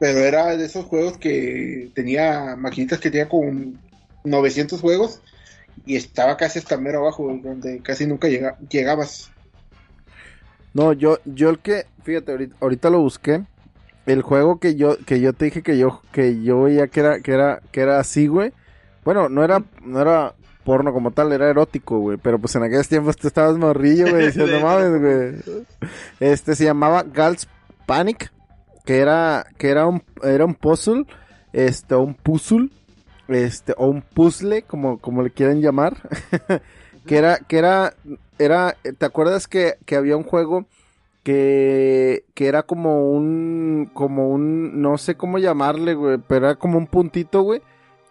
[0.00, 3.72] Pero era de esos juegos que tenía maquinitas que tenía como
[4.24, 5.20] 900 juegos
[5.86, 9.30] y estaba casi hasta mero abajo, güey, donde casi nunca llega- llegabas.
[10.72, 13.44] No, yo, yo el que, fíjate, ahorita, ahorita lo busqué.
[14.06, 17.20] El juego que yo, que yo te dije que yo, que yo veía que era,
[17.20, 18.52] que era, que era así, güey.
[19.04, 22.18] Bueno, no era, no era porno como tal, era erótico, güey.
[22.18, 25.60] Pero pues en aquellos tiempos tú estabas morrillo, güey, diciendo, no mames, güey.
[26.20, 27.48] Este se llamaba Gals
[27.86, 28.32] Panic,
[28.84, 31.06] que era, que era un, era un puzzle,
[31.52, 32.70] este, un puzzle,
[33.28, 35.96] este, o un puzzle, como, como le quieren llamar.
[37.06, 37.94] que era, que era,
[38.38, 40.66] era, ¿te acuerdas que, que había un juego
[41.24, 46.78] que, que era como un, como un, no sé cómo llamarle, güey, pero era como
[46.78, 47.62] un puntito, güey,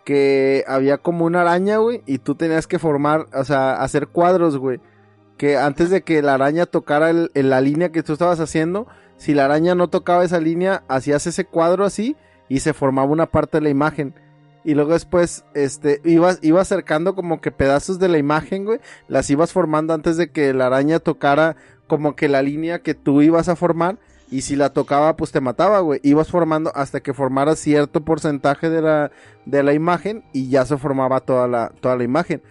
[0.04, 4.58] que había como una araña, güey, y tú tenías que formar, o sea, hacer cuadros,
[4.58, 4.82] güey,
[5.38, 8.88] que antes de que la araña tocara el, la línea que tú estabas haciendo,
[9.18, 12.18] si la araña no tocaba esa línea, hacías ese cuadro así
[12.50, 14.16] y se formaba una parte de la imagen.
[14.66, 18.80] Y luego después, este, ibas, iba acercando como que pedazos de la imagen, güey.
[19.10, 21.58] Las ibas formando antes de que la araña tocara
[21.88, 23.98] como que la línea que tú ibas a formar.
[24.32, 26.00] Y si la tocaba, pues te mataba, güey.
[26.02, 29.12] Ibas formando hasta que formara cierto porcentaje de la,
[29.46, 32.42] de la imagen y ya se formaba toda la, toda la imagen.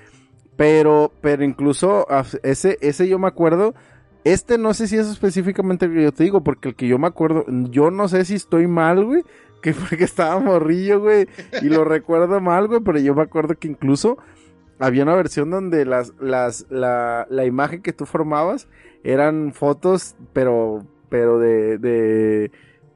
[0.56, 2.06] Pero, pero incluso
[2.42, 3.74] ese, ese yo me acuerdo.
[4.24, 6.96] Este no sé si es específicamente el que yo te digo, porque el que yo
[6.96, 9.24] me acuerdo, yo no sé si estoy mal, güey,
[9.62, 11.26] que porque estaba morrillo, güey,
[11.60, 14.18] y lo recuerdo mal, güey, pero yo me acuerdo que incluso
[14.78, 18.68] había una versión donde las, las, la, la imagen que tú formabas
[19.04, 21.78] eran fotos, pero, pero de,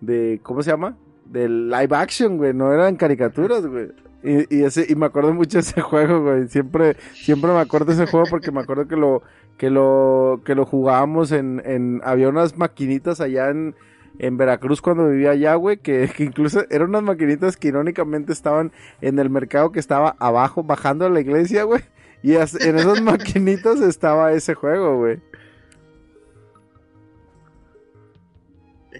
[0.00, 0.96] de, ¿cómo se llama?
[1.24, 3.88] De live action, güey, no eran caricaturas, güey.
[4.22, 6.48] Y, y ese, y me acuerdo mucho de ese juego, güey.
[6.48, 9.22] Siempre, siempre me acuerdo de ese juego porque me acuerdo que lo,
[9.56, 13.74] que lo, que lo jugábamos en, en, había unas maquinitas allá en,
[14.18, 18.72] en Veracruz cuando vivía allá, güey, que, que incluso eran unas maquinitas que irónicamente estaban
[19.00, 21.82] en el mercado que estaba abajo, bajando a la iglesia, güey.
[22.22, 25.20] Y en esas maquinitas estaba ese juego, güey.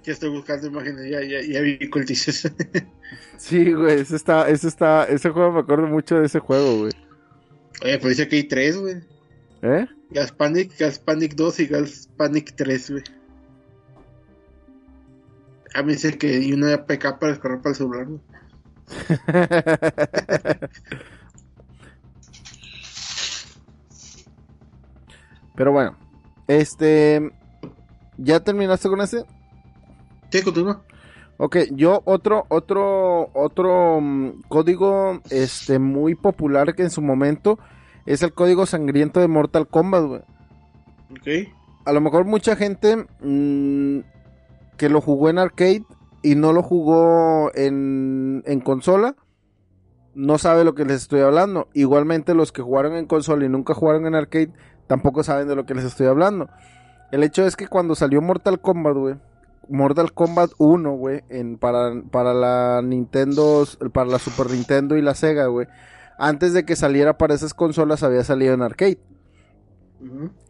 [0.07, 2.49] Aquí estoy buscando imágenes, ya, ya, ya vi cuál dices.
[3.39, 6.93] Sí, güey, ese está, ese está, ese juego me acuerdo mucho de ese juego, güey.
[7.83, 9.03] Oye, pero dice que hay tres, güey.
[9.63, 9.85] ¿Eh?
[10.11, 13.03] Gas Panic, Gas Panic 2 y Gas Panic 3, güey.
[15.75, 18.21] A mí dice que hay una APK para descargar para el celular, güey.
[25.57, 25.99] Pero bueno,
[26.47, 27.33] este,
[28.19, 29.25] ¿ya terminaste con ese?
[30.31, 30.83] Sí, continúa.
[31.39, 37.59] Ok, yo otro, otro, otro mm, código, este, muy popular que en su momento
[38.07, 40.21] es el código sangriento de Mortal Kombat, güey.
[41.11, 41.53] Ok.
[41.85, 43.99] A lo mejor mucha gente mm,
[44.79, 45.85] que lo jugó en arcade
[46.23, 49.15] y no lo jugó en, en consola,
[50.15, 51.69] no sabe lo que les estoy hablando.
[51.75, 54.53] Igualmente los que jugaron en consola y nunca jugaron en arcade,
[54.87, 56.49] tampoco saben de lo que les estoy hablando.
[57.13, 59.15] El hecho es que cuando salió Mortal Kombat, güey,
[59.69, 65.15] Mortal Kombat 1, güey, en, para, para la Nintendo, para la Super Nintendo y la
[65.15, 65.67] Sega, güey.
[66.19, 68.99] Antes de que saliera para esas consolas había salido en arcade.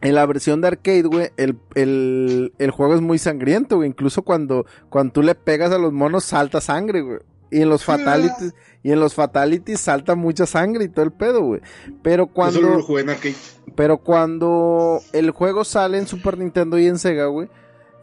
[0.01, 3.89] En la versión de arcade, güey, el, el, el, juego es muy sangriento, güey.
[3.89, 7.19] Incluso cuando, cuando tú le pegas a los monos, salta sangre, güey.
[7.49, 8.53] Y en los fatalities,
[8.83, 11.61] y en los fatalities salta mucha sangre y todo el pedo, güey.
[12.01, 12.59] Pero cuando.
[12.59, 13.35] Eso lo jugué en arcade.
[13.75, 17.49] Pero cuando el juego sale en Super Nintendo y en Sega, güey.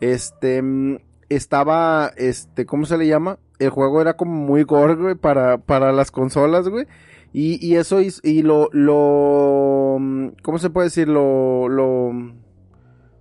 [0.00, 0.62] Este.
[1.28, 2.12] Estaba.
[2.16, 2.66] Este.
[2.66, 3.38] ¿Cómo se le llama?
[3.58, 6.86] El juego era como muy gore, güey, para, para las consolas, güey.
[7.32, 9.98] Y, y eso hizo, y lo, lo,
[10.42, 11.08] ¿cómo se puede decir?
[11.08, 12.12] Lo, lo,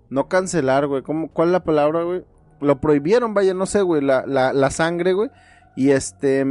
[0.09, 1.01] no cancelar, güey.
[1.01, 2.23] ¿Cómo, ¿Cuál es la palabra, güey?
[2.61, 5.31] Lo prohibieron, vaya, no sé, güey, la, la, la sangre, güey.
[5.75, 6.45] Y este,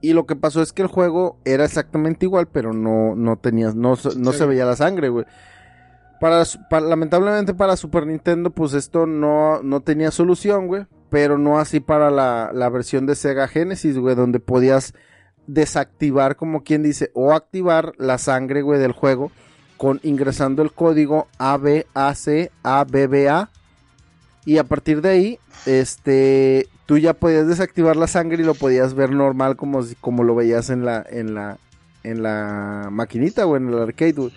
[0.00, 3.76] y lo que pasó es que el juego era exactamente igual, pero no, no tenías,
[3.76, 5.24] no, no se veía la sangre, güey.
[6.22, 6.44] Para,
[6.80, 10.86] lamentablemente para Super Nintendo, pues esto no, no tenía solución, güey.
[11.10, 14.94] Pero no así para la, la versión de Sega Genesis, güey, donde podías
[15.48, 19.32] desactivar, como quien dice, o activar la sangre, güey, del juego
[19.76, 21.90] con ingresando el código ABACABBA
[24.44, 28.94] y a partir de ahí, este, tú ya podías desactivar la sangre y lo podías
[28.94, 31.58] ver normal como, como lo veías en la, en la,
[32.04, 34.30] en la maquinita o en el arcade,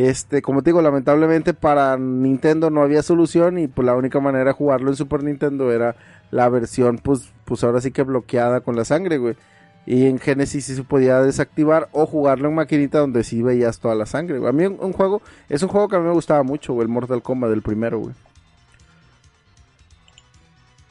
[0.00, 4.46] Este, como te digo, lamentablemente para Nintendo no había solución y pues la única manera
[4.46, 5.94] de jugarlo en Super Nintendo era
[6.30, 9.36] la versión, pues, pues ahora sí que bloqueada con la sangre, güey.
[9.84, 13.94] Y en Genesis sí se podía desactivar o jugarlo en maquinita donde sí veías toda
[13.94, 14.40] la sangre.
[14.48, 15.20] A mí un, juego,
[15.50, 17.98] es un juego que a mí me gustaba mucho, güey, el Mortal Kombat del primero,
[17.98, 18.14] güey.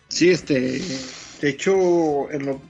[0.10, 0.81] Sí, este,
[1.41, 2.61] de hecho, en lo,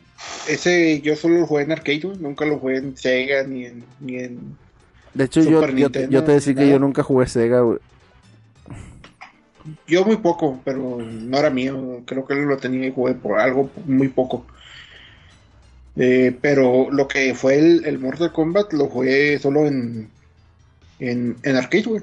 [0.47, 4.19] ese yo solo lo jugué en arcade, nunca lo jugué en Sega ni en, ni
[4.19, 4.57] en
[5.19, 7.79] De hecho, yo, yo, te decía que yo nunca jugué Sega, güey.
[9.85, 12.03] Yo muy poco, pero no era mío.
[12.05, 14.45] Creo que él lo tenía y jugué por algo muy poco.
[15.97, 20.09] Eh, pero lo que fue el, Mortal Kombat lo jugué solo en,
[20.99, 22.01] en, arcade, güey.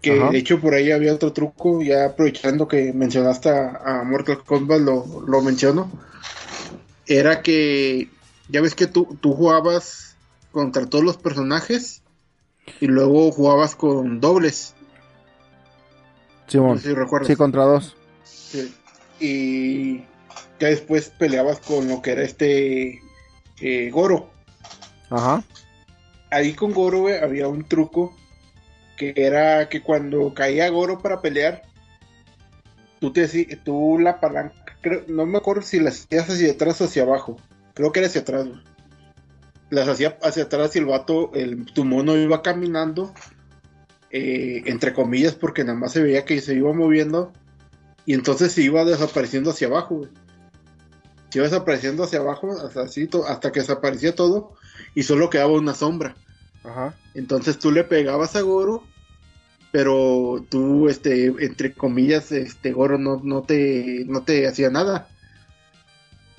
[0.00, 4.80] Que de hecho por ahí había otro truco, ya aprovechando que mencionaste a, Mortal Kombat,
[4.80, 5.92] lo, lo, menciono.
[7.06, 8.08] Era que,
[8.48, 10.05] ya ves que tú, tú jugabas
[10.56, 12.02] contra todos los personajes
[12.80, 14.74] y luego jugabas con dobles.
[16.46, 16.58] Sí,
[17.26, 17.94] sí contra dos.
[18.24, 18.74] Sí.
[19.20, 19.98] Y
[20.58, 23.02] ya después peleabas con lo que era este
[23.60, 24.30] eh, Goro.
[25.10, 25.44] Ajá.
[26.30, 28.16] Ahí con Goro, había un truco
[28.96, 31.64] que era que cuando caía Goro para pelear,
[32.98, 33.28] tú te
[33.62, 37.36] tú la palanca, no me acuerdo si las hacías hacia atrás o hacia abajo.
[37.74, 38.46] Creo que era hacia atrás.
[39.70, 43.12] Las hacía hacia atrás y el vato, el, tu mono iba caminando,
[44.10, 47.32] eh, entre comillas, porque nada más se veía que se iba moviendo
[48.04, 49.96] y entonces se iba desapareciendo hacia abajo.
[49.96, 50.10] Güey
[51.30, 54.54] se iba desapareciendo hacia abajo, hasta, así, hasta que desaparecía todo
[54.94, 56.16] y solo quedaba una sombra.
[56.64, 56.94] Ajá.
[57.14, 58.84] Entonces tú le pegabas a Goro,
[59.72, 65.08] pero tú, este, entre comillas, este Goro no, no, te, no te hacía nada.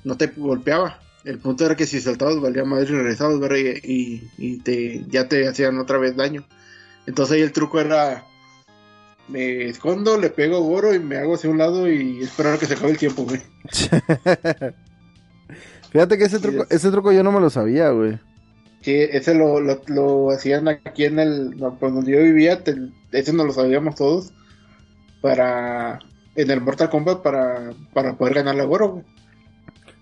[0.03, 0.99] No te golpeaba.
[1.23, 3.39] El punto era que si saltabas valía madre y regresabas,
[3.83, 6.45] Y, y te, ya te hacían otra vez daño.
[7.05, 8.25] Entonces ahí el truco era
[9.27, 12.57] me escondo, le pego a Goro y me hago hacia un lado y esperar a
[12.57, 13.41] que se acabe el tiempo, güey.
[15.91, 18.19] Fíjate que ese truco, ese truco yo no me lo sabía, güey.
[18.81, 22.61] Sí, ese lo, lo, hacían aquí en el, donde yo vivía,
[23.11, 24.31] ese no lo sabíamos todos,
[25.21, 25.99] para,
[26.35, 29.05] en el Mortal Kombat para, para poder ganarle a Goro, güey.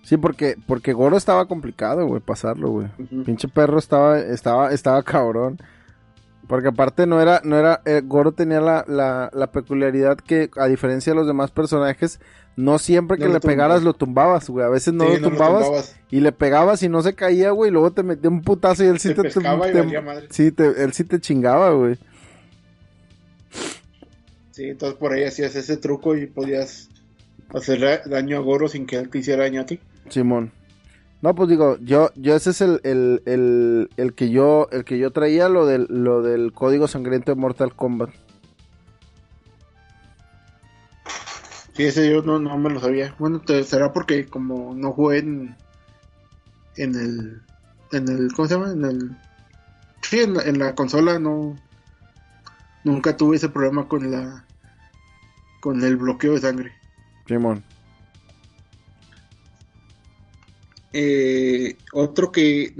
[0.06, 2.86] Sí, porque, porque Goro estaba complicado, güey, pasarlo, güey.
[3.24, 5.58] Pinche perro estaba, estaba, estaba cabrón.
[6.46, 10.68] Porque aparte no era, no era, eh, Goro tenía la, la, la, peculiaridad que, a
[10.68, 12.20] diferencia de los demás personajes,
[12.54, 14.64] no siempre que le pegaras lo tumbabas, güey.
[14.64, 17.70] A veces no, lo, tumbabas, y le pegabas y no se caía, güey.
[17.70, 21.18] Y luego te metía un putazo y él sí te, te, sí, él sí te
[21.18, 21.98] chingaba, güey.
[24.52, 26.90] Sí, entonces por ahí hacías ese truco y podías
[27.48, 29.80] hacer daño a Goro sin que él te hiciera daño a ti.
[30.10, 30.52] Simón.
[31.22, 35.10] No, pues digo, yo, yo ese es el, el, el, que yo, el que yo
[35.10, 38.10] traía, lo del, lo del código sangriento de Mortal Kombat.
[41.72, 43.14] Sí, ese yo no, no me lo sabía.
[43.18, 45.56] Bueno, será porque como no jugué en,
[46.76, 47.42] en el,
[47.92, 48.72] en el, ¿cómo se llama?
[48.72, 49.16] En el,
[50.02, 51.56] sí, en la, en la consola no,
[52.84, 54.44] nunca tuve ese problema con la,
[55.60, 56.72] con el bloqueo de sangre.
[57.26, 57.64] Simón.
[60.92, 62.72] Eh, otro que,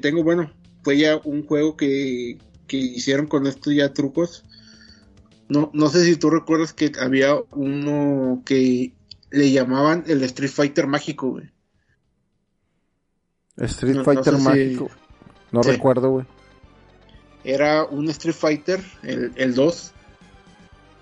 [0.00, 0.52] tengo, bueno,
[0.82, 2.38] fue ya un juego que,
[2.68, 4.44] hicieron con estos ya trucos.
[5.48, 8.94] No, no sé si tú recuerdas que había uno que
[9.30, 11.50] le llamaban el Street Fighter mágico, güey.
[13.58, 14.90] Street No- no Fighter si- mágico.
[15.50, 15.70] No Sí.
[15.72, 16.26] recuerdo, güey.
[17.44, 19.92] Era un Street Fighter, el, el 2,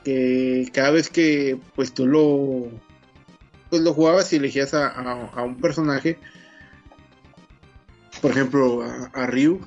[0.05, 2.69] que cada vez que pues tú lo
[3.69, 6.19] pues lo jugabas y elegías a, a- a un personaje,
[8.21, 9.61] por ejemplo a, a Ryu,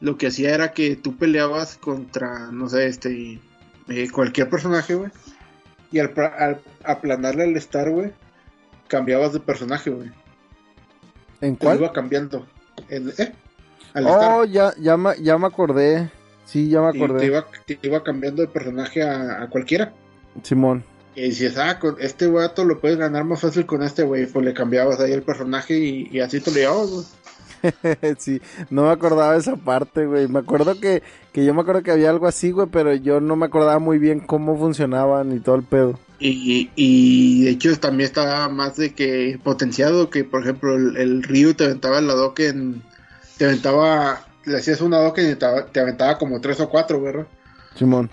[0.00, 3.40] lo que hacía era que tú peleabas contra, no sé, este
[3.88, 5.10] eh, cualquier personaje, güey,
[5.92, 6.12] y al,
[6.84, 8.12] aplanarle al Star, güey,
[8.88, 10.10] cambiabas de personaje, güey.
[11.40, 11.78] ¿En Te cuál?
[11.78, 12.46] iba cambiando.
[12.88, 13.32] El, ¿eh?
[13.94, 14.32] Al Star.
[14.32, 16.10] Oh, ya, ya, me, ya me acordé.
[16.44, 17.26] Sí, ya me te acordé.
[17.26, 19.92] iba, te iba cambiando de personaje a, a cualquiera.
[20.42, 20.84] Simón.
[21.14, 24.26] Y dices, ah, con este vato lo puedes ganar más fácil con este güey.
[24.26, 27.04] Pues le cambiabas ahí el personaje y, y así te lo llevabas, güey.
[28.18, 30.28] sí, no me acordaba esa parte, güey.
[30.28, 33.36] Me acuerdo que, que yo me acuerdo que había algo así, güey, pero yo no
[33.36, 35.98] me acordaba muy bien cómo funcionaban y todo el pedo.
[36.20, 41.22] Y, y de hecho también estaba más de que potenciado que, por ejemplo, el, el
[41.22, 42.82] Ryu te aventaba el Hadoken,
[43.36, 47.26] te aventaba, le hacías un Hadoken y te, te aventaba como tres o cuatro, ¿verdad?
[47.74, 48.10] Simón.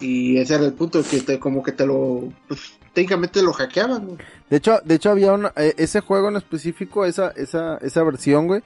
[0.00, 4.06] Y ese era el punto, que te, como que te lo, pues, técnicamente lo hackeaban,
[4.06, 4.18] güey.
[4.50, 8.46] De hecho, de hecho había una, eh, ese juego en específico, esa, esa, esa versión,
[8.48, 8.62] güey.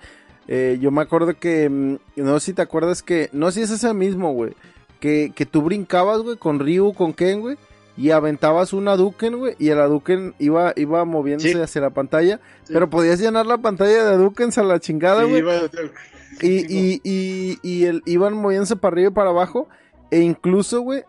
[0.48, 3.62] eh, yo me acuerdo que, mm, no sé si te acuerdas que, no sé si
[3.64, 4.54] es ese mismo, güey.
[5.00, 7.56] Que, que tú brincabas, güey, con Ryu, con Ken, güey.
[7.96, 9.54] Y aventabas una Duken, güey.
[9.58, 11.60] Y el Aduken iba, iba moviéndose Sí.
[11.60, 12.40] hacia la pantalla.
[12.64, 12.72] Sí.
[12.72, 15.40] Pero podías llenar la pantalla de Adukens a la chingada, Sí, güey.
[15.40, 15.60] iba-
[16.40, 19.68] Y, y, y, y el, iban moviéndose para arriba y para abajo.
[20.10, 21.04] E incluso, güey,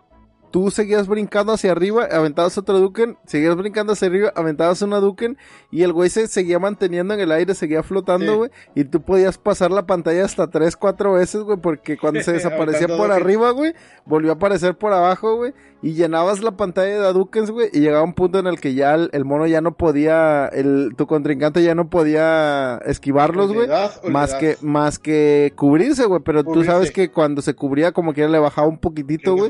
[0.54, 5.36] tú seguías brincando hacia arriba, aventabas otro Duken, seguías brincando hacia arriba, aventabas una Duken,
[5.72, 8.38] y el güey se seguía manteniendo en el aire, seguía flotando, Sí.
[8.38, 12.34] güey, y tú podías pasar la pantalla hasta tres, cuatro veces, güey, porque cuando se
[12.34, 13.12] desaparecía por Duken.
[13.14, 13.74] arriba, güey,
[14.06, 18.04] volvió a aparecer por abajo, güey, y llenabas la pantalla de Hadukens, güey, y llegaba
[18.04, 21.64] un punto en el que ya el, el mono ya no podía, el, tu contrincante
[21.64, 23.68] ya no podía esquivarlos, güey.
[24.08, 26.22] Más que, más que cubrirse, güey.
[26.24, 29.50] Pero tú sabes que cuando se cubría, como quiera le bajaba un poquitito, güey.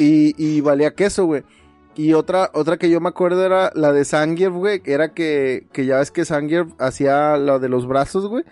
[0.00, 1.44] Y, y valía queso, güey.
[1.94, 4.80] Y otra, otra que yo me acuerdo era la de Zangief, güey.
[4.80, 8.44] Que era que, que ya ves que Zangief hacía lo de los brazos, güey.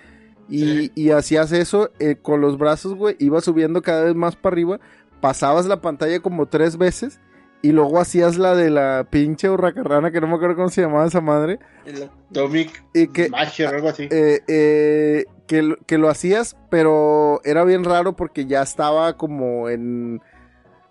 [0.49, 0.93] Y, Sí.
[0.95, 3.17] y hacías eso eh, con los brazos, güey.
[3.19, 4.81] Ibas subiendo cada vez más para arriba.
[5.21, 7.21] Pasabas la pantalla como tres veces.
[7.61, 11.07] Y luego hacías la de la pinche hurracarrana, que no me acuerdo cómo se llamaba
[11.07, 11.59] esa madre.
[11.87, 13.31] El Atomic Y que,
[13.67, 14.07] algo así.
[14.13, 20.21] eh, eh, que, que lo hacías, pero era bien raro porque ya estaba como en,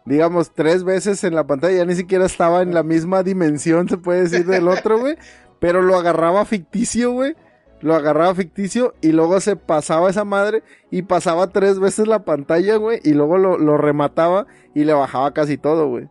[0.07, 3.97] digamos, tres veces en la pantalla, ya ni siquiera estaba en la misma dimensión, se
[3.97, 5.17] puede decir, del otro, güey,
[5.59, 7.35] pero lo agarraba ficticio, güey.
[7.79, 12.77] Lo agarraba ficticio y luego se pasaba esa madre y pasaba tres veces la pantalla,
[12.77, 16.07] güey, y luego lo, lo remataba y le bajaba casi todo, güey.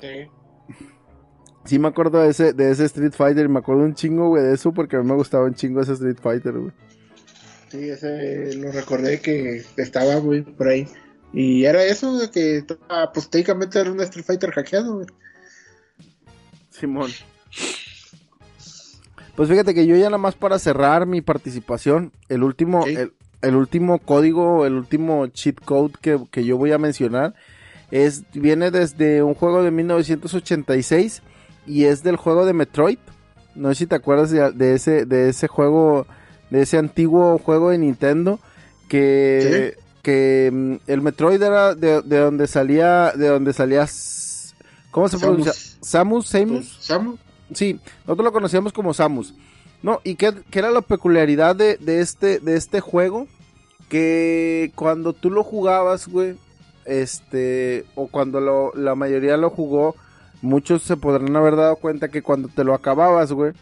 [0.00, 0.30] Sí.
[1.66, 4.44] Sí me acuerdo de ese, de ese Street Fighter y me acuerdo un chingo, güey,
[4.44, 6.72] de eso porque a mí me gustaba un chingo ese Street Fighter, güey.
[7.68, 10.86] Sí, ese lo recordé que estaba muy por ahí.
[11.34, 15.06] Y era eso de que estaba, pues técnicamente era un Street Fighter hackeado, güey.
[16.70, 17.10] Simón.
[19.34, 23.12] Pues fíjate que yo ya nada más para cerrar mi participación, el último, el,
[23.42, 27.34] el último código, el último cheat code que, que yo voy a mencionar
[27.90, 31.20] es viene desde un juego de 1986
[31.66, 32.98] y es del juego de Metroid.
[33.56, 36.06] No sé si te acuerdas de, de ese de ese juego,
[36.50, 38.38] de ese antiguo juego de Nintendo
[38.88, 44.24] que que mm, el Metroid era de, de donde salía de donde salías
[44.94, 45.52] ¿Cómo se pronuncia?
[45.80, 46.50] Samus, Samus.
[46.50, 47.18] Pues, Samus.
[47.52, 49.34] Sí, nosotros lo conocíamos como Samus.
[49.82, 53.26] No, y qué, qué era la peculiaridad de, de este, de este juego,
[53.88, 56.36] que cuando tú lo jugabas, güey,
[56.84, 59.96] este, o cuando lo, la mayoría lo jugó,
[60.42, 63.52] muchos se podrán haber dado cuenta que cuando te lo acababas, güey,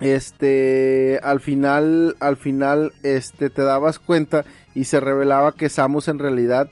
[0.00, 6.18] este, al final, al final, este, te dabas cuenta y se revelaba que Samus en
[6.18, 6.70] realidad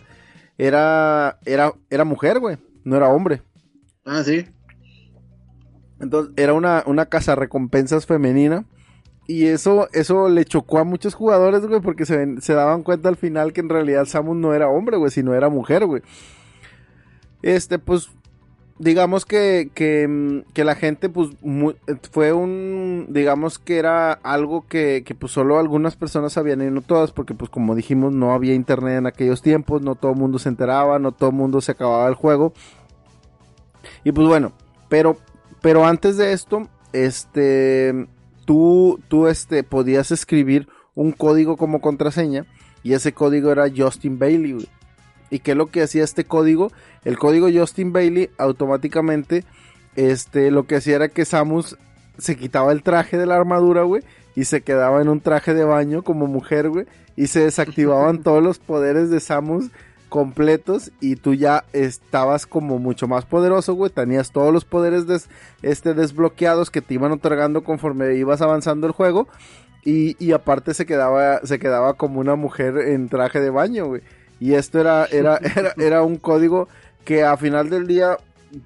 [0.59, 3.43] era, era, era mujer, güey, no era hombre.
[4.05, 4.47] Ah, sí.
[6.01, 8.65] Entonces era una, una casa recompensas femenina.
[9.27, 13.17] Y eso, eso le chocó a muchos jugadores, güey, porque se, se daban cuenta al
[13.17, 16.03] final que en realidad Samus no era hombre, güey, sino era mujer, güey.
[17.43, 18.11] Este, pues,
[18.81, 21.29] digamos que, que, mm, que la gente, pues,
[22.11, 26.81] fue un, digamos que era algo que, que, pues, solo algunas personas sabían y no
[26.81, 30.39] todas, porque, pues, como dijimos, no había internet en aquellos tiempos, no todo el mundo
[30.39, 32.55] se enteraba, no todo el mundo se acababa el juego.
[34.03, 34.53] Y, pues, bueno,
[34.89, 35.19] pero,
[35.61, 38.09] pero antes de esto, este,
[38.47, 42.47] tú, tú, este, podías escribir un código como contraseña
[42.83, 44.67] y ese código era Justin Bailey.
[45.31, 46.73] ¿Y qué es lo que hacía este código?
[47.05, 49.45] El código Justin Bailey automáticamente,
[49.97, 51.77] este, lo que hacía era que Samus
[52.19, 54.03] se quitaba el traje de la armadura, güey,
[54.35, 56.87] y se quedaba en un traje de baño como mujer, güey,
[57.17, 59.71] y se desactivaban todos los poderes de Samus
[60.09, 65.05] completos y tú ya estabas como mucho más poderoso, güey, tenías todos los poderes
[65.63, 69.29] este, desbloqueados que te iban otorgando conforme ibas avanzando el juego
[69.83, 74.03] y, y, aparte se quedaba, se quedaba como una mujer en traje de baño, güey.
[74.41, 76.69] Y esto era, era, era, era un código
[77.05, 78.17] que a final del día,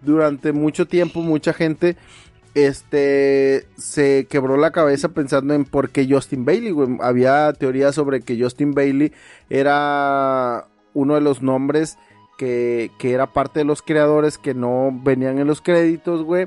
[0.02, 1.96] durante mucho tiempo, mucha gente
[2.54, 6.96] este se quebró la cabeza pensando en por qué Justin Bailey, güey.
[7.00, 9.12] Había teorías sobre que Justin Bailey
[9.50, 11.98] era uno de los nombres
[12.38, 16.46] que, que era parte de los creadores que no venían en los créditos, güey.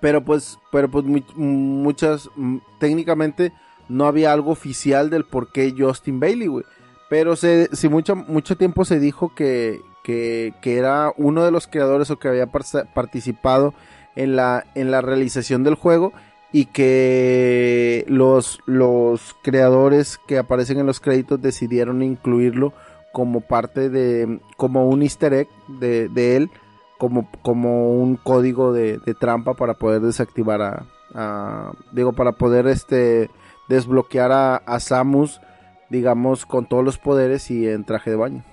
[0.00, 2.30] Pero pues, pero pues muchas,
[2.78, 3.52] técnicamente
[3.88, 6.64] no había algo oficial del por qué Justin Bailey, güey.
[7.08, 11.66] Pero se, si mucho, mucho tiempo se dijo que, que, que, era uno de los
[11.66, 13.74] creadores o que había participado
[14.14, 16.12] en la, en la realización del juego
[16.52, 22.72] y que los, los creadores que aparecen en los créditos decidieron incluirlo
[23.12, 26.50] como parte de, como un easter egg de, de él,
[26.98, 33.30] como, como un código de, trampa para poder desactivar a, a, digo, para poder este,
[33.68, 35.40] desbloquear a, a Samus,
[35.88, 38.44] digamos, con todos los poderes y en traje de baño.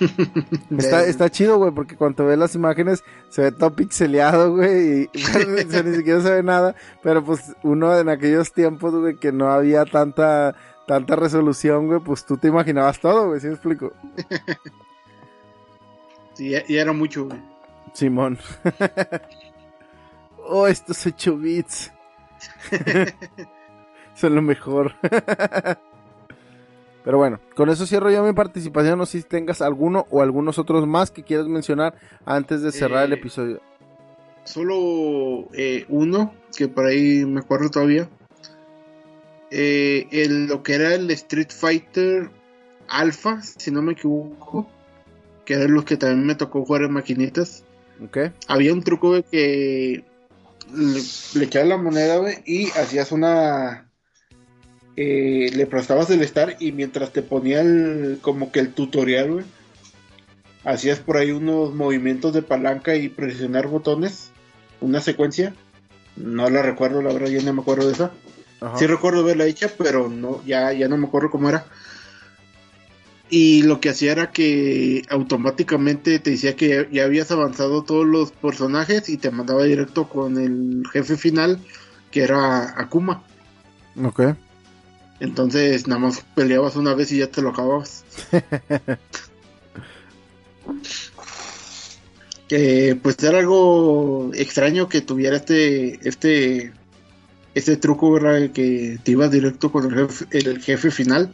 [0.78, 5.10] está, está chido, güey, porque cuando ves las imágenes se ve todo pixeleado, güey, y
[5.84, 9.84] ni siquiera se ve nada, pero pues uno en aquellos tiempos, güey, que no había
[9.84, 10.54] tanta
[10.86, 13.92] tanta resolución, güey, pues tú te imaginabas todo, güey, ¿sí me explico?
[16.34, 17.40] sí, y era mucho, güey.
[17.92, 18.38] Simón.
[20.44, 21.92] oh, estos 8 bits.
[24.20, 24.94] Son lo mejor.
[27.04, 28.98] Pero bueno, con eso cierro yo mi participación.
[28.98, 31.94] No sé si tengas alguno o algunos otros más que quieras mencionar
[32.24, 33.60] antes de cerrar el Eh, episodio.
[34.42, 38.08] Solo eh, uno, que por ahí me acuerdo todavía.
[39.52, 42.28] Eh, el, lo que era el Street Fighter
[42.88, 44.68] Alpha, si no me equivoco.
[45.44, 47.62] Que eran los que también me tocó jugar en maquinitas.
[48.04, 48.18] ¿Ok?
[48.48, 50.04] Había un truco güey, que
[50.74, 51.00] le,
[51.38, 53.85] le echabas la moneda güey, y hacías una.
[54.96, 59.44] Eh, le prestabas el estar y mientras te ponía el, como que el tutorial, güey,
[60.64, 64.30] hacías por ahí unos movimientos de palanca y presionar botones,
[64.80, 65.54] una secuencia.
[66.16, 68.10] No la recuerdo, la verdad, ya no me acuerdo de esa.
[68.60, 68.78] Ajá.
[68.78, 71.66] Sí recuerdo verla hecha, pero no, ya, ya no me acuerdo cómo era.
[73.28, 78.06] Y lo que hacía era que automáticamente te decía que ya, ya habías avanzado todos
[78.06, 81.58] los personajes y te mandaba directo con el jefe final,
[82.10, 83.24] que era Akuma.
[84.02, 84.36] Ok.
[85.20, 88.04] Entonces nada más peleabas una vez y ya te lo acababas.
[92.48, 96.72] que pues era algo extraño que tuviera este este
[97.54, 98.50] este truco ¿verdad?
[98.50, 101.32] que te ibas directo con el jefe, el jefe final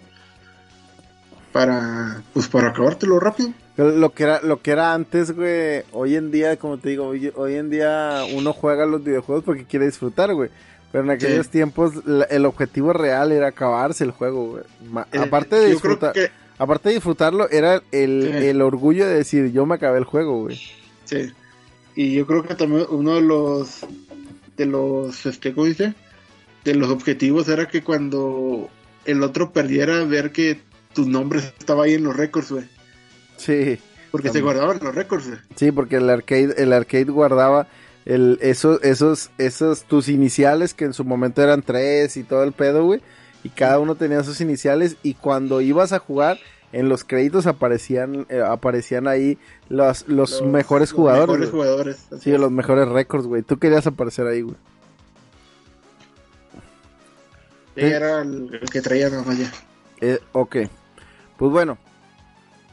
[1.53, 6.31] para pues para acabártelo rápido Lo que era, lo que era antes, güey, hoy en
[6.31, 10.35] día, como te digo, hoy, hoy en día uno juega los videojuegos porque quiere disfrutar,
[10.35, 10.51] güey.
[10.93, 11.53] Pero en aquellos Sí.
[11.53, 14.65] tiempos la- el objetivo real era acabarse el juego, güey.
[14.91, 18.47] Ma- Eh, aparte de disfrutar, que aparte de disfrutarlo, era el, Sí.
[18.47, 20.61] el orgullo de decir, yo me acabé el juego, güey.
[21.05, 21.33] sí.
[21.95, 23.81] y yo creo que también uno de los
[24.57, 25.93] de los este ¿cómo dice?
[26.65, 28.71] de los objetivos era que cuando
[29.05, 30.59] el otro perdiera ver que
[30.95, 32.65] tu nombre estaba ahí en los récords güey
[33.37, 33.79] Sí.
[34.11, 34.45] porque se También.
[34.45, 35.39] guardaban los récords güey.
[35.57, 37.67] Sí, porque el arcade, el arcade guardaba
[38.05, 42.53] el, esos, esos, esos, tus iniciales que en su momento eran tres y todo el
[42.53, 43.01] pedo, güey.
[43.45, 46.39] Y cada uno tenía sus iniciales y cuando ibas a jugar,
[46.73, 49.39] en los créditos aparecían, eh, aparecían ahí
[49.69, 51.29] los, los, mejores los jugadores.
[51.29, 52.41] mejores jugadores Sí, es.
[52.41, 53.43] los mejores récords, güey.
[53.43, 54.57] Tú querías aparecer ahí, güey.
[57.75, 59.51] Sí, era el, el que traía más ya
[60.01, 60.57] Eh, ok.
[61.37, 61.79] Pues bueno,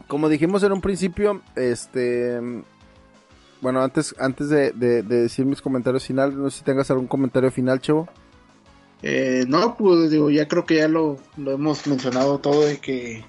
[0.07, 2.39] como dijimos en un principio, este...
[3.61, 7.07] Bueno, antes, antes de, de- de decir mis comentarios finales, no sé si tengas algún
[7.07, 8.07] comentario final, Chevo.
[9.01, 13.23] Eh, no, pues digo, ya creo que ya lo, lo hemos mencionado todo de que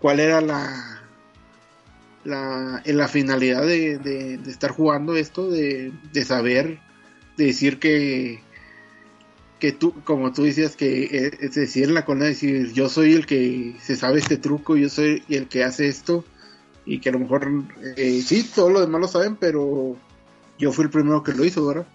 [0.00, 0.98] cuál era la
[2.24, 6.78] la, la finalidad de, de- estar jugando esto, de, de saber,
[7.36, 8.40] de decir que
[9.58, 13.12] que tú, como tú decías, que eh, es decir en la colina, decir yo soy
[13.14, 16.24] el que se sabe este truco, yo soy el que hace esto,
[16.84, 17.48] y que a lo mejor
[17.96, 19.96] eh, sí, todos los demás lo saben, pero
[20.58, 21.86] yo fui el primero que lo hizo, ¿verdad?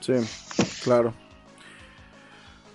[0.00, 0.14] Sí,
[0.82, 1.14] claro.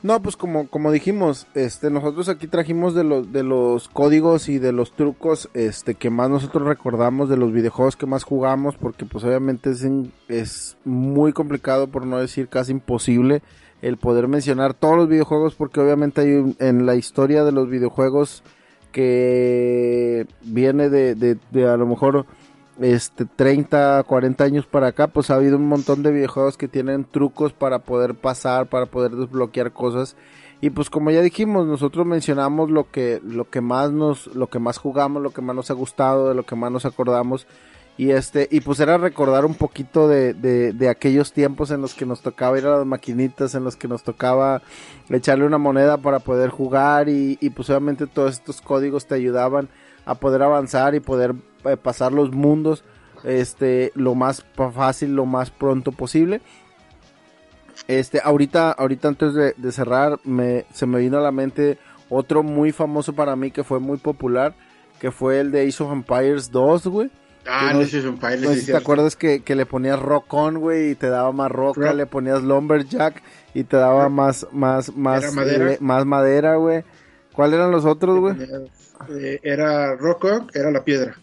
[0.01, 4.57] No, pues como, como dijimos, este, nosotros aquí trajimos de los, de los códigos y
[4.57, 9.05] de los trucos, este, que más nosotros recordamos de los videojuegos que más jugamos, porque
[9.05, 9.85] pues obviamente es,
[10.29, 13.41] es muy complicado, por no decir casi imposible,
[13.81, 18.41] el poder mencionar todos los videojuegos, porque obviamente hay en la historia de los videojuegos
[18.91, 22.25] que viene de, de, a lo mejor
[22.81, 27.05] este 30, 40 años para acá, pues ha habido un montón de videojuegos que tienen
[27.05, 30.15] trucos para poder pasar, para poder desbloquear cosas.
[30.61, 34.59] Y pues como ya dijimos, nosotros mencionamos lo que lo que más nos lo que
[34.59, 37.47] más jugamos, lo que más nos ha gustado, de lo que más nos acordamos.
[37.99, 41.93] Y este y pues era recordar un poquito de, de, de aquellos tiempos en los
[41.93, 44.61] que nos tocaba ir a las maquinitas, en los que nos tocaba
[45.09, 49.67] echarle una moneda para poder jugar y, y pues obviamente todos estos códigos te ayudaban
[50.05, 51.35] a poder avanzar y poder
[51.65, 52.85] eh, pasar los mundos
[53.25, 56.39] este lo más fácil lo más pronto posible.
[57.89, 61.77] Este ahorita ahorita antes de, cerrar me se me vino a la mente
[62.07, 64.53] otro muy famoso para mí que fue muy popular
[65.01, 67.11] que fue el de Ace of Empires 2 güey
[67.49, 68.41] Ah, no, Empires.
[68.41, 71.31] No sé si te acuerdas que, que, le ponías rock on, güey, y te daba
[71.31, 73.21] más roca, le ponías lumberjack
[73.53, 75.77] y te daba más, más, más, madera?
[75.79, 76.83] más madera, güey.
[77.33, 78.35] ¿Cuáles eran los otros, güey?
[79.09, 81.15] Eh, era rock on, era la piedra.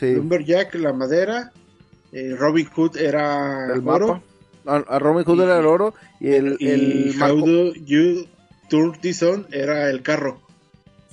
[0.00, 1.52] Lumberjack, la madera.
[2.12, 4.22] Eh, Robin Hood era el oro.
[4.66, 5.94] A, Robin Hood era el oro.
[6.20, 6.56] Y el.
[6.60, 8.26] Y How do you
[8.68, 10.40] turn this on era el carro.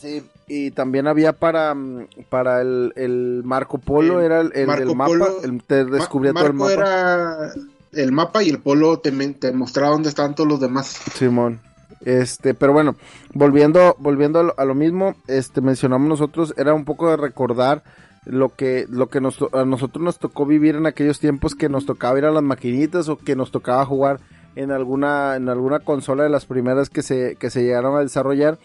[0.01, 4.95] Sí, y también había para, mm, para el, el Marco Polo, era el, el del
[4.95, 5.27] mapa.
[5.43, 6.73] El, te descubría todo el mapa.
[6.73, 7.51] era
[7.91, 10.99] el mapa y el Polo te, te mostraba dónde estaban todos los demás.
[11.13, 11.59] Simón.
[12.03, 12.95] Este, pero bueno,
[13.33, 17.83] volviendo, volviendo a lo, mismo, este, mencionamos nosotros, era un poco de recordar
[18.25, 21.85] lo que, lo que nos, a nosotros nos tocó vivir en aquellos tiempos que nos
[21.85, 24.19] tocaba ir a las maquinitas o que nos tocaba jugar
[24.55, 28.57] en alguna, en alguna consola de las primeras que se, que se llegaron a desarrollar.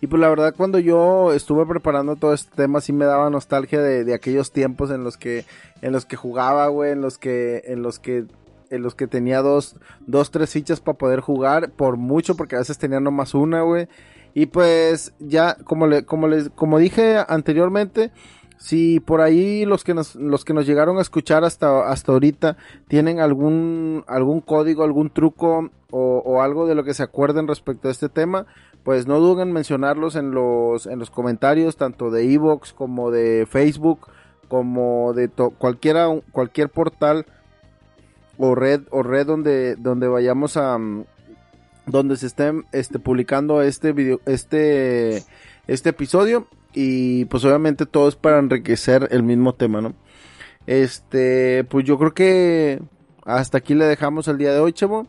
[0.00, 3.80] Y pues la verdad cuando yo estuve preparando todo este tema sí me daba nostalgia
[3.80, 5.44] de, de aquellos tiempos en los que,
[5.80, 8.26] en los que jugaba, güey, en los que, en los que
[8.72, 9.76] en los que tenía dos,
[10.06, 13.86] dos, tres fichas para poder jugar, por mucho, porque a veces tenía nomás una, güey.
[14.34, 18.12] Y pues ya, como, le, como, les, como dije anteriormente,
[18.56, 22.56] si por ahí los que nos, los que nos llegaron a escuchar hasta, hasta ahorita
[22.88, 27.88] tienen algún, algún código, algún truco o, o algo de lo que se acuerden respecto
[27.88, 28.46] a este tema,
[28.84, 33.46] pues no duden en mencionarlos en los, en los comentarios, tanto de Evox como de
[33.48, 34.08] Facebook,
[34.48, 35.28] como de
[35.58, 37.26] cualquier portal
[38.38, 41.04] o red o red donde donde vayamos a mm,
[41.86, 45.22] donde se estén este publicando este video este
[45.66, 49.94] este episodio y pues obviamente todo es para enriquecer el mismo tema, ¿no?
[50.66, 52.80] Este, pues yo creo que
[53.24, 55.06] hasta aquí le dejamos el día de hoy, chavo.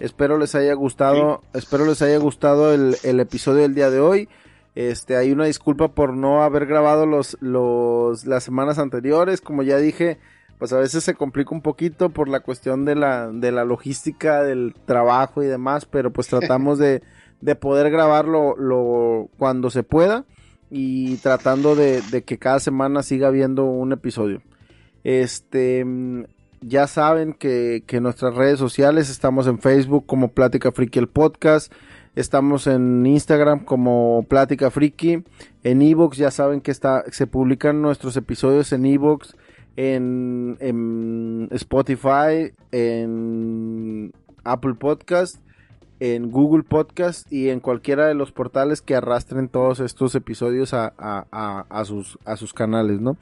[0.00, 4.28] Espero les haya gustado, espero les haya gustado el, el, episodio del día de hoy.
[4.74, 9.40] Este, hay una disculpa por no haber grabado los, los, las semanas anteriores.
[9.40, 10.18] Como ya dije,
[10.58, 14.42] pues a veces se complica un poquito por la cuestión de la, de la logística
[14.42, 17.02] del trabajo y demás, pero pues tratamos de,
[17.40, 20.24] de poder grabarlo lo, cuando se pueda
[20.70, 24.42] y tratando de, de, que cada semana siga habiendo un episodio.
[25.04, 25.84] Este,
[26.66, 31.08] ya saben que, que en nuestras redes sociales estamos en Facebook como Plática Friki el
[31.08, 31.72] podcast,
[32.14, 35.24] estamos en Instagram como Plática Friki,
[35.62, 39.34] en Evox ya saben que está, se publican nuestros episodios en Evox
[39.76, 44.12] en, Spotify, en
[44.44, 45.38] Apple Podcast,
[46.00, 50.92] en Google Podcast y en cualquiera de los portales que arrastren todos estos episodios a,
[50.98, 53.16] a, sus, a sus canales, ¿no?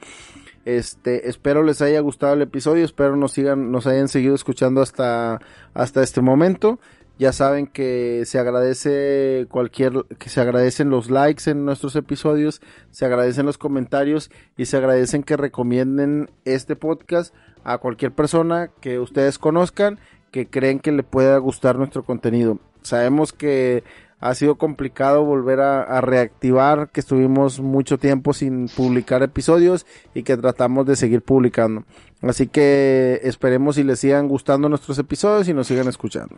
[0.65, 5.39] Este, espero les haya gustado el episodio, espero nos sigan, nos hayan seguido escuchando hasta,
[5.73, 6.79] hasta este momento.
[7.19, 13.05] Ya saben que se agradece cualquier, que se agradecen los likes en nuestros episodios, se
[13.05, 17.33] agradecen los comentarios y se agradecen que recomienden este podcast
[17.63, 19.99] a cualquier persona que ustedes conozcan
[20.31, 22.57] que creen que le pueda gustar nuestro contenido.
[22.81, 23.83] Sabemos que
[24.23, 30.37] ha sido complicado volver a, reactivar, que estuvimos mucho tiempo sin publicar episodios y que
[30.37, 31.83] tratamos de seguir publicando.
[32.21, 36.37] Así que esperemos si les sigan gustando nuestros episodios y nos sigan escuchando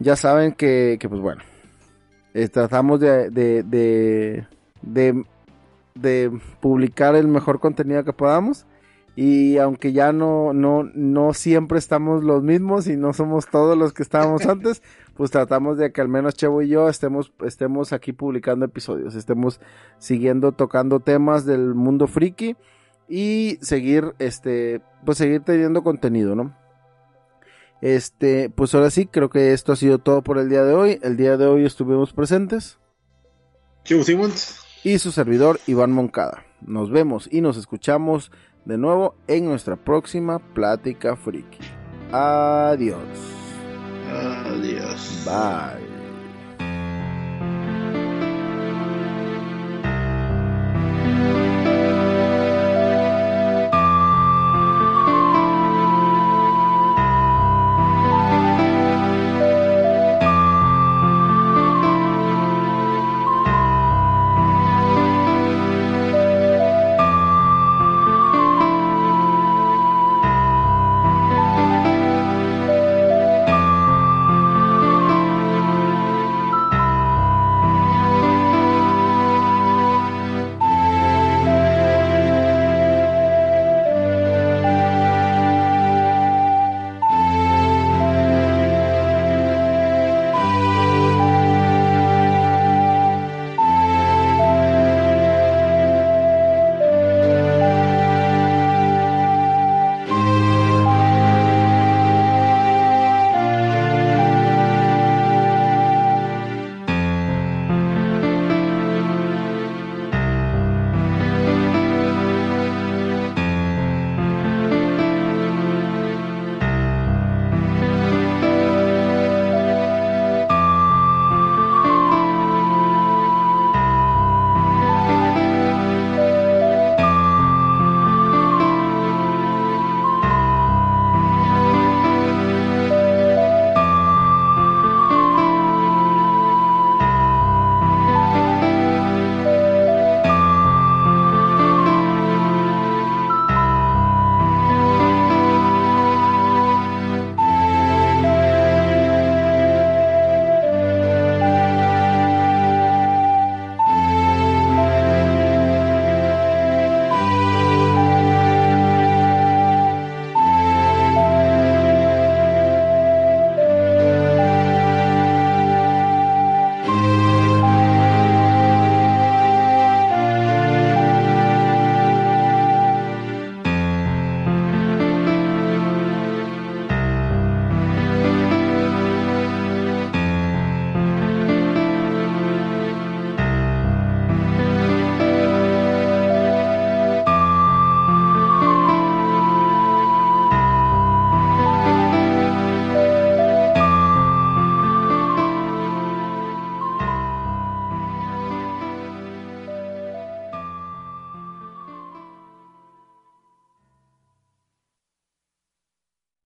[0.00, 1.42] ya saben que, que pues bueno,
[2.34, 4.46] eh, tratamos de, de, de,
[4.82, 5.24] de,
[5.94, 8.66] de publicar el mejor contenido que podamos.
[9.16, 13.92] Y aunque ya no, no, no siempre estamos los mismos y no somos todos los
[13.92, 14.82] que estábamos antes,
[15.20, 19.60] pues tratamos de que al menos Chevo y yo estemos, estemos aquí publicando episodios, estemos
[19.98, 22.56] siguiendo tocando temas del mundo friki
[23.06, 26.56] y seguir, este, pues seguir teniendo contenido, ¿no?
[27.82, 30.98] Este, pues ahora sí, creo que esto ha sido todo por el día de hoy.
[31.02, 32.78] El día de hoy estuvimos presentes.
[34.84, 36.46] Y su servidor Iván Moncada.
[36.62, 38.32] Nos vemos y nos escuchamos
[38.64, 41.58] de nuevo en nuestra próxima plática friki.
[42.10, 43.39] Adiós.
[44.10, 45.24] Adiós.
[45.24, 45.89] Bye.